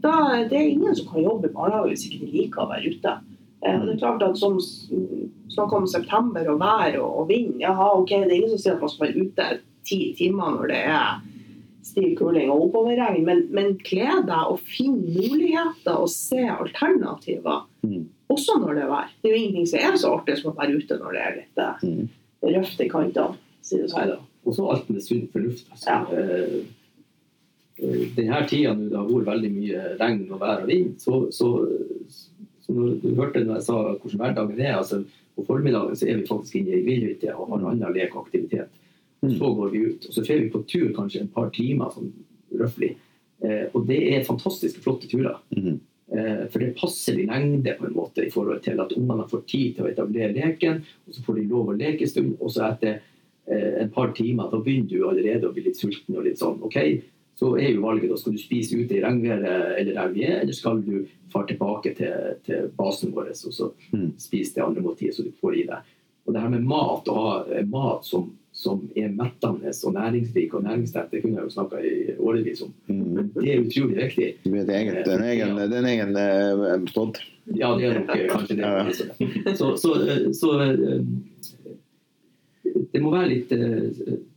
Da, 0.00 0.12
det 0.48 0.56
er 0.56 0.70
ingen 0.72 0.94
som 0.96 1.10
kan 1.12 1.20
jobbe 1.26 1.50
i 1.50 1.52
barnehage 1.52 1.90
hvis 1.92 2.06
ikke 2.08 2.22
de 2.24 2.30
liker 2.38 2.62
å 2.64 2.70
være 2.70 2.92
ute. 2.94 3.12
Eh, 3.60 3.80
det 3.84 3.94
er 3.94 3.98
klart 4.00 4.22
at 4.24 4.38
som 4.40 4.56
Snakk 5.50 5.72
om 5.74 5.86
september 5.90 6.46
og 6.52 6.60
vær 6.62 6.94
og, 7.02 7.16
og 7.20 7.24
vind. 7.28 7.56
Jaha, 7.60 7.88
ok, 7.98 8.12
Det 8.22 8.30
er 8.30 8.36
ingen 8.38 8.52
som 8.54 8.60
sier 8.62 8.76
at 8.76 8.84
man 8.84 8.92
skal 8.92 9.08
være 9.08 9.24
ute 9.26 9.46
ti 9.88 9.98
timer 10.16 10.52
når 10.54 10.70
det 10.70 10.78
er 10.86 11.18
stiv 11.90 12.12
kuling 12.20 12.52
og 12.54 12.68
oppoverregn, 12.68 13.24
men, 13.26 13.40
men 13.50 13.72
kle 13.82 14.06
deg 14.28 14.52
og 14.52 14.60
finn 14.62 15.00
muligheter 15.08 15.96
og 16.04 16.08
se 16.12 16.44
alternativer. 16.52 17.64
Mm. 17.82 18.04
Også 18.30 18.60
når 18.62 18.76
det 18.78 18.82
er 18.84 18.90
vær. 18.92 19.10
Det 19.20 19.30
er 19.30 19.34
jo 19.34 19.40
ingenting 19.42 19.66
som 19.72 19.82
er 19.88 19.96
så 19.98 20.12
artig 20.20 20.36
som 20.38 20.52
å 20.52 20.56
være 20.60 20.76
ute 20.78 20.98
når 21.00 21.16
det 21.18 21.22
er 21.26 21.38
litt 21.40 21.62
eh, 21.66 21.86
Mm. 21.90 22.08
røft 22.54 22.80
i 22.80 22.88
kantene. 22.88 23.36
Si 23.66 23.76
det 23.82 23.90
sånn. 23.90 24.14
da. 24.14 24.20
Og 24.44 24.56
så 24.56 24.68
alt 24.72 24.90
med 24.90 25.04
sunn 25.04 25.26
fornuft. 25.32 25.66
Altså. 25.72 25.90
Ja. 25.90 26.00
Eh, 26.16 26.60
eh, 27.80 28.04
denne 28.16 28.42
tida 28.48 28.74
nå 28.76 28.88
det 28.88 28.98
har 28.98 29.08
vært 29.10 29.30
veldig 29.32 29.50
mye 29.56 29.82
regn 30.00 30.22
og 30.30 30.40
vær 30.42 30.64
og 30.64 30.70
vind, 30.70 30.94
så, 31.02 31.22
så, 31.34 31.50
så 32.64 32.76
når 32.76 32.96
du 33.02 33.10
hørte 33.18 33.44
når 33.44 33.60
jeg 33.60 33.68
sa 33.68 33.80
hvordan 33.90 34.22
hverdagen 34.24 34.60
er 34.60 34.78
altså 34.78 35.02
På 35.36 35.44
formiddagen 35.46 35.96
så 35.96 36.08
er 36.10 36.18
vi 36.18 36.26
faktisk 36.28 36.56
inne 36.58 36.74
i 36.76 36.82
grillhytte 36.84 37.32
og 37.32 37.52
har 37.52 37.62
annen 37.70 37.94
lek 37.94 38.16
og 38.16 38.26
aktivitet. 38.26 38.72
Mm. 39.22 39.36
Så 39.38 39.52
går 39.54 39.70
vi 39.72 39.78
ut, 39.86 40.08
og 40.08 40.12
så 40.12 40.24
får 40.26 40.40
vi 40.42 40.50
på 40.52 40.64
tur 40.68 40.90
kanskje 40.96 41.22
en 41.22 41.30
par 41.32 41.48
timer 41.54 41.92
sånn 41.94 42.10
røftlig. 42.60 42.90
Eh, 43.44 43.68
og 43.72 43.86
det 43.88 44.00
er 44.10 44.26
fantastiske, 44.26 44.82
flotte 44.84 45.08
turer. 45.08 45.38
Mm. 45.56 45.78
Eh, 46.10 46.42
For 46.50 46.58
det 46.58 46.74
passer 46.78 47.18
i 47.18 47.26
lengde 47.28 47.76
på 47.78 47.86
en 47.86 47.96
måte 47.96 48.26
i 48.26 48.32
forhold 48.32 48.60
til 48.64 48.80
at 48.82 48.92
ungene 48.96 49.28
får 49.30 49.44
tid 49.46 49.76
til 49.76 49.86
å 49.86 49.90
etablere 49.92 50.34
leken, 50.34 50.82
og 51.06 51.14
så 51.14 51.24
får 51.26 51.38
de 51.38 51.46
lov 51.52 51.70
å 51.70 51.76
leke 51.78 52.06
en 52.06 52.12
stund, 52.12 52.32
og 52.40 52.52
så 52.52 52.66
etter 52.72 53.00
et 53.50 53.92
par 53.94 54.12
timer 54.14 54.50
da 54.52 54.60
begynner 54.62 54.88
du 54.88 55.08
allerede 55.08 55.48
å 55.48 55.52
bli 55.54 55.64
litt 55.66 55.76
sulten 55.80 56.16
og 56.16 56.24
litt 56.24 56.38
sånn. 56.38 56.60
ok, 56.62 57.02
Så 57.40 57.54
er 57.56 57.70
jo 57.72 57.80
valget 57.86 58.10
da 58.10 58.16
skal 58.20 58.32
du 58.36 58.38
spise 58.38 58.76
ute 58.76 58.98
i 58.98 59.00
regnværet 59.00 59.78
eller 59.80 59.94
der 59.96 60.08
vi 60.12 60.24
er, 60.26 60.40
eller 60.42 60.52
skal 60.52 60.82
du 60.84 61.06
fare 61.32 61.46
tilbake 61.48 61.94
til, 61.96 62.34
til 62.44 62.68
basen 62.76 63.14
vår 63.16 63.30
og 63.32 63.52
så 63.54 63.70
Mm. 63.92 64.12
spise 64.18 64.54
det 64.54 64.62
andre 64.64 64.82
måltidet 64.82 65.14
som 65.14 65.24
du 65.24 65.32
får 65.40 65.54
i 65.56 65.64
deg. 65.66 65.78
Og 66.26 66.34
det 66.34 66.42
her 66.42 66.50
med 66.52 66.62
mat, 66.68 67.08
å 67.08 67.14
ha 67.16 67.30
eh, 67.50 67.64
mat 67.66 68.04
som, 68.04 68.28
som 68.52 68.82
er 68.94 69.08
mettende 69.08 69.72
og 69.72 69.94
næringsrik 69.96 70.52
og 70.54 70.62
næringstett, 70.66 71.10
det 71.10 71.22
kunne 71.22 71.38
jeg 71.40 71.48
jo 71.48 71.54
snakka 71.54 71.80
i 71.80 72.14
årevis 72.18 72.60
om. 72.62 72.74
Mm. 72.88 73.30
Det 73.34 73.48
er 73.48 73.64
utrolig 73.64 73.96
viktig. 73.96 74.28
Det 74.44 74.52
er 74.52 74.62
et 74.62 74.74
eget, 74.76 75.00
det 75.06 75.12
er 75.14 75.18
en 75.18 75.30
egen, 75.32 75.56
ja. 75.56 75.66
den 75.72 75.88
egen 75.94 76.16
eh, 76.20 76.92
podd. 76.94 77.18
Ja, 77.56 77.72
det 77.78 77.88
er 77.88 77.98
nok 78.02 78.12
eh, 78.14 78.28
kanskje 78.30 78.56
det. 78.60 78.68
Ja. 78.68 79.54
Så, 79.56 79.72
så, 79.80 79.94
eh, 80.04 80.28
så 80.36 80.52
eh, 80.60 81.00
det 82.92 83.00
må 83.02 83.12
være 83.14 83.28
litt 83.30 83.52
eh, 83.52 83.90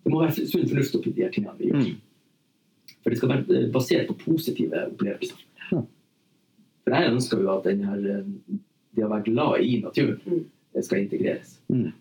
Det 0.04 0.12
må 0.12 0.22
være 0.24 0.46
sunn 0.48 0.68
fornuft 0.70 0.96
oppi 1.00 1.14
de 1.16 1.26
her 1.26 1.34
tingene 1.34 1.56
vi 1.60 1.72
gjør. 1.72 1.88
Mm. 1.88 2.94
For 3.04 3.12
det 3.14 3.20
skal 3.20 3.32
være 3.34 3.58
eh, 3.58 3.66
basert 3.74 4.08
på 4.12 4.18
positive 4.26 4.86
opplevelser. 4.92 5.42
Ja. 5.72 5.82
For 6.84 6.96
jeg 6.98 7.12
ønsker 7.14 7.44
jo 7.44 7.52
at 7.56 7.68
den 7.68 7.84
her, 7.88 8.06
eh, 8.14 8.58
det 8.96 9.06
å 9.06 9.12
være 9.12 9.28
glad 9.32 9.60
i 9.66 9.82
naturen 9.84 10.20
Mm. 10.74 10.82
skal 10.82 11.04
integreres. 11.04 11.60
Mm. 11.70 11.92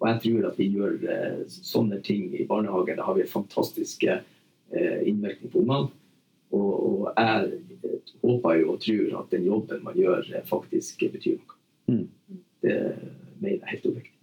Og 0.00 0.08
jeg 0.08 0.20
tror 0.22 0.46
at 0.48 0.58
vi 0.58 0.70
gjør 0.72 0.94
sånne 1.48 1.98
ting 2.04 2.30
i 2.34 2.46
barnehagen. 2.48 2.96
Da 2.96 3.04
har 3.04 3.14
vi 3.18 3.26
fantastiske 3.28 4.16
eh, 4.72 4.98
innvirkning 5.08 5.52
på 5.52 5.60
ungene. 5.62 5.90
Og, 6.54 6.72
og 6.86 7.12
jeg 7.18 7.60
håper 8.22 8.58
jo 8.60 8.72
og 8.72 8.80
tror 8.80 9.20
at 9.20 9.30
den 9.34 9.46
jobben 9.48 9.84
man 9.84 9.96
gjør, 9.98 10.28
faktisk 10.48 11.04
betyr 11.12 11.36
noe. 11.38 11.56
Mm. 11.90 12.40
Det 12.64 12.76
mener 13.40 13.58
jeg 13.58 13.70
helt 13.74 13.86
oppriktig. 13.90 14.13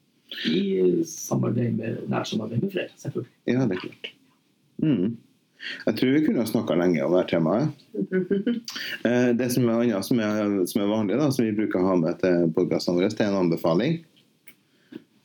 I 0.48 1.04
samarbeid 1.08 1.76
med, 1.78 1.98
nært 2.12 2.28
samarbeid 2.32 2.64
med 2.64 2.72
flere, 2.74 2.90
selvfølgelig. 3.02 3.32
Ja, 3.52 3.66
det 3.68 3.78
er 3.78 3.82
klart. 3.86 4.12
Mm. 4.82 5.18
Jeg 5.86 5.96
tror 6.00 6.14
vi 6.16 6.22
kunne 6.26 6.42
ha 6.42 6.48
snakka 6.50 6.76
lenge 6.80 7.04
om 7.06 7.14
dette 7.18 7.36
temaet. 7.36 7.70
Eh, 9.06 9.32
Det 9.38 9.48
som 9.54 9.68
er 9.70 9.82
annet 9.84 10.06
som 10.06 10.20
er, 10.22 10.40
som 10.70 10.82
er 10.82 10.90
vanlig, 10.90 11.18
da, 11.20 11.28
som 11.34 11.46
vi 11.46 11.52
bruker 11.58 11.82
å 11.82 11.88
ha 11.92 11.96
med 12.00 12.18
til 12.22 12.48
podkastene 12.56 12.98
våre, 12.98 13.10
det 13.14 13.22
er 13.26 13.30
en 13.32 13.40
anbefaling. 13.44 14.00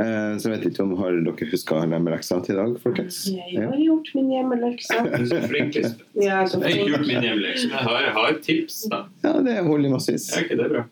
Eh, 0.02 0.36
Så 0.36 0.50
jeg 0.50 0.58
vet 0.58 0.66
ikke 0.70 0.84
om 0.84 0.92
har 1.00 1.16
dere 1.24 1.48
huska 1.52 1.78
hjemmeleksa 1.86 2.40
til 2.44 2.56
i 2.56 2.58
dag, 2.58 2.74
folkens? 2.82 3.22
Jeg 3.32 3.62
har 3.64 3.78
gjort 3.80 4.10
min 4.18 4.28
hjemmelekse. 4.34 4.98
Du 5.06 5.14
er 5.16 5.24
så 5.30 5.40
flink, 5.48 5.78
Lisbeth. 5.78 6.04
Jeg 6.26 6.32
er 6.32 6.50
har 6.52 6.68
ikke 6.72 6.90
gjort 6.90 7.06
min 7.08 7.24
hjemmelekse, 7.28 7.68
men 7.70 7.76
jeg 7.78 7.86
har, 7.88 8.00
jeg 8.04 8.12
har 8.18 8.38
tips. 8.48 8.76
da. 8.92 9.00
ja, 9.24 9.32
det 9.46 9.56
holder 9.70 9.88
i 9.88 9.92
massevis. 9.94 10.28
Ja, 10.34 10.42
okay, 10.44 10.58
det 10.60 10.68
bra? 10.74 10.84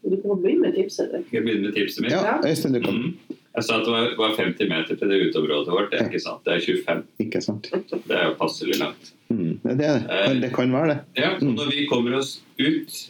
Du 0.00 0.16
kan 0.16 0.40
begynne 0.42 0.64
med 0.66 0.74
tipset 0.80 1.10
ditt. 1.12 1.26
Skal 1.28 1.38
jeg 1.38 1.46
begynne 1.46 1.68
med 1.68 1.76
tipset 1.78 2.02
mitt? 2.06 2.14
Ja, 2.16 2.38
Øystein, 2.46 2.74
du 2.74 2.80
kan. 2.86 2.98
Mhm. 3.04 3.36
Jeg 3.50 3.66
sa 3.66 3.78
at 3.80 3.86
det 3.86 3.92
var, 3.92 4.12
var 4.18 4.34
50 4.38 4.68
meter 4.70 4.98
til 4.98 5.10
det 5.10 5.16
uteområdet 5.26 5.72
vårt. 5.74 5.88
Det 5.90 5.98
er 5.98 6.10
ikke 6.10 6.22
sant. 6.22 6.44
Det 6.46 6.52
er 6.54 6.60
25. 6.62 7.00
Ikke 7.24 7.40
sant? 7.42 7.70
Det 7.72 8.14
er 8.14 8.28
jo 8.28 8.36
passelig 8.38 8.76
langt. 8.78 9.10
Mm. 9.28 9.56
Det, 9.64 9.74
det. 9.80 9.94
Det 10.44 10.52
kan 10.54 10.74
være 10.74 10.92
det. 10.92 10.98
Ja, 11.18 11.32
så 11.38 11.48
Når 11.50 11.72
vi 11.74 11.86
kommer 11.90 12.14
oss 12.20 12.36
ut 12.60 13.00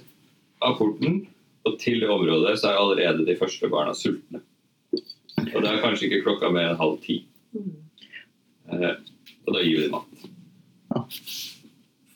av 0.64 0.78
porten 0.78 1.26
og 1.68 1.76
til 1.80 2.00
det 2.00 2.08
området, 2.08 2.56
så 2.60 2.70
er 2.70 2.80
allerede 2.80 3.26
de 3.28 3.36
første 3.36 3.68
barna 3.68 3.92
sultne. 3.96 4.40
Og 5.40 5.60
det 5.60 5.68
er 5.68 5.82
kanskje 5.84 6.08
ikke 6.08 6.24
klokka 6.24 6.50
mer 6.52 6.72
enn 6.72 6.80
halv 6.80 6.96
ti. 7.04 7.20
Mm. 7.52 7.76
Eh, 8.72 8.96
og 9.44 9.54
da 9.56 9.62
gir 9.64 9.76
vi 9.76 9.84
dem 9.84 9.94
mat. 9.98 10.26
Ja. 10.94 11.04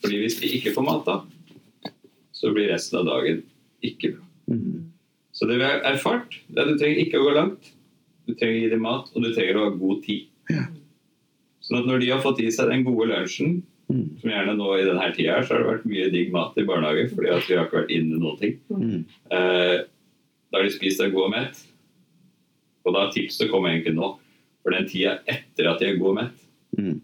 Fordi 0.05 0.21
hvis 0.23 0.41
de 0.41 0.53
ikke 0.59 0.73
får 0.77 0.89
mat 0.89 1.07
da, 1.09 1.21
så 2.33 2.53
blir 2.57 2.73
resten 2.73 3.01
av 3.01 3.09
dagen 3.09 3.45
ikke 3.85 4.15
bra. 4.17 4.27
Mm. 4.53 4.91
Så 5.35 5.49
det 5.51 5.61
vi 5.61 5.67
har 5.67 5.85
erfart, 5.89 6.41
det 6.49 6.61
er 6.61 6.69
at 6.69 6.73
du 6.73 6.81
trenger 6.81 7.05
ikke 7.05 7.21
å 7.21 7.29
gå 7.29 7.37
langt. 7.37 7.74
Du 8.27 8.35
trenger 8.35 8.57
å 8.57 8.63
gi 8.63 8.71
dem 8.73 8.81
mat, 8.83 9.11
og 9.15 9.23
du 9.23 9.33
trenger 9.35 9.57
å 9.61 9.65
ha 9.69 9.77
god 9.77 10.03
tid. 10.05 10.27
Sånn 11.65 11.79
at 11.81 11.87
når 11.89 12.01
de 12.01 12.11
har 12.13 12.21
fått 12.25 12.41
i 12.45 12.51
seg 12.53 12.69
den 12.71 12.85
gode 12.85 13.09
lunsjen, 13.13 13.63
Mm. 13.85 14.19
som 14.19 14.31
gjerne 14.31 14.55
nå 14.57 14.67
i 14.81 14.85
denne 14.89 15.11
tida 15.15 15.35
her, 15.37 15.43
så 15.45 15.53
har 15.55 15.59
det 15.63 15.69
vært 15.69 15.85
mye 15.85 16.11
digg 16.11 16.31
mat 16.33 16.55
i 16.57 16.63
barnehage, 16.65 17.11
fordi 17.13 17.29
at 17.29 17.45
vi 17.47 17.55
har 17.55 17.67
ikke 17.67 17.83
vært 17.83 17.91
inne 17.93 18.17
noen 18.19 18.39
ting. 18.41 18.55
Mm. 18.73 19.05
Eh, 19.31 19.85
da 20.51 20.57
har 20.57 20.63
de 20.65 20.71
spist 20.73 20.99
seg 21.03 21.13
god 21.13 21.25
og 21.27 21.31
mett. 21.35 21.61
Og 22.87 22.95
da 22.95 23.11
tipset 23.13 23.51
kommer 23.51 23.69
egentlig 23.75 23.95
nå. 23.95 24.17
For 24.63 24.73
den 24.73 24.89
tida 24.89 25.19
etter 25.29 25.69
at 25.69 25.81
de 25.81 25.91
er 25.91 25.99
god 26.01 26.09
og 26.09 26.15
mett, 26.17 26.41
Mm. 26.79 27.01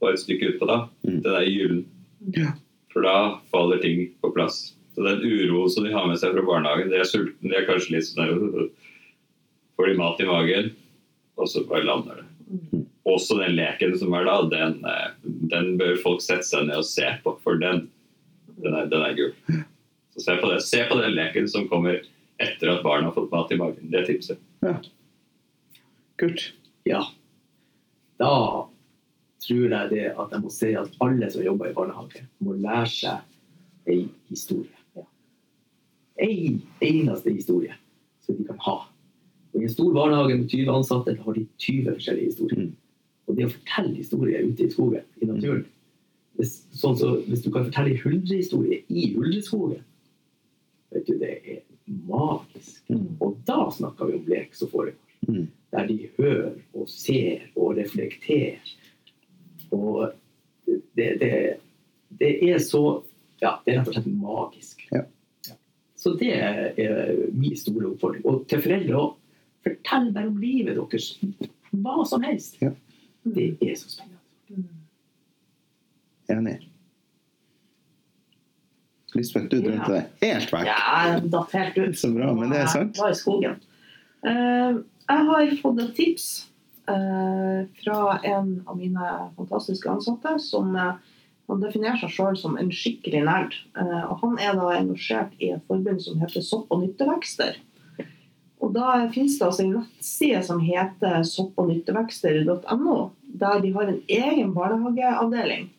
bare 0.00 0.12
et 0.14 0.18
stykke 0.24 0.48
utpå 0.56 0.66
da, 0.66 0.88
Mm. 1.06 1.22
den 1.22 1.34
er 1.34 1.44
julen. 1.44 1.84
Ja. 2.32 2.52
For 2.90 3.02
da 3.02 3.38
faller 3.52 3.78
ting 3.78 4.14
på 4.24 4.32
plass. 4.32 4.72
Så 4.96 5.04
den 5.04 5.20
uroen 5.20 5.68
som 5.68 5.84
de 5.84 5.92
har 5.92 6.06
med 6.08 6.16
seg 6.16 6.32
fra 6.32 6.40
barnehagen, 6.42 6.88
de 6.88 6.96
er 6.96 7.04
sultne, 7.04 7.50
de 7.50 7.54
er 7.54 7.66
kanskje 7.66 7.90
litt 7.90 8.04
sånn 8.04 8.70
Får 9.78 9.86
de 9.86 9.98
mat 9.98 10.20
i 10.20 10.26
magen, 10.26 10.70
og 11.38 11.48
så 11.48 11.62
bare 11.68 11.86
lander 11.86 12.18
det. 12.18 12.26
Mm. 12.50 12.84
Også 13.06 13.38
den 13.38 13.54
leken 13.54 13.94
som 14.00 14.14
er 14.18 14.26
da, 14.26 14.36
den, 14.50 14.80
eh, 14.84 15.10
den 15.52 15.76
bør 15.78 15.94
folk 16.02 16.24
sette 16.24 16.48
seg 16.48 16.66
ned 16.66 16.80
og 16.82 16.88
se 16.88 17.06
på, 17.22 17.36
for 17.44 17.60
den, 17.62 17.84
den, 18.58 18.74
er, 18.74 18.88
den 18.90 19.04
er 19.06 19.14
gul. 19.14 19.62
Så 20.16 20.24
se 20.24 20.36
på 20.40 20.50
det. 20.50 20.58
Se 20.66 20.82
på 20.90 20.98
den 20.98 21.14
leken 21.14 21.46
som 21.48 21.68
kommer 21.70 22.02
etter 22.42 22.72
at 22.72 22.82
barna 22.82 23.08
har 23.08 23.14
fått 23.14 23.30
mat 23.30 23.54
i 23.54 23.60
magen. 23.60 23.86
Det 23.92 24.02
er 24.02 24.10
tipset. 24.10 24.42
Kult. 26.18 26.48
Ja. 26.88 27.04
Da 28.18 28.34
tror 29.46 29.72
jeg 29.78 29.90
det 29.94 30.04
at 30.10 30.34
jeg 30.34 30.42
må 30.42 30.50
si 30.52 30.74
at 30.76 31.00
alle 31.04 31.30
som 31.30 31.46
jobber 31.46 31.70
i 31.70 31.76
barnehage, 31.76 32.26
må 32.42 32.58
lære 32.58 32.90
seg 32.90 33.90
ei 33.94 34.08
historie. 34.26 34.74
Ja. 34.98 35.06
Ei 36.26 36.58
eneste 36.82 37.30
historie 37.30 37.78
som 38.26 38.36
de 38.36 38.50
kan 38.50 38.58
ha. 38.66 38.80
I 39.58 39.66
en 39.66 39.72
stor 39.72 39.90
barnehage 39.94 40.36
med 40.36 40.50
20 40.50 40.70
ansatte 40.74 41.16
har 41.24 41.34
de 41.34 41.46
20 41.58 41.96
forskjellige 41.96 42.30
historier. 42.32 42.68
Mm. 42.68 42.76
Og 43.28 43.36
det 43.36 43.48
å 43.48 43.52
fortelle 43.52 43.96
historier 43.96 44.46
ute 44.46 44.64
i 44.64 44.70
skogen, 44.72 45.04
i 45.20 45.28
naturen 45.28 45.66
hvis, 46.38 46.52
sånn 46.78 46.94
så, 46.94 47.16
hvis 47.26 47.42
du 47.42 47.48
kan 47.50 47.64
fortelle 47.66 47.96
en 47.96 48.02
huldrehistorie 48.04 48.84
i 48.86 49.08
huldreskogen, 49.16 49.80
vet 50.94 51.08
du, 51.08 51.16
det 51.18 51.32
er 51.42 51.64
magisk. 52.06 52.84
Mm. 52.86 53.16
Og 53.24 53.40
da 53.48 53.64
snakker 53.74 54.06
vi 54.06 54.20
om 54.20 54.30
lek 54.30 54.54
som 54.54 54.70
foregår 54.70 54.96
Mm. 55.28 55.48
der 55.72 55.86
de 55.86 56.08
hører 56.16 56.52
og 56.74 56.88
ser 56.88 57.40
og 57.56 57.76
reflekterer. 57.76 58.62
Og 59.70 60.12
det, 60.96 61.08
det, 61.20 61.56
det 62.20 62.50
er 62.50 62.58
så 62.58 63.02
Ja, 63.42 63.56
det 63.64 63.74
er 63.74 63.78
rett 63.78 63.88
og 63.88 63.94
slett 63.94 64.06
magisk. 64.10 64.80
Ja. 64.90 65.02
Så 65.98 66.16
det 66.18 66.32
er 66.34 67.12
min 67.32 67.56
store 67.56 67.92
oppfordring. 67.92 68.24
Og 68.26 68.46
til 68.50 68.62
foreldre 68.62 68.98
òg. 68.98 69.12
Fortell 69.66 70.10
bare 70.14 70.30
om 70.30 70.38
livet 70.42 70.78
deres. 70.78 71.12
Hva 71.70 72.02
som 72.08 72.24
helst. 72.24 72.58
Ja. 72.62 72.72
Det 73.28 73.50
er 73.60 73.76
så 73.76 73.90
spennende. 73.90 74.18
Enig. 76.28 76.58
Lisbeth, 79.16 79.48
du 79.48 79.62
drømte 79.64 79.88
deg 79.94 80.26
helt 80.26 80.52
vekk. 80.52 80.68
Ja, 80.68 80.78
jeg 81.08 81.30
datt 81.32 81.54
helt 81.56 81.78
ut. 81.80 81.96
Så 81.96 82.10
bra, 82.12 82.28
men 82.36 82.52
det 82.52 82.62
er 82.62 82.70
sant. 82.72 82.98
Var 83.00 83.14
i 83.14 83.18
skogen. 83.18 83.56
Uh, 84.26 84.82
jeg 85.08 85.28
har 85.30 85.52
fått 85.62 85.80
et 85.80 85.94
tips 85.96 86.26
uh, 86.90 87.64
fra 87.80 88.18
en 88.28 88.50
av 88.68 88.76
mine 88.76 89.12
fantastiske 89.38 89.88
ansatte 89.88 90.34
som 90.44 90.76
uh, 90.76 90.98
han 91.48 91.62
definerer 91.64 91.96
seg 92.02 92.12
sjøl 92.12 92.36
som 92.36 92.58
en 92.60 92.68
skikkelig 92.74 93.22
nerd. 93.24 93.54
Og 93.80 94.18
han 94.20 94.34
er 94.44 94.58
da 94.58 94.66
engasjert 94.76 95.32
i 95.40 95.54
et 95.54 95.62
forbund 95.64 96.02
som 96.04 96.18
heter 96.20 96.44
Sopp- 96.44 96.68
og 96.74 96.82
nyttevekster. 96.82 97.56
Og 98.68 98.74
da 98.76 99.08
finnes 99.14 99.38
det 99.38 99.46
altså 99.46 99.64
en 99.64 99.76
nettside 99.78 100.40
som 100.44 100.58
heter 100.60 101.22
sopp- 101.24 101.56
og 101.56 101.70
nyttevekster.no, 101.70 102.96
der 103.40 103.62
de 103.64 103.70
har 103.72 103.88
en 103.88 104.02
egen 104.12 104.50
barnehageavdeling. 104.52 105.70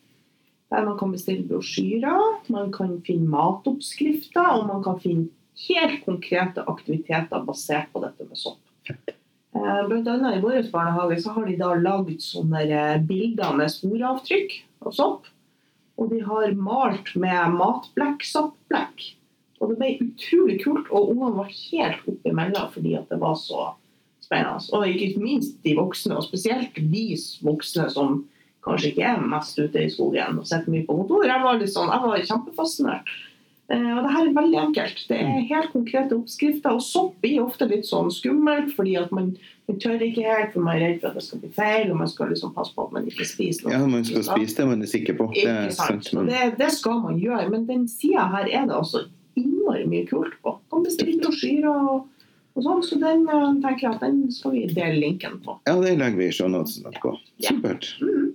Der 0.74 0.86
man 0.86 0.96
kan 0.98 1.12
bestille 1.14 1.46
brosjyrer, 1.46 2.40
man 2.50 2.72
kan 2.74 2.96
finne 3.06 3.30
matoppskrifter, 3.30 4.56
og 4.58 4.66
man 4.72 4.82
kan 4.82 4.98
finne 5.02 5.28
helt 5.68 6.02
konkrete 6.02 6.64
aktiviteter 6.66 7.46
basert 7.46 7.92
på 7.94 8.02
dette 8.02 8.26
med 8.26 8.42
sopp. 8.42 8.58
Eh, 8.90 9.80
Blant 9.86 10.10
annet 10.10 10.40
i 10.40 10.42
vår 10.42 10.66
barnehage 10.72 11.20
så 11.22 11.36
har 11.36 11.46
de 11.46 11.56
da 11.62 11.70
lagd 11.78 12.18
sånne 12.26 12.64
eh, 12.66 12.98
bilder 13.06 13.54
med 13.58 13.70
sporavtrykk 13.70 14.56
av 14.86 14.98
sopp. 14.98 15.30
Og 16.00 16.10
de 16.10 16.24
har 16.26 16.58
malt 16.58 17.14
med 17.14 17.54
matblekk, 17.54 18.26
soppblekk. 18.26 19.12
Og 19.60 19.70
det 19.70 19.76
ble 19.80 19.92
utrolig 20.06 20.58
kult, 20.62 20.88
og 20.88 21.12
ungene 21.12 21.36
var 21.36 21.52
helt 21.52 22.02
oppe 22.06 22.16
oppimellom 22.16 22.68
fordi 22.72 22.96
at 22.96 23.10
det 23.12 23.20
var 23.20 23.36
så 23.36 23.70
spennende. 24.24 24.60
Og 24.76 24.86
ikke 24.88 25.22
minst 25.22 25.58
de 25.66 25.76
voksne, 25.76 26.16
og 26.16 26.24
spesielt 26.24 26.76
de 26.76 27.06
voksne 27.44 27.88
som 27.92 28.22
kanskje 28.64 28.92
ikke 28.92 29.08
er 29.08 29.26
mest 29.32 29.58
ute 29.60 29.84
i 29.84 29.90
skogen 29.92 30.40
og 30.40 30.48
sitter 30.48 30.72
mye 30.72 30.86
på 30.88 30.96
kontor. 31.02 31.26
Jeg 31.28 31.44
var, 31.44 31.60
litt 31.60 31.72
sånn, 31.72 31.92
jeg 31.92 32.04
var 32.04 32.24
kjempefascinert. 32.30 33.12
Eh, 33.70 33.90
og 33.94 34.02
det 34.02 34.10
her 34.16 34.26
er 34.26 34.34
veldig 34.36 34.58
enkelt. 34.64 35.04
Det 35.08 35.20
er 35.22 35.46
helt 35.52 35.70
konkrete 35.72 36.16
oppskrifter. 36.16 36.74
Og 36.74 36.84
sopp 36.84 37.14
blir 37.22 37.44
ofte 37.44 37.68
litt 37.70 37.86
sånn 37.88 38.10
skummelt, 38.12 38.72
fordi 38.76 38.96
at 39.00 39.12
man, 39.14 39.30
man 39.70 39.78
tør 39.82 40.02
ikke 40.02 40.26
helt, 40.26 40.50
for 40.56 40.66
man 40.66 40.76
er 40.76 40.84
redd 40.86 40.98
for 41.04 41.12
at 41.12 41.20
det 41.20 41.24
skal 41.28 41.44
bli 41.44 41.52
feil, 41.54 41.92
og 41.92 42.00
man 42.02 42.10
skal 42.10 42.32
liksom 42.34 42.52
passe 42.56 42.74
på 42.74 42.88
at 42.88 42.96
man 42.96 43.06
ikke 43.12 43.28
spiser 43.28 43.68
noe. 43.68 43.76
Ja, 43.76 43.86
man 43.86 44.04
skal 44.08 44.26
spise 44.26 44.58
det 44.58 44.68
man 44.72 44.84
er 44.84 44.92
sikker 44.92 45.16
på. 45.20 45.30
Det 45.36 45.46
er 45.46 45.72
sant. 45.76 46.10
sant. 46.10 46.28
Det, 46.32 46.50
det 46.60 46.70
skal 46.76 47.00
man 47.06 47.22
gjøre. 47.22 47.46
Men 47.54 47.68
den 47.70 47.88
sida 47.92 48.26
her 48.34 48.50
er 48.50 48.68
det 48.68 48.76
altså 48.76 49.06
innmari 49.70 49.86
mye 49.88 50.06
kult 50.06 50.34
på. 50.42 50.58
Kan 50.70 50.84
bestille 50.84 51.20
brosjyrer 51.20 51.68
og, 51.70 52.08
og 52.56 52.64
sånn, 52.64 52.82
så 52.84 52.98
den 53.00 53.26
eh, 53.28 53.48
tenker 53.62 53.86
jeg 53.86 53.94
at 53.94 54.04
den 54.04 54.20
skal 54.34 54.52
vi 54.56 54.66
dele 54.70 54.98
linken 55.00 55.38
på. 55.44 55.58
Ja, 55.68 55.76
det 55.80 55.96
legger 55.98 56.18
vi 56.18 56.28
i 56.28 56.34
shownotesen. 56.34 56.90
Ja. 57.38 57.50
Supert. 57.50 57.94
Mhm. 58.00 58.30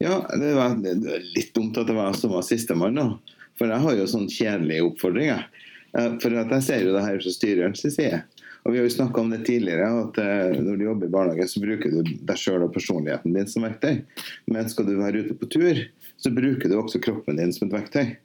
Ja, 0.00 0.14
det 0.32 0.54
var 0.56 0.78
litt 0.80 1.50
dumt 1.52 1.76
at 1.76 1.86
det 1.90 1.92
var 1.92 2.06
jeg 2.08 2.22
som 2.22 2.30
var 2.32 2.44
sistemann, 2.46 2.94
da. 2.96 3.18
For 3.60 3.68
jeg 3.68 3.84
har 3.84 3.98
jo 3.98 4.06
sånn 4.08 4.30
kjedelige 4.32 4.86
oppfordringer. 4.86 5.42
Eh, 5.92 6.14
For 6.22 6.32
jeg 6.32 6.62
ser 6.64 6.86
jo 6.86 6.94
det 6.94 7.02
her 7.04 7.18
fra 7.20 7.32
styrerens 7.34 7.82
side. 7.84 8.22
Og 8.64 8.72
vi 8.72 8.78
har 8.80 8.86
jo 8.86 8.92
snakka 8.92 9.20
om 9.20 9.30
det 9.32 9.42
tidligere, 9.44 9.88
at 10.06 10.18
eh, 10.20 10.56
når 10.60 10.76
du 10.80 10.84
jobber 10.84 11.08
i 11.08 11.12
barnehage, 11.12 11.48
så 11.48 11.60
bruker 11.60 11.92
du 11.92 12.00
deg 12.04 12.36
sjøl 12.40 12.64
og 12.64 12.72
personligheten 12.74 13.36
din 13.36 13.48
som 13.48 13.64
verktøy. 13.64 14.02
Men 14.52 14.68
skal 14.72 14.88
du 14.88 14.96
være 15.00 15.24
ute 15.24 15.36
på 15.36 15.48
tur, 15.52 15.80
så 16.20 16.32
bruker 16.32 16.68
du 16.68 16.78
også 16.80 17.00
kroppen 17.04 17.40
din 17.40 17.52
som 17.56 17.68
et 17.68 17.76
verktøy. 17.76 18.16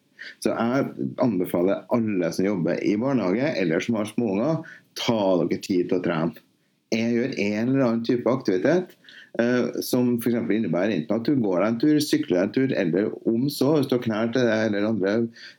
Så 0.44 0.54
jeg 0.54 1.12
anbefaler 1.24 1.86
alle 1.96 2.32
som 2.36 2.48
jobber 2.48 2.82
i 2.84 2.96
barnehage, 3.00 3.54
eller 3.62 3.84
som 3.84 4.00
har 4.00 4.10
småunger, 4.10 4.62
ta 5.00 5.22
dere 5.42 5.62
tid 5.62 5.90
til 5.90 6.00
å 6.00 6.06
trene. 6.06 6.46
Jeg 6.94 7.16
gjør 7.16 7.32
en 7.44 7.74
eller 7.74 7.88
annen 7.88 8.06
type 8.08 8.32
aktivitet 8.32 8.96
Uh, 9.36 9.82
som 9.84 10.14
f.eks. 10.16 10.38
innebærer 10.48 10.94
enten 10.96 11.18
at 11.18 11.28
du 11.28 11.34
går 11.44 11.58
deg 11.60 11.66
en 11.68 11.80
tur, 11.82 11.98
sykler 12.00 12.38
deg 12.38 12.46
en 12.46 12.54
tur, 12.56 12.74
eller 12.80 13.10
om 13.28 13.50
så, 13.52 13.74
hvis 13.76 13.90
du 13.92 13.98
har 13.98 14.04
knær 14.06 14.30
til 14.32 14.48
det 14.48 14.60
eller 14.70 14.88
andre 14.88 15.16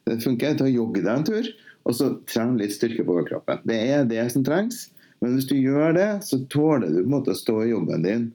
det 0.09 0.17
funker, 0.23 0.55
ta 0.57 0.65
og 0.65 0.73
jogge 0.73 1.03
deg 1.05 1.11
en 1.13 1.27
tur, 1.27 1.51
og 1.85 1.97
så 1.99 2.09
trene 2.31 2.63
litt 2.63 2.73
styrke 2.73 3.05
på 3.05 3.19
overkroppen. 3.19 3.61
Det 3.69 3.77
er 3.93 4.09
det 4.09 4.25
som 4.33 4.47
trengs. 4.47 4.87
Men 5.21 5.37
hvis 5.37 5.49
du 5.51 5.55
gjør 5.59 5.93
det, 5.97 6.09
så 6.25 6.41
tåler 6.53 6.89
du 6.89 7.03
på 7.03 7.05
en 7.05 7.15
måte 7.19 7.35
å 7.35 7.39
stå 7.39 7.59
i 7.67 7.71
jobben 7.71 8.05
din 8.05 8.27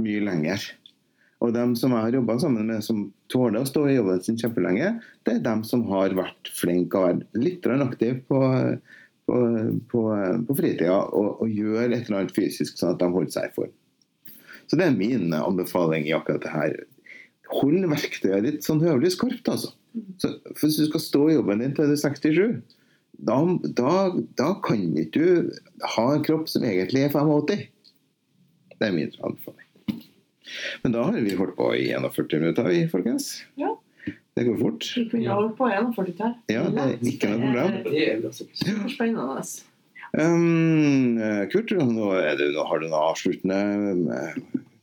mye 0.00 0.24
lenger. 0.26 0.66
Og 1.40 1.54
dem 1.54 1.76
som 1.78 1.94
jeg 1.94 2.08
har 2.08 2.18
jobba 2.18 2.38
sammen 2.42 2.68
med 2.70 2.84
som 2.86 3.06
tåler 3.30 3.62
å 3.62 3.68
stå 3.68 3.84
i 3.88 3.96
jobben 3.96 4.22
sin 4.24 4.38
kjempelenge, 4.40 4.94
det 5.26 5.36
er 5.36 5.44
dem 5.44 5.62
som 5.66 5.84
har 5.90 6.14
vært 6.18 6.50
flinke 6.56 6.98
og 6.98 7.06
vært 7.08 7.38
litt 7.38 7.68
aktive 7.70 8.20
på, 8.28 8.40
på, 9.30 9.42
på, 9.92 10.06
på 10.48 10.56
fritida 10.58 10.98
og, 11.06 11.42
og 11.42 11.52
gjør 11.52 11.86
et 11.88 12.08
eller 12.08 12.22
annet 12.22 12.36
fysisk 12.36 12.78
sånn 12.78 12.94
at 12.94 13.02
de 13.02 13.10
holder 13.14 13.36
seg 13.36 13.50
i 13.50 13.54
form. 13.58 13.76
Så 14.70 14.78
det 14.78 14.86
er 14.86 14.98
min 14.98 15.32
anbefaling 15.34 16.06
i 16.06 16.14
akkurat 16.14 16.44
det 16.44 16.54
her. 16.54 16.74
Hold 17.50 17.86
verktøyet 17.90 18.44
ditt 18.46 18.66
sånn 18.66 18.82
høvelig 18.84 19.16
skarpt, 19.16 19.48
altså. 19.50 19.72
Så, 20.22 20.36
for 20.54 20.68
hvis 20.68 20.78
du 20.78 20.84
skal 20.86 21.02
stå 21.02 21.24
i 21.26 21.34
jobben 21.34 21.64
din 21.64 21.72
til 21.74 21.90
du 21.90 21.96
er 21.96 21.98
67, 21.98 22.60
da, 23.26 23.38
da, 23.76 23.94
da 24.38 24.52
kan 24.64 24.84
ikke 25.00 25.18
du 25.18 25.50
ha 25.96 26.06
en 26.14 26.22
kropp 26.24 26.46
som 26.52 26.64
egentlig 26.64 27.02
er 27.08 27.12
85. 27.12 27.66
Det 28.78 28.86
er 28.86 28.94
min 28.94 29.10
anbefaling. 29.18 29.69
Men 30.82 30.96
da 30.96 31.06
har 31.08 31.16
vi 31.20 31.36
holdt 31.38 31.56
på 31.58 31.70
i 31.76 31.86
41 31.92 32.40
minutter, 32.40 32.68
vi, 32.70 32.82
folkens. 32.90 33.32
Ja. 33.60 33.74
Det 34.36 34.44
går 34.46 34.56
fort. 34.60 34.86
Vi 34.96 35.06
kunne 35.10 35.34
holdt 35.34 35.56
på 35.58 35.68
i 35.68 35.74
41 35.76 36.14
til. 36.20 36.36
Ja, 36.54 36.62
det 36.70 36.84
er 36.86 36.94
ikke 37.12 37.32
noe 37.32 37.50
problem. 37.50 37.74
Er. 37.90 38.30
Superspennende. 38.32 39.42
Um, 40.10 41.18
Kurt, 41.52 41.70
nå 41.70 42.12
er 42.18 42.38
det, 42.38 42.50
nå 42.54 42.64
har 42.66 42.80
du 42.80 42.88
noen 42.88 42.98
avsluttende 42.98 43.58
eh, 44.16 44.38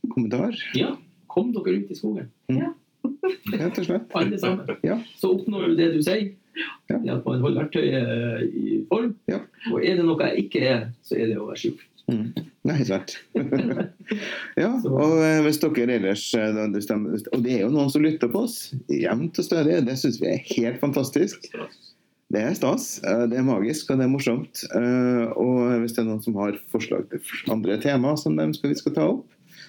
kommentar? 0.08 0.56
Ja, 0.78 0.94
kom 1.28 1.50
dere 1.56 1.80
ut 1.82 1.90
i 1.92 1.98
skogen. 1.98 2.30
Rett 2.48 3.80
og 3.80 3.84
slett. 3.88 4.08
Alle 4.20 4.38
sammen. 4.40 4.78
Ja. 4.86 4.96
Så 5.20 5.34
oppnår 5.36 5.72
du 5.72 5.80
det 5.80 5.90
du 5.96 6.00
sier. 6.04 6.30
Ja. 6.58 6.96
Det 6.96 7.12
at 7.12 7.26
man 7.26 7.44
holder 7.44 7.66
verktøyet 7.66 8.14
eh, 8.14 8.46
i 8.48 8.80
form. 8.88 9.12
Ja. 9.30 9.42
Og 9.72 9.84
er 9.84 10.00
det 10.00 10.06
noe 10.08 10.30
jeg 10.30 10.46
ikke 10.46 10.64
er, 10.64 10.88
så 11.06 11.18
er 11.18 11.30
det 11.30 11.38
å 11.38 11.50
være 11.50 11.62
sjuk. 11.66 11.84
Mm. 12.08 12.32
Nei, 12.68 12.78
sant. 12.88 13.18
ja, 14.62 14.70
og 14.88 15.18
eh, 15.20 15.42
hvis 15.44 15.60
dere 15.60 15.98
ellers 15.98 16.24
eh, 16.36 16.56
Og 16.56 17.42
det 17.44 17.52
er 17.52 17.66
jo 17.66 17.72
noen 17.74 17.92
som 17.92 18.04
lytter 18.04 18.30
på 18.32 18.46
oss 18.46 18.72
jevnt 18.92 19.38
og 19.38 19.46
stødig. 19.46 19.82
Det 19.84 19.96
syns 20.00 20.20
vi 20.22 20.30
er 20.32 20.46
helt 20.54 20.80
fantastisk. 20.80 21.50
Det 22.28 22.42
er 22.44 22.56
stas, 22.56 22.98
eh, 23.04 23.24
det 23.28 23.40
er 23.40 23.46
magisk 23.46 23.92
og 23.92 24.00
det 24.00 24.08
er 24.08 24.12
morsomt. 24.12 24.64
Og 25.36 25.60
hvis 25.82 25.96
det 25.96 26.04
er 26.04 26.08
noen 26.08 26.24
som 26.24 26.36
har 26.40 26.56
forslag 26.72 27.08
til 27.12 27.52
andre 27.52 27.78
tema 27.84 28.16
som 28.20 28.36
de 28.40 28.48
skal, 28.56 28.72
vi 28.72 28.80
skal 28.80 28.96
ta 28.96 29.08
opp, 29.12 29.26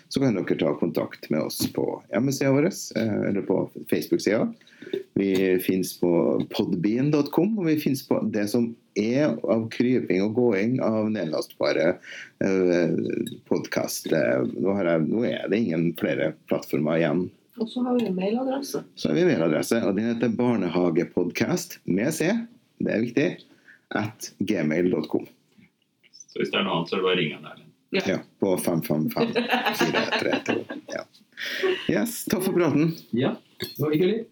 så 0.10 0.20
kan 0.20 0.36
dere 0.36 0.58
ta 0.58 0.74
kontakt 0.80 1.30
med 1.30 1.42
oss 1.46 1.62
på 1.74 1.86
hjemmesida 2.10 2.52
vår 2.52 2.66
eh, 2.66 3.22
eller 3.30 3.42
på 3.46 3.70
Facebook-sida. 3.90 4.48
Vi 5.14 5.60
finnes 5.62 5.92
på 6.00 6.12
podbean.com, 6.50 7.60
og 7.60 7.68
vi 7.68 7.78
finnes 7.78 8.02
på 8.08 8.18
det 8.34 8.48
som 8.50 8.72
er 8.98 9.36
av 9.46 9.68
kryping 9.74 10.24
og 10.26 10.34
gåing 10.40 10.80
av 10.82 11.12
nedlastbare 11.14 11.92
eh, 12.42 12.98
podkast. 13.52 14.10
Nå, 14.10 14.74
nå 15.06 15.26
er 15.30 15.46
det 15.52 15.62
ingen 15.62 15.92
flere 16.00 16.34
plattformer 16.50 17.04
igjen 17.04 17.28
Og 17.62 17.70
så 17.70 17.86
har 17.86 18.00
vi 18.00 18.10
en 18.10 18.18
mailadresse. 18.18 18.82
så 18.96 19.12
har 19.12 19.20
vi 19.20 19.30
mailadresse, 19.30 19.84
og 19.86 19.98
den 20.00 20.10
heter 20.14 20.34
barnehagepodcast 20.42 21.82
med 21.86 22.16
C, 22.18 22.34
det 22.82 22.96
er 22.96 23.06
viktig, 23.06 23.30
at 23.94 24.34
gmail.com. 24.42 25.30
Så 26.30 26.42
hvis 26.42 26.54
det 26.54 26.62
er 26.62 26.66
noe 26.66 26.80
annet, 26.80 26.90
så 26.90 26.98
er 26.98 27.02
det 27.02 27.10
bare 27.12 27.18
å 27.18 27.20
ringe 27.20 27.42
han 27.42 27.52
Erlend. 27.52 27.69
Ja, 27.92 28.20
på 28.40 28.58
555 28.58 29.28
432. 29.80 30.66
Ja. 30.88 31.06
Yes, 31.90 32.26
takk 32.26 32.44
for 32.44 32.54
praten. 32.54 32.96
Ja, 33.10 33.36
det 33.60 33.84
var 33.84 33.92
hyggelig. 33.92 34.26